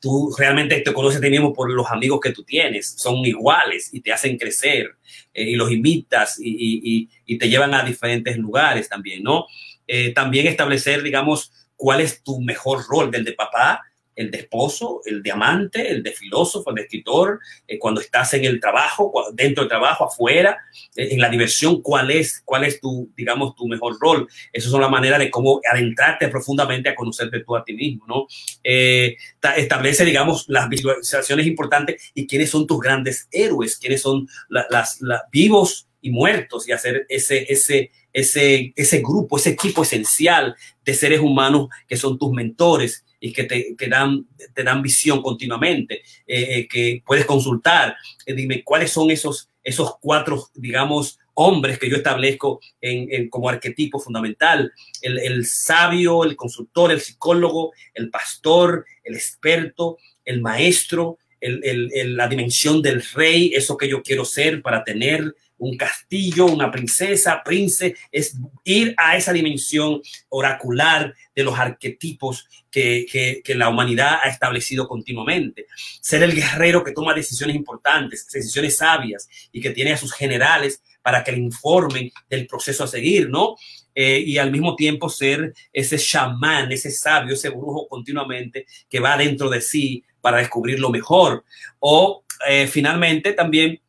tú 0.00 0.34
realmente 0.36 0.80
te 0.80 0.92
conoces 0.92 1.18
a 1.18 1.20
ti 1.20 1.30
mismo 1.30 1.52
por 1.52 1.70
los 1.70 1.90
amigos 1.90 2.20
que 2.20 2.32
tú 2.32 2.44
tienes, 2.44 2.94
son 2.96 3.16
iguales 3.24 3.90
y 3.92 4.00
te 4.00 4.12
hacen 4.12 4.36
crecer 4.38 4.96
eh, 5.34 5.50
y 5.50 5.56
los 5.56 5.70
imitas 5.70 6.38
y, 6.40 7.08
te 7.38 7.48
llevan 7.48 7.74
a 7.74 7.82
diferentes 7.82 8.38
lugares 8.38 8.88
también, 8.88 9.22
¿no? 9.22 9.46
Eh, 9.86 10.12
también 10.12 10.46
establecer, 10.46 11.02
digamos, 11.02 11.52
cuál 11.76 12.00
es 12.00 12.22
tu 12.22 12.40
mejor 12.40 12.86
rol 12.88 13.10
del 13.10 13.24
de 13.24 13.32
papá, 13.32 13.82
el 14.16 14.30
de 14.30 14.38
esposo, 14.38 15.02
el 15.04 15.22
de 15.22 15.30
amante, 15.30 15.90
el 15.90 16.02
de 16.02 16.10
filósofo, 16.10 16.70
el 16.70 16.76
de 16.76 16.82
escritor, 16.82 17.38
eh, 17.68 17.78
cuando 17.78 18.00
estás 18.00 18.32
en 18.34 18.46
el 18.46 18.58
trabajo, 18.58 19.12
dentro 19.34 19.62
del 19.62 19.68
trabajo, 19.68 20.06
afuera, 20.06 20.58
eh, 20.96 21.08
en 21.12 21.20
la 21.20 21.28
diversión, 21.28 21.82
cuál 21.82 22.10
es, 22.10 22.42
cuál 22.44 22.64
es 22.64 22.80
tu, 22.80 23.12
digamos, 23.14 23.54
tu 23.54 23.68
mejor 23.68 23.96
rol. 24.00 24.26
Esas 24.52 24.70
son 24.70 24.80
la 24.80 24.88
manera 24.88 25.18
de 25.18 25.30
cómo 25.30 25.60
adentrarte 25.70 26.28
profundamente 26.28 26.88
a 26.88 26.94
conocerte 26.94 27.40
tú 27.40 27.54
a 27.54 27.64
ti 27.64 27.74
mismo, 27.74 28.06
¿no? 28.06 28.26
Eh, 28.64 29.16
establece, 29.56 30.04
digamos, 30.04 30.46
las 30.48 30.68
visualizaciones 30.68 31.46
importantes 31.46 32.10
y 32.14 32.26
quiénes 32.26 32.50
son 32.50 32.66
tus 32.66 32.80
grandes 32.80 33.28
héroes, 33.30 33.76
quiénes 33.76 34.00
son 34.00 34.26
las, 34.48 34.98
vivos 35.30 35.88
y 36.00 36.10
muertos 36.10 36.68
y 36.68 36.72
hacer 36.72 37.04
ese, 37.08 37.46
ese, 37.52 37.90
ese, 38.12 38.72
ese 38.74 38.98
grupo, 38.98 39.36
ese 39.36 39.50
equipo 39.50 39.82
esencial 39.82 40.54
de 40.84 40.94
seres 40.94 41.20
humanos 41.20 41.68
que 41.86 41.96
son 41.96 42.18
tus 42.18 42.32
mentores 42.32 43.04
y 43.20 43.32
que 43.32 43.44
te, 43.44 43.74
dan, 43.88 44.26
te 44.54 44.62
dan 44.62 44.82
visión 44.82 45.22
continuamente, 45.22 46.02
eh, 46.26 46.58
eh, 46.58 46.68
que 46.68 47.02
puedes 47.04 47.24
consultar. 47.24 47.96
Eh, 48.24 48.34
dime, 48.34 48.62
¿cuáles 48.62 48.90
son 48.90 49.10
esos, 49.10 49.50
esos 49.62 49.96
cuatro, 50.00 50.48
digamos, 50.54 51.18
hombres 51.34 51.78
que 51.78 51.90
yo 51.90 51.96
establezco 51.96 52.60
en, 52.80 53.28
como 53.28 53.48
arquetipo 53.48 53.98
fundamental? 53.98 54.72
El, 55.02 55.46
sabio, 55.46 56.24
el 56.24 56.36
consultor, 56.36 56.92
el 56.92 57.00
psicólogo, 57.00 57.72
el 57.94 58.10
pastor, 58.10 58.84
el 59.04 59.14
experto, 59.14 59.98
el 60.24 60.40
maestro, 60.40 61.18
la 61.40 62.28
dimensión 62.28 62.82
del 62.82 63.02
rey, 63.14 63.52
eso 63.54 63.76
que 63.76 63.88
yo 63.88 64.02
quiero 64.02 64.24
ser 64.24 64.62
para 64.62 64.82
tener 64.82 65.34
un 65.58 65.76
castillo, 65.76 66.46
una 66.46 66.70
princesa, 66.70 67.42
príncipe, 67.44 67.98
es 68.12 68.36
ir 68.64 68.94
a 68.96 69.16
esa 69.16 69.32
dimensión 69.32 70.00
oracular 70.28 71.14
de 71.34 71.44
los 71.44 71.58
arquetipos 71.58 72.46
que, 72.70 73.06
que, 73.42 73.54
la 73.54 73.70
humanidad 73.70 74.18
ha 74.22 74.28
establecido 74.28 74.86
continuamente. 74.86 75.66
Ser 76.00 76.22
el 76.22 76.34
guerrero 76.34 76.84
que 76.84 76.92
toma 76.92 77.14
decisiones 77.14 77.56
importantes, 77.56 78.28
decisiones 78.30 78.76
sabias 78.76 79.28
y 79.50 79.60
que 79.60 79.70
tiene 79.70 79.92
a 79.92 79.96
sus 79.96 80.12
generales 80.12 80.82
para 81.00 81.24
que 81.24 81.32
le 81.32 81.38
informen 81.38 82.10
del 82.28 82.46
proceso 82.46 82.84
a 82.84 82.88
seguir, 82.88 83.30
¿no? 83.30 83.56
Eh, 83.94 84.22
y 84.26 84.36
al 84.36 84.50
mismo 84.50 84.76
tiempo 84.76 85.08
ser 85.08 85.54
ese 85.72 85.96
chamán, 85.96 86.70
ese 86.70 86.90
sabio, 86.90 87.32
ese 87.32 87.48
brujo 87.48 87.88
continuamente 87.88 88.66
que 88.90 89.00
va 89.00 89.16
dentro 89.16 89.48
de 89.48 89.62
sí 89.62 90.04
para 90.20 90.38
descubrir 90.38 90.78
lo 90.78 90.90
mejor. 90.90 91.44
O 91.78 92.24
eh, 92.46 92.66
finalmente 92.66 93.32
también 93.32 93.80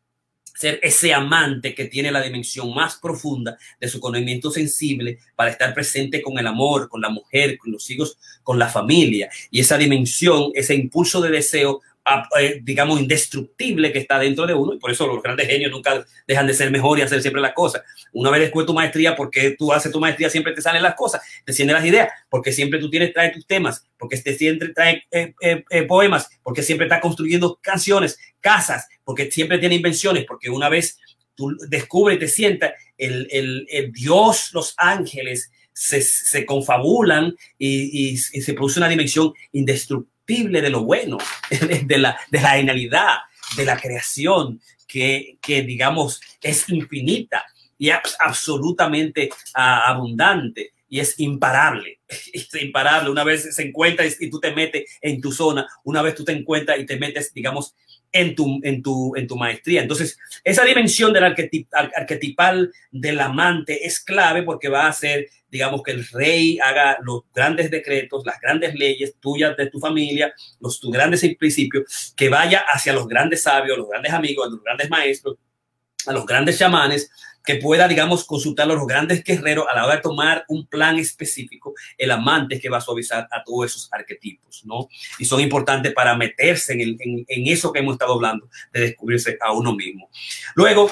ser 0.58 0.80
ese 0.82 1.14
amante 1.14 1.72
que 1.72 1.84
tiene 1.84 2.10
la 2.10 2.20
dimensión 2.20 2.74
más 2.74 2.96
profunda 2.96 3.56
de 3.78 3.86
su 3.86 4.00
conocimiento 4.00 4.50
sensible 4.50 5.20
para 5.36 5.52
estar 5.52 5.72
presente 5.72 6.20
con 6.20 6.36
el 6.36 6.48
amor, 6.48 6.88
con 6.88 7.00
la 7.00 7.10
mujer, 7.10 7.56
con 7.58 7.70
los 7.70 7.88
hijos, 7.90 8.18
con 8.42 8.58
la 8.58 8.66
familia. 8.66 9.30
Y 9.52 9.60
esa 9.60 9.78
dimensión, 9.78 10.50
ese 10.54 10.74
impulso 10.74 11.20
de 11.20 11.30
deseo 11.30 11.80
digamos, 12.62 13.00
indestructible 13.00 13.92
que 13.92 13.98
está 13.98 14.18
dentro 14.18 14.46
de 14.46 14.54
uno, 14.54 14.74
y 14.74 14.78
por 14.78 14.90
eso 14.90 15.06
los 15.06 15.22
grandes 15.22 15.46
genios 15.46 15.70
nunca 15.70 16.04
dejan 16.26 16.46
de 16.46 16.54
ser 16.54 16.70
mejor 16.70 16.98
y 16.98 17.02
hacer 17.02 17.20
siempre 17.20 17.42
las 17.42 17.52
cosas. 17.52 17.82
Una 18.12 18.30
vez 18.30 18.40
después 18.40 18.66
tu 18.66 18.74
maestría, 18.74 19.14
porque 19.14 19.56
tú 19.58 19.72
haces 19.72 19.92
tu 19.92 20.00
maestría, 20.00 20.30
siempre 20.30 20.52
te 20.52 20.62
salen 20.62 20.82
las 20.82 20.94
cosas, 20.94 21.22
te 21.44 21.52
sienten 21.52 21.76
las 21.76 21.84
ideas, 21.84 22.08
porque 22.28 22.52
siempre 22.52 22.78
tú 22.78 22.90
tienes, 22.90 23.12
trae 23.12 23.30
tus 23.30 23.46
temas, 23.46 23.84
porque 23.98 24.16
te 24.16 24.36
siempre 24.36 24.70
trae 24.70 25.04
eh, 25.10 25.34
eh, 25.40 25.82
poemas, 25.82 26.28
porque 26.42 26.62
siempre 26.62 26.86
estás 26.86 27.00
construyendo 27.00 27.58
canciones, 27.62 28.18
casas, 28.40 28.88
porque 29.04 29.30
siempre 29.30 29.58
tiene 29.58 29.76
invenciones, 29.76 30.24
porque 30.24 30.50
una 30.50 30.68
vez 30.68 30.98
tú 31.34 31.56
descubres 31.68 32.18
te 32.18 32.28
sientas, 32.28 32.72
el, 32.96 33.28
el, 33.30 33.66
el 33.70 33.92
Dios, 33.92 34.50
los 34.52 34.74
ángeles, 34.76 35.50
se, 35.72 36.02
se 36.02 36.44
confabulan 36.44 37.36
y, 37.56 38.08
y 38.10 38.16
se 38.16 38.52
produce 38.54 38.80
una 38.80 38.88
dimensión 38.88 39.32
indestructible 39.52 40.17
de 40.28 40.70
lo 40.70 40.84
bueno, 40.84 41.18
de 41.50 41.98
la, 41.98 42.18
de 42.30 42.40
la 42.40 42.50
genialidad, 42.50 43.16
de 43.56 43.64
la 43.64 43.78
creación, 43.78 44.60
que, 44.86 45.38
que 45.40 45.62
digamos 45.62 46.20
es 46.42 46.68
infinita 46.68 47.44
y 47.78 47.90
absolutamente 47.90 49.30
uh, 49.56 49.90
abundante 49.90 50.72
y 50.88 51.00
es 51.00 51.18
imparable. 51.18 52.00
Es 52.32 52.48
imparable. 52.54 53.10
Una 53.10 53.22
vez 53.22 53.54
se 53.54 53.62
encuentra 53.62 54.06
y 54.06 54.30
tú 54.30 54.40
te 54.40 54.54
metes 54.54 54.98
en 55.02 55.20
tu 55.20 55.30
zona, 55.30 55.66
una 55.84 56.00
vez 56.00 56.14
tú 56.14 56.24
te 56.24 56.32
encuentras 56.32 56.78
y 56.78 56.86
te 56.86 56.96
metes, 56.96 57.34
digamos, 57.34 57.74
en 58.12 58.34
tu, 58.34 58.60
en 58.62 58.82
tu, 58.82 59.14
en 59.16 59.26
tu 59.26 59.36
maestría. 59.36 59.82
Entonces, 59.82 60.18
esa 60.44 60.64
dimensión 60.64 61.12
del 61.12 61.24
arquetip, 61.24 61.68
arquetipal 61.72 62.72
del 62.90 63.20
amante 63.20 63.86
es 63.86 64.00
clave 64.00 64.42
porque 64.42 64.68
va 64.68 64.86
a 64.86 64.88
hacer, 64.88 65.28
digamos, 65.50 65.82
que 65.82 65.92
el 65.92 66.06
rey 66.08 66.58
haga 66.58 66.98
los 67.02 67.22
grandes 67.34 67.70
decretos, 67.70 68.24
las 68.24 68.40
grandes 68.40 68.74
leyes 68.74 69.16
tuyas 69.20 69.56
de 69.56 69.70
tu 69.70 69.78
familia, 69.78 70.32
los 70.60 70.80
tus 70.80 70.90
grandes 70.90 71.24
principios, 71.38 72.14
que 72.16 72.28
vaya 72.28 72.64
hacia 72.72 72.92
los 72.92 73.06
grandes 73.06 73.42
sabios, 73.42 73.76
los 73.78 73.88
grandes 73.88 74.12
amigos, 74.12 74.50
los 74.50 74.62
grandes 74.62 74.88
maestros, 74.88 75.36
a 76.06 76.12
los 76.12 76.24
grandes 76.24 76.58
chamanes, 76.58 77.10
que 77.48 77.54
pueda, 77.54 77.88
digamos, 77.88 78.26
consultar 78.26 78.70
a 78.70 78.74
los 78.74 78.86
grandes 78.86 79.24
guerreros 79.24 79.64
a 79.72 79.74
la 79.74 79.86
hora 79.86 79.96
de 79.96 80.02
tomar 80.02 80.44
un 80.48 80.66
plan 80.66 80.98
específico, 80.98 81.72
el 81.96 82.10
amante 82.10 82.60
que 82.60 82.68
va 82.68 82.76
a 82.76 82.82
suavizar 82.82 83.26
a 83.30 83.42
todos 83.42 83.70
esos 83.70 83.88
arquetipos, 83.90 84.66
¿no? 84.66 84.86
Y 85.18 85.24
son 85.24 85.40
importantes 85.40 85.94
para 85.94 86.14
meterse 86.14 86.74
en, 86.74 87.26
eso 87.26 87.72
que 87.72 87.78
hemos 87.78 87.94
estado 87.94 88.12
hablando, 88.12 88.50
de 88.70 88.80
descubrirse 88.80 89.38
a 89.40 89.52
uno 89.52 89.74
mismo. 89.74 90.10
Luego, 90.56 90.90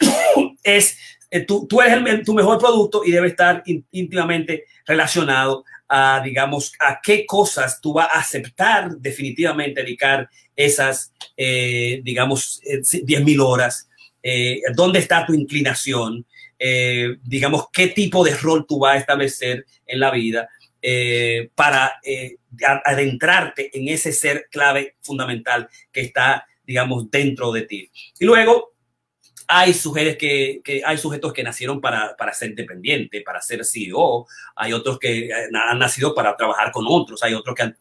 es, 0.64 0.98
eh, 1.30 1.42
tú, 1.42 1.68
tú 1.68 1.80
eres 1.80 2.24
tu 2.24 2.34
mejor 2.34 2.58
producto 2.58 3.02
y 3.04 3.12
debe 3.12 3.28
estar 3.28 3.62
íntimamente 3.92 4.64
relacionado 4.84 5.64
a, 5.88 6.20
digamos, 6.24 6.72
a 6.80 6.98
qué 7.00 7.24
cosas 7.24 7.80
tú 7.80 7.92
vas 7.92 8.08
a 8.12 8.18
aceptar 8.18 8.90
definitivamente 8.96 9.82
dedicar 9.82 10.28
esas, 10.56 11.12
eh, 11.36 12.00
digamos, 12.02 12.60
10 12.64 13.04
eh, 13.08 13.38
horas 13.38 13.88
eh, 14.22 14.60
dónde 14.74 14.98
está 14.98 15.26
tu 15.26 15.34
inclinación, 15.34 16.26
eh, 16.58 17.16
digamos, 17.24 17.66
qué 17.72 17.88
tipo 17.88 18.24
de 18.24 18.34
rol 18.36 18.66
tú 18.66 18.78
vas 18.78 18.94
a 18.94 18.98
establecer 18.98 19.66
en 19.86 20.00
la 20.00 20.10
vida 20.10 20.48
eh, 20.80 21.50
para 21.54 22.00
adentrarte 22.84 23.76
en 23.76 23.88
ese 23.88 24.12
ser 24.12 24.48
clave 24.50 24.96
fundamental 25.00 25.68
que 25.90 26.02
está, 26.02 26.46
digamos, 26.66 27.10
dentro 27.10 27.52
de 27.52 27.62
ti. 27.62 27.90
Y 28.18 28.24
luego, 28.24 28.71
hay 29.54 29.74
que, 30.18 30.82
hay 30.84 30.96
sujetos 30.96 31.32
que 31.32 31.42
nacieron 31.42 31.80
para, 31.80 32.16
para 32.16 32.32
ser 32.32 32.50
independientes, 32.50 33.22
para 33.22 33.42
ser 33.42 33.64
CEO, 33.66 34.26
hay 34.56 34.72
otros 34.72 34.98
que 34.98 35.28
han 35.32 35.78
nacido 35.78 36.14
para 36.14 36.34
trabajar 36.36 36.72
con 36.72 36.86
otros, 36.88 37.22
hay 37.22 37.34
otros 37.34 37.54
que 37.54 37.62
han, 37.62 37.76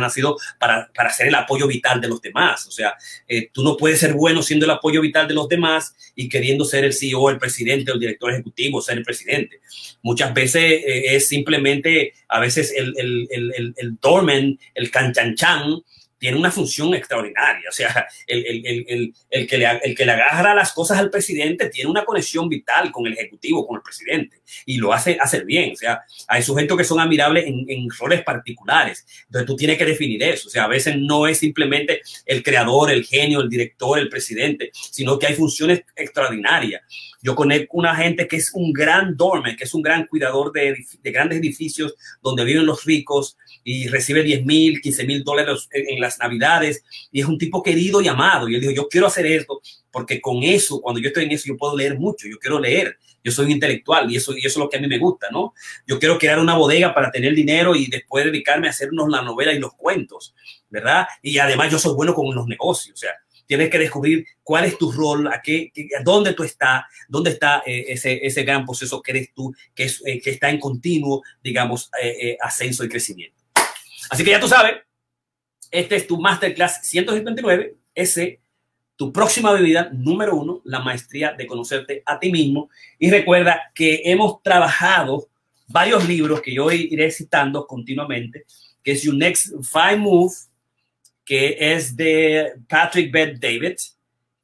nacido 0.00 0.38
para, 0.58 0.90
para 0.94 1.10
ser 1.10 1.28
el 1.28 1.34
apoyo 1.34 1.66
vital 1.66 2.00
de 2.00 2.08
los 2.08 2.22
demás. 2.22 2.66
O 2.66 2.70
sea, 2.70 2.94
eh, 3.28 3.50
tú 3.52 3.62
no 3.62 3.76
puedes 3.76 4.00
ser 4.00 4.14
bueno 4.14 4.42
siendo 4.42 4.64
el 4.64 4.70
apoyo 4.70 5.02
vital 5.02 5.28
de 5.28 5.34
los 5.34 5.46
demás 5.46 5.94
y 6.14 6.28
queriendo 6.28 6.64
ser 6.64 6.84
el 6.84 6.94
CEO, 6.94 7.28
el 7.28 7.38
presidente, 7.38 7.92
el 7.92 8.00
director 8.00 8.32
ejecutivo, 8.32 8.80
ser 8.80 8.96
el 8.96 9.04
presidente. 9.04 9.60
Muchas 10.02 10.32
veces 10.32 10.62
eh, 10.62 11.16
es 11.16 11.28
simplemente, 11.28 12.14
a 12.28 12.40
veces 12.40 12.72
el, 12.74 12.94
el, 12.96 13.28
el, 13.30 13.52
el, 13.54 13.74
el 13.76 13.96
dormen, 14.00 14.58
el 14.74 14.90
canchanchan, 14.90 15.82
tiene 16.24 16.38
una 16.38 16.50
función 16.50 16.94
extraordinaria. 16.94 17.68
O 17.68 17.72
sea, 17.72 18.06
el, 18.26 18.46
el, 18.46 18.84
el, 18.88 19.14
el, 19.28 19.46
que 19.46 19.58
le, 19.58 19.68
el 19.82 19.94
que 19.94 20.06
le 20.06 20.12
agarra 20.12 20.54
las 20.54 20.72
cosas 20.72 20.98
al 20.98 21.10
presidente 21.10 21.68
tiene 21.68 21.90
una 21.90 22.02
conexión 22.02 22.48
vital 22.48 22.90
con 22.90 23.06
el 23.06 23.12
ejecutivo, 23.12 23.66
con 23.66 23.76
el 23.76 23.82
presidente, 23.82 24.40
y 24.64 24.78
lo 24.78 24.94
hace 24.94 25.18
hacer 25.20 25.44
bien. 25.44 25.72
O 25.72 25.76
sea, 25.76 26.00
hay 26.26 26.42
sujetos 26.42 26.78
que 26.78 26.84
son 26.84 26.98
admirables 26.98 27.44
en, 27.46 27.66
en 27.68 27.90
roles 27.90 28.22
particulares. 28.22 29.04
Entonces 29.26 29.46
tú 29.46 29.54
tienes 29.54 29.76
que 29.76 29.84
definir 29.84 30.22
eso. 30.22 30.48
O 30.48 30.50
sea, 30.50 30.64
a 30.64 30.68
veces 30.68 30.96
no 30.96 31.26
es 31.26 31.36
simplemente 31.36 32.00
el 32.24 32.42
creador, 32.42 32.90
el 32.90 33.04
genio, 33.04 33.42
el 33.42 33.50
director, 33.50 33.98
el 33.98 34.08
presidente, 34.08 34.70
sino 34.72 35.18
que 35.18 35.26
hay 35.26 35.34
funciones 35.34 35.82
extraordinarias. 35.94 36.80
Yo 37.20 37.34
conozco 37.34 37.76
una 37.76 37.94
gente 37.94 38.26
que 38.26 38.36
es 38.36 38.50
un 38.54 38.72
gran 38.72 39.14
dorme, 39.14 39.56
que 39.56 39.64
es 39.64 39.74
un 39.74 39.82
gran 39.82 40.06
cuidador 40.06 40.52
de, 40.52 40.74
de 41.02 41.10
grandes 41.10 41.38
edificios 41.38 41.94
donde 42.22 42.44
viven 42.44 42.64
los 42.64 42.84
ricos, 42.84 43.36
y 43.64 43.88
recibe 43.88 44.22
10 44.22 44.44
mil, 44.44 44.80
15 44.80 45.04
mil 45.06 45.24
dólares 45.24 45.68
en, 45.72 45.98
las 45.98 46.18
navidades 46.18 46.84
y 47.10 47.20
es 47.20 47.26
un 47.26 47.38
tipo 47.38 47.62
querido 47.62 48.02
y 48.02 48.08
amado. 48.08 48.48
Y 48.48 48.54
él 48.54 48.60
dijo, 48.60 48.72
yo 48.72 48.88
quiero 48.88 49.06
hacer 49.06 49.26
esto 49.26 49.60
porque 49.90 50.20
con 50.20 50.42
eso, 50.42 50.80
cuando 50.80 51.00
yo 51.00 51.08
estoy 51.08 51.24
en 51.24 51.32
eso, 51.32 51.46
yo 51.46 51.56
puedo 51.56 51.76
leer 51.76 51.98
mucho, 51.98 52.28
yo 52.28 52.38
quiero 52.38 52.60
leer, 52.60 52.98
yo 53.22 53.32
soy 53.32 53.46
un 53.46 53.52
intelectual 53.52 54.10
y 54.10 54.16
eso, 54.16 54.36
y 54.36 54.40
eso 54.40 54.48
es 54.48 54.56
lo 54.56 54.68
que 54.68 54.76
a 54.76 54.80
mí 54.80 54.86
me 54.86 54.98
gusta, 54.98 55.28
¿no? 55.30 55.54
Yo 55.86 55.98
quiero 55.98 56.18
crear 56.18 56.38
una 56.38 56.56
bodega 56.56 56.92
para 56.92 57.10
tener 57.10 57.34
dinero 57.34 57.74
y 57.74 57.86
después 57.86 58.24
dedicarme 58.24 58.66
a 58.66 58.70
hacernos 58.70 59.08
la 59.08 59.22
novela 59.22 59.52
y 59.52 59.58
los 59.58 59.72
cuentos, 59.74 60.34
¿verdad? 60.68 61.06
Y 61.22 61.38
además 61.38 61.72
yo 61.72 61.78
soy 61.78 61.94
bueno 61.94 62.12
con 62.12 62.34
los 62.34 62.46
negocios, 62.46 62.94
o 62.94 62.98
sea, 62.98 63.12
tienes 63.46 63.70
que 63.70 63.78
descubrir 63.78 64.26
cuál 64.42 64.64
es 64.64 64.76
tu 64.76 64.90
rol, 64.90 65.28
a 65.28 65.40
qué, 65.40 65.70
dónde 66.02 66.34
tú 66.34 66.42
estás, 66.42 66.84
dónde 67.08 67.30
está 67.30 67.62
eh, 67.64 67.86
ese, 67.88 68.26
ese 68.26 68.42
gran 68.42 68.64
proceso 68.64 69.00
que 69.00 69.12
eres 69.12 69.32
tú, 69.32 69.54
que, 69.74 69.84
es, 69.84 70.02
eh, 70.04 70.20
que 70.20 70.30
está 70.30 70.50
en 70.50 70.58
continuo, 70.58 71.22
digamos, 71.42 71.90
eh 72.02 72.36
ascenso 72.40 72.84
y 72.84 72.88
crecimiento. 72.88 73.43
Así 74.14 74.22
que 74.22 74.30
ya 74.30 74.38
tú 74.38 74.46
sabes, 74.46 74.76
este 75.72 75.96
es 75.96 76.06
tu 76.06 76.20
Masterclass 76.20 76.86
159, 76.86 77.74
ese 77.96 78.40
tu 78.94 79.12
próxima 79.12 79.50
bebida 79.50 79.90
número 79.92 80.36
uno, 80.36 80.62
la 80.62 80.78
maestría 80.78 81.32
de 81.32 81.48
conocerte 81.48 82.04
a 82.06 82.20
ti 82.20 82.30
mismo. 82.30 82.70
Y 83.00 83.10
recuerda 83.10 83.72
que 83.74 84.02
hemos 84.04 84.40
trabajado 84.40 85.26
varios 85.66 86.06
libros 86.08 86.40
que 86.42 86.54
yo 86.54 86.70
iré 86.70 87.10
citando 87.10 87.66
continuamente, 87.66 88.44
que 88.84 88.92
es 88.92 89.02
Your 89.02 89.16
Next 89.16 89.52
Five 89.64 89.96
Move, 89.96 90.32
que 91.24 91.56
es 91.58 91.96
de 91.96 92.52
Patrick 92.68 93.10
Beth 93.10 93.40
David. 93.40 93.78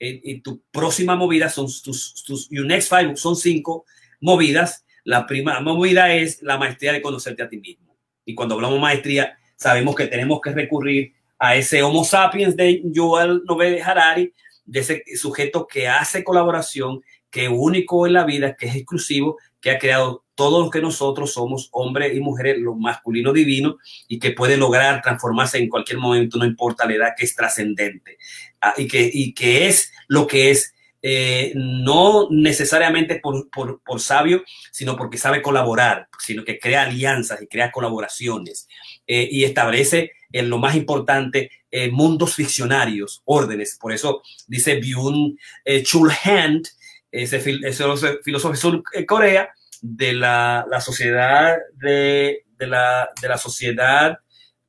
Y, 0.01 0.33
y 0.33 0.41
tu 0.41 0.63
próxima 0.73 1.15
movida 1.15 1.49
son 1.49 1.67
tus, 1.67 2.25
tus 2.27 2.49
Your 2.51 2.67
Next 2.67 2.89
Five, 2.89 3.17
son 3.17 3.37
cinco 3.37 3.85
movidas. 4.21 4.85
La 5.05 5.29
primera 5.29 5.61
movida 5.61 6.13
es 6.13 6.43
la 6.43 6.59
maestría 6.59 6.93
de 6.93 7.01
conocerte 7.03 7.45
a 7.45 7.49
ti 7.49 7.59
mismo. 7.59 7.97
Y 8.25 8.35
cuando 8.35 8.57
hablamos 8.57 8.81
maestría, 8.81 9.37
sabemos 9.61 9.95
que 9.95 10.07
tenemos 10.07 10.41
que 10.41 10.53
recurrir 10.53 11.13
a 11.39 11.55
ese 11.55 11.83
Homo 11.83 12.05
sapiens 12.05 12.57
de 12.57 12.83
Joel 12.95 13.43
Novel 13.47 13.81
Harari, 13.83 14.33
de 14.65 14.81
ese 14.81 15.05
sujeto 15.17 15.67
que 15.67 15.87
hace 15.87 16.25
colaboración, 16.25 17.03
que 17.31 17.45
es 17.45 17.51
único 17.53 18.07
en 18.07 18.15
la 18.15 18.25
vida, 18.25 18.57
que 18.57 18.67
es 18.67 18.75
exclusivo, 18.75 19.39
que 19.61 19.71
ha 19.71 19.79
creado 19.79 20.25
todo 20.35 20.65
lo 20.65 20.71
que 20.71 20.81
nosotros 20.81 21.35
somos, 21.35 21.69
hombres 21.73 22.17
y 22.17 22.21
mujeres, 22.21 22.59
lo 22.59 22.75
masculino 22.75 23.33
divino, 23.33 23.77
y 24.09 24.19
que 24.19 24.31
puede 24.31 24.57
lograr 24.57 25.03
transformarse 25.03 25.59
en 25.59 25.69
cualquier 25.69 25.99
momento, 25.99 26.39
no 26.39 26.47
importa 26.47 26.87
la 26.87 26.95
edad, 26.95 27.15
que 27.17 27.27
es 27.27 27.35
trascendente, 27.35 28.17
ah, 28.61 28.73
y, 28.77 28.89
que, 28.89 29.11
y 29.13 29.35
que 29.35 29.69
es 29.69 29.93
lo 30.09 30.27
que 30.27 30.51
es 30.51 30.73
eh, 31.03 31.53
no 31.55 32.29
necesariamente 32.31 33.21
por, 33.21 33.49
por, 33.51 33.83
por, 33.83 34.01
sabio, 34.01 34.43
sino 34.71 34.97
porque 34.97 35.17
sabe 35.17 35.41
colaborar, 35.41 36.09
sino 36.19 36.45
que 36.45 36.59
crea 36.59 36.83
alianzas 36.83 37.41
y 37.41 37.47
crea 37.47 37.73
colaboraciones 37.73 38.69
eh, 39.13 39.29
y 39.29 39.43
establece 39.43 40.13
en 40.31 40.49
lo 40.49 40.59
más 40.59 40.77
importante 40.77 41.51
eh, 41.69 41.91
mundos 41.91 42.37
ficcionarios, 42.37 43.23
órdenes. 43.25 43.77
Por 43.81 43.93
eso 43.93 44.23
dice 44.47 44.77
Byung 44.77 45.37
eh, 45.65 45.83
Chul 45.83 46.13
Hand, 46.23 46.69
ese, 47.11 47.41
fil 47.41 47.65
ese 47.65 47.85
filósofo 48.23 48.55
sur 48.55 48.85
Corea, 49.09 49.53
de 49.83 50.13
la, 50.13 50.65
la 50.71 50.81
sociedad 50.81 51.57
de, 51.75 52.45
de, 52.57 52.67
la, 52.69 53.09
de 53.21 53.29
la 53.29 53.37
sociedad 53.37 54.21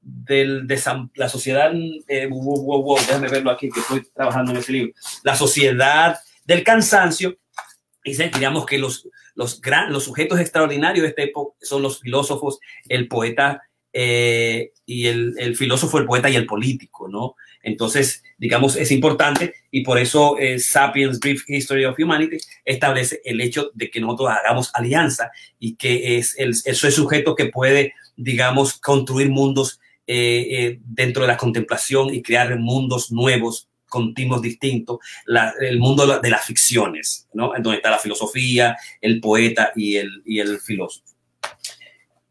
del, 0.01 0.65
de 0.65 0.81
la 1.13 1.29
sociedad, 1.29 1.71
eh, 2.07 2.25
wow, 2.25 2.63
wow, 2.63 2.81
wow, 2.81 2.97
déjame 2.97 3.27
verlo 3.27 3.51
aquí, 3.51 3.69
que 3.69 3.81
estoy 3.81 4.07
trabajando 4.15 4.53
en 4.53 4.57
ese 4.57 4.71
libro, 4.71 4.93
la 5.21 5.35
sociedad 5.35 6.17
del 6.45 6.63
cansancio, 6.63 7.37
dice, 8.03 8.31
digamos 8.33 8.65
que 8.65 8.79
los, 8.79 9.07
los, 9.35 9.61
gran, 9.61 9.93
los 9.93 10.05
sujetos 10.05 10.39
extraordinarios 10.39 11.03
de 11.03 11.09
esta 11.09 11.21
época 11.21 11.55
son 11.61 11.83
los 11.83 11.99
filósofos, 11.99 12.57
el 12.89 13.07
poeta 13.07 13.61
eh, 13.93 14.71
y 14.85 15.07
el, 15.07 15.35
el, 15.37 15.55
filósofo, 15.55 15.97
el 15.97 16.05
poeta 16.05 16.29
y 16.29 16.35
el 16.35 16.45
político, 16.45 17.07
¿no? 17.07 17.35
Entonces, 17.63 18.23
digamos, 18.37 18.75
es 18.75 18.91
importante 18.91 19.53
y 19.69 19.83
por 19.83 19.99
eso 19.99 20.37
eh, 20.39 20.59
Sapiens 20.59 21.19
Brief 21.19 21.43
History 21.47 21.85
of 21.85 21.97
Humanity 21.99 22.37
establece 22.65 23.21
el 23.23 23.41
hecho 23.41 23.71
de 23.73 23.89
que 23.89 23.99
nosotros 23.99 24.29
hagamos 24.29 24.71
alianza 24.73 25.31
y 25.59 25.75
que 25.75 26.17
es 26.17 26.37
el, 26.37 26.51
es 26.51 26.83
el 26.83 26.91
sujeto 26.91 27.35
que 27.35 27.45
puede, 27.45 27.93
digamos, 28.15 28.73
construir 28.79 29.29
mundos 29.29 29.79
dentro 30.07 31.21
de 31.21 31.27
la 31.29 31.37
contemplación 31.37 32.13
y 32.13 32.21
crear 32.21 32.59
mundos 32.59 33.13
nuevos 33.13 33.69
continuos 33.87 34.41
distintos, 34.41 34.97
el 35.61 35.79
mundo 35.79 36.19
de 36.19 36.29
las 36.29 36.45
ficciones, 36.45 37.29
¿no? 37.33 37.55
En 37.55 37.63
donde 37.63 37.77
está 37.77 37.91
la 37.91 37.97
filosofía, 37.97 38.75
el 38.99 39.21
poeta 39.21 39.71
y 39.73 39.95
el, 39.95 40.21
y 40.25 40.39
el 40.39 40.59
filósofo 40.59 41.11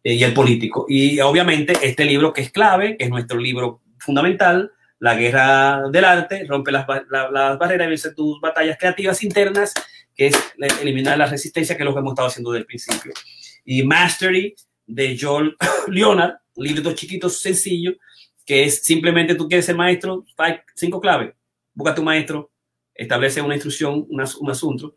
y 0.02 0.22
el 0.22 0.34
político. 0.34 0.86
Y 0.88 1.20
obviamente 1.20 1.74
este 1.82 2.04
libro 2.04 2.32
que 2.32 2.42
es 2.42 2.50
clave, 2.50 2.96
que 2.96 3.04
es 3.04 3.10
nuestro 3.10 3.38
libro 3.38 3.82
fundamental, 3.98 4.72
La 4.98 5.14
guerra 5.14 5.88
del 5.90 6.04
arte, 6.04 6.44
rompe 6.46 6.70
las, 6.72 6.86
las 7.08 7.58
barreras 7.58 7.86
y 7.86 7.90
vence 7.90 8.14
tus 8.14 8.38
batallas 8.38 8.76
creativas 8.78 9.22
internas, 9.22 9.72
que 10.14 10.26
es 10.26 10.36
eliminar 10.82 11.16
la 11.16 11.24
resistencia, 11.26 11.74
que 11.74 11.82
es 11.82 11.86
lo 11.86 11.94
que 11.94 12.00
hemos 12.00 12.12
estado 12.12 12.28
haciendo 12.28 12.52
desde 12.52 12.60
el 12.60 12.66
principio. 12.66 13.12
Y 13.64 13.82
Mastery 13.82 14.54
de 14.86 15.16
Joel 15.18 15.56
Leonard, 15.88 16.34
un 16.54 16.66
libro 16.66 16.92
chiquito, 16.92 17.30
sencillo, 17.30 17.94
que 18.44 18.64
es 18.64 18.82
simplemente 18.82 19.34
tú 19.34 19.48
quieres 19.48 19.64
ser 19.64 19.76
maestro, 19.76 20.26
cinco 20.74 21.00
claves. 21.00 21.32
Busca 21.72 21.94
tu 21.94 22.02
maestro, 22.02 22.50
establece 22.94 23.40
una 23.40 23.54
instrucción, 23.54 24.06
un 24.08 24.50
asunto, 24.50 24.96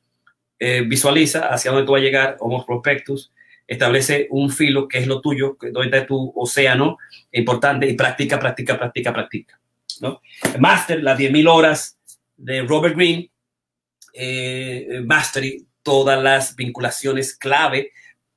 eh, 0.59 0.81
visualiza 0.81 1.47
hacia 1.47 1.71
dónde 1.71 1.85
tú 1.85 1.91
vas 1.91 2.01
a 2.01 2.03
llegar, 2.03 2.37
homo 2.39 2.65
prospectus, 2.65 3.32
establece 3.67 4.27
un 4.29 4.49
filo 4.49 4.87
que 4.87 4.99
es 4.99 5.07
lo 5.07 5.21
tuyo, 5.21 5.57
donde 5.59 5.85
está 5.85 6.05
tu 6.05 6.33
océano 6.35 6.97
importante 7.31 7.87
y 7.87 7.93
practica, 7.93 8.39
practica, 8.39 8.77
practica, 8.77 9.13
practica. 9.13 9.59
¿no? 10.01 10.21
Master, 10.59 11.03
las 11.03 11.17
10.000 11.17 11.49
horas 11.49 11.97
de 12.35 12.61
Robert 12.61 12.95
Greene, 12.95 13.31
eh, 14.13 15.01
Mastery, 15.05 15.65
todas 15.81 16.21
las 16.21 16.55
vinculaciones 16.55 17.35
clave 17.35 17.91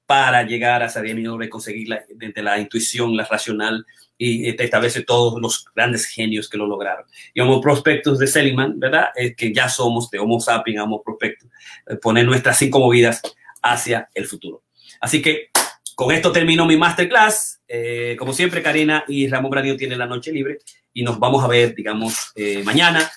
para 0.07 0.43
llegar 0.45 0.83
a 0.83 0.87
esa 0.87 1.03
10.000 1.03 1.33
horas 1.33 1.47
y 1.47 1.51
conseguir 1.51 1.89
la, 1.89 2.05
desde 2.15 2.43
la 2.43 2.59
intuición, 2.59 3.17
la 3.17 3.25
racional, 3.25 3.85
y 4.19 4.53
te 4.55 4.65
establece 4.65 5.03
todos 5.03 5.41
los 5.41 5.67
grandes 5.75 6.07
genios 6.07 6.49
que 6.49 6.57
lo 6.57 6.67
lograron. 6.67 7.05
Y 7.35 7.41
Homo 7.41 7.61
Prospectus 7.61 8.19
de 8.19 8.27
Seligman, 8.27 8.79
¿verdad? 8.79 9.09
Que 9.37 9.53
ya 9.53 9.69
somos 9.69 10.11
de 10.11 10.19
Homo 10.19 10.41
sapiens 10.41 10.83
Homo 10.83 11.03
Prospectus, 11.03 11.51
eh, 11.87 11.97
poner 11.97 12.25
nuestras 12.25 12.59
cinco 12.59 12.79
movidas 12.79 13.21
hacia 13.63 14.09
el 14.15 14.25
futuro. 14.27 14.63
Así 15.01 15.23
que 15.23 15.51
con 15.97 16.13
esto 16.13 16.31
termino 16.31 16.67
mi 16.67 16.77
masterclass. 16.77 17.63
Eh, 17.67 18.17
como 18.19 18.35
siempre, 18.35 18.63
Karina 18.63 19.05
y 19.09 19.29
Ramón 19.29 19.51
Branio 19.51 19.79
tienen 19.79 19.99
la 19.99 20.07
noche 20.07 20.31
libre 20.31 20.59
y 20.93 21.03
nos 21.03 21.19
vamos 21.19 21.43
a 21.43 21.49
ver, 21.49 21.75
digamos, 21.75 22.33
eh, 22.37 22.63
mañana. 22.63 23.11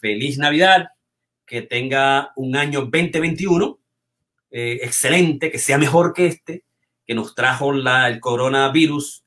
Feliz 0.00 0.38
Navidad, 0.38 0.90
que 1.44 1.62
tenga 1.62 2.32
un 2.36 2.56
año 2.56 2.82
2021 2.82 3.80
eh, 4.52 4.78
excelente, 4.82 5.50
que 5.50 5.58
sea 5.58 5.76
mejor 5.76 6.14
que 6.14 6.26
este, 6.26 6.62
que 7.04 7.14
nos 7.14 7.34
trajo 7.34 7.72
la, 7.72 8.08
el 8.08 8.20
coronavirus, 8.20 9.24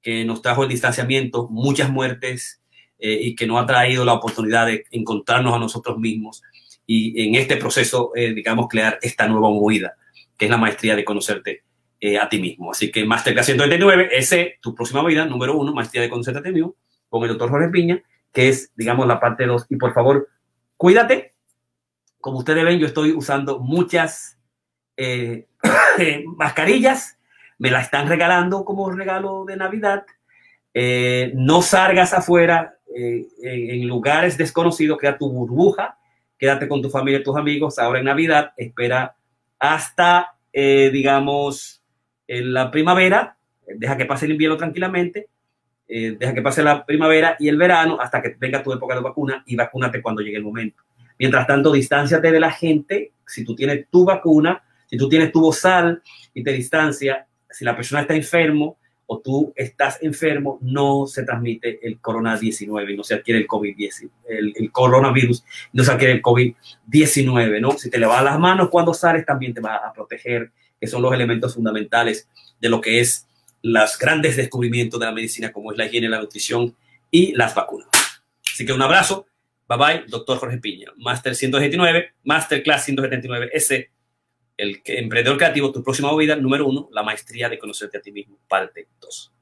que 0.00 0.24
nos 0.24 0.40
trajo 0.40 0.62
el 0.62 0.68
distanciamiento, 0.68 1.48
muchas 1.50 1.90
muertes 1.90 2.60
y 2.96 3.34
que 3.34 3.46
nos 3.46 3.62
ha 3.62 3.66
traído 3.66 4.02
la 4.04 4.14
oportunidad 4.14 4.66
de 4.66 4.86
encontrarnos 4.90 5.52
a 5.52 5.58
nosotros 5.58 5.98
mismos 5.98 6.42
y 6.86 7.28
en 7.28 7.34
este 7.34 7.56
proceso, 7.56 8.12
digamos, 8.14 8.66
crear 8.68 8.98
esta 9.02 9.26
nueva 9.26 9.50
movida 9.50 9.94
que 10.36 10.46
es 10.46 10.50
la 10.50 10.56
maestría 10.56 10.96
de 10.96 11.04
conocerte 11.04 11.62
eh, 12.00 12.18
a 12.18 12.28
ti 12.28 12.40
mismo. 12.40 12.70
Así 12.70 12.90
que 12.90 13.04
Masterclass 13.04 13.46
129, 13.46 14.10
ese, 14.12 14.58
tu 14.60 14.74
próxima 14.74 15.04
vida, 15.04 15.24
número 15.24 15.56
uno, 15.56 15.72
maestría 15.72 16.02
de 16.02 16.10
conocerte 16.10 16.40
a 16.40 16.42
ti 16.42 16.50
mismo, 16.50 16.74
con 17.08 17.22
el 17.22 17.30
doctor 17.30 17.50
Jorge 17.50 17.68
Piña, 17.68 18.02
que 18.32 18.48
es, 18.48 18.72
digamos, 18.76 19.06
la 19.06 19.20
parte 19.20 19.46
dos. 19.46 19.64
Y 19.70 19.76
por 19.76 19.94
favor, 19.94 20.28
cuídate. 20.76 21.34
Como 22.20 22.38
ustedes 22.38 22.64
ven, 22.64 22.78
yo 22.78 22.86
estoy 22.86 23.12
usando 23.12 23.60
muchas 23.60 24.38
eh, 24.96 25.46
mascarillas. 26.36 27.18
Me 27.58 27.70
la 27.70 27.80
están 27.80 28.08
regalando 28.08 28.64
como 28.64 28.90
regalo 28.90 29.44
de 29.44 29.56
Navidad. 29.56 30.04
Eh, 30.74 31.32
no 31.34 31.62
salgas 31.62 32.12
afuera 32.12 32.76
en 32.96 33.88
lugares 33.88 34.36
desconocidos, 34.36 34.98
crea 34.98 35.18
tu 35.18 35.28
burbuja, 35.28 35.98
quédate 36.38 36.68
con 36.68 36.80
tu 36.80 36.90
familia 36.90 37.24
tus 37.24 37.36
amigos. 37.36 37.78
Ahora 37.78 37.98
en 37.98 38.04
Navidad, 38.04 38.52
espera 38.56 39.16
hasta, 39.58 40.36
eh, 40.52 40.90
digamos, 40.92 41.82
en 42.26 42.52
la 42.52 42.70
primavera, 42.70 43.36
deja 43.66 43.96
que 43.96 44.06
pase 44.06 44.26
el 44.26 44.32
invierno 44.32 44.56
tranquilamente, 44.56 45.28
eh, 45.86 46.16
deja 46.18 46.34
que 46.34 46.42
pase 46.42 46.62
la 46.62 46.84
primavera 46.86 47.36
y 47.38 47.48
el 47.48 47.56
verano 47.56 47.98
hasta 48.00 48.22
que 48.22 48.36
venga 48.38 48.62
tu 48.62 48.72
época 48.72 48.94
de 48.94 49.02
vacuna 49.02 49.42
y 49.46 49.56
vacúnate 49.56 50.00
cuando 50.00 50.22
llegue 50.22 50.38
el 50.38 50.42
momento. 50.42 50.82
Mientras 51.18 51.46
tanto, 51.46 51.72
distánciate 51.72 52.32
de 52.32 52.40
la 52.40 52.50
gente. 52.50 53.12
Si 53.26 53.44
tú 53.44 53.54
tienes 53.54 53.86
tu 53.90 54.04
vacuna, 54.04 54.62
si 54.86 54.96
tú 54.96 55.08
tienes 55.08 55.30
tu 55.32 55.40
bozal 55.40 56.02
y 56.32 56.42
te 56.42 56.52
distancia, 56.52 57.26
si 57.50 57.64
la 57.64 57.76
persona 57.76 58.02
está 58.02 58.14
enfermo 58.14 58.78
o 59.06 59.20
tú 59.20 59.52
estás 59.56 59.98
enfermo, 60.02 60.58
no 60.62 61.06
se 61.06 61.24
transmite 61.24 61.86
el 61.86 62.00
corona-19 62.00 62.92
y 62.92 62.96
no 62.96 63.04
se 63.04 63.14
adquiere 63.14 63.40
el 63.40 63.46
COVID-19, 63.46 64.10
el, 64.26 64.72
coronavirus, 64.72 65.44
no 65.72 65.84
se 65.84 65.92
adquiere 65.92 66.14
el 66.14 66.22
COVID-19, 66.22 67.60
¿no? 67.60 67.72
Si 67.72 67.90
te 67.90 67.98
lavas 67.98 68.24
las 68.24 68.38
manos 68.38 68.70
cuando 68.70 68.94
sales, 68.94 69.26
también 69.26 69.54
te 69.54 69.60
va 69.60 69.76
a 69.76 69.92
proteger, 69.92 70.50
que 70.80 70.86
son 70.86 71.02
los 71.02 71.12
elementos 71.12 71.54
fundamentales 71.54 72.28
de 72.60 72.68
lo 72.68 72.80
que 72.80 73.00
es 73.00 73.28
los 73.62 73.98
grandes 73.98 74.36
descubrimientos 74.36 75.00
de 75.00 75.06
la 75.06 75.12
medicina, 75.12 75.52
como 75.52 75.72
es 75.72 75.78
la 75.78 75.86
higiene, 75.86 76.08
la 76.08 76.20
nutrición 76.20 76.74
y 77.10 77.32
las 77.32 77.54
vacunas. 77.54 77.88
Así 78.46 78.66
que 78.66 78.72
un 78.72 78.82
abrazo. 78.82 79.26
Bye 79.66 79.78
bye, 79.78 80.04
doctor 80.06 80.38
Jorge 80.38 80.58
Piña. 80.58 80.88
Master 80.98 81.34
179, 81.34 82.12
Masterclass 82.24 82.84
179, 82.84 83.50
ese 83.52 83.90
el 84.56 84.80
emprendedor 84.84 85.36
creativo, 85.36 85.72
tu 85.72 85.82
próxima 85.82 86.16
vida, 86.16 86.36
número 86.36 86.66
uno, 86.66 86.88
la 86.92 87.02
maestría 87.02 87.48
de 87.48 87.58
conocerte 87.58 87.98
a 87.98 88.00
ti 88.00 88.12
mismo, 88.12 88.38
parte 88.48 88.88
dos. 89.00 89.33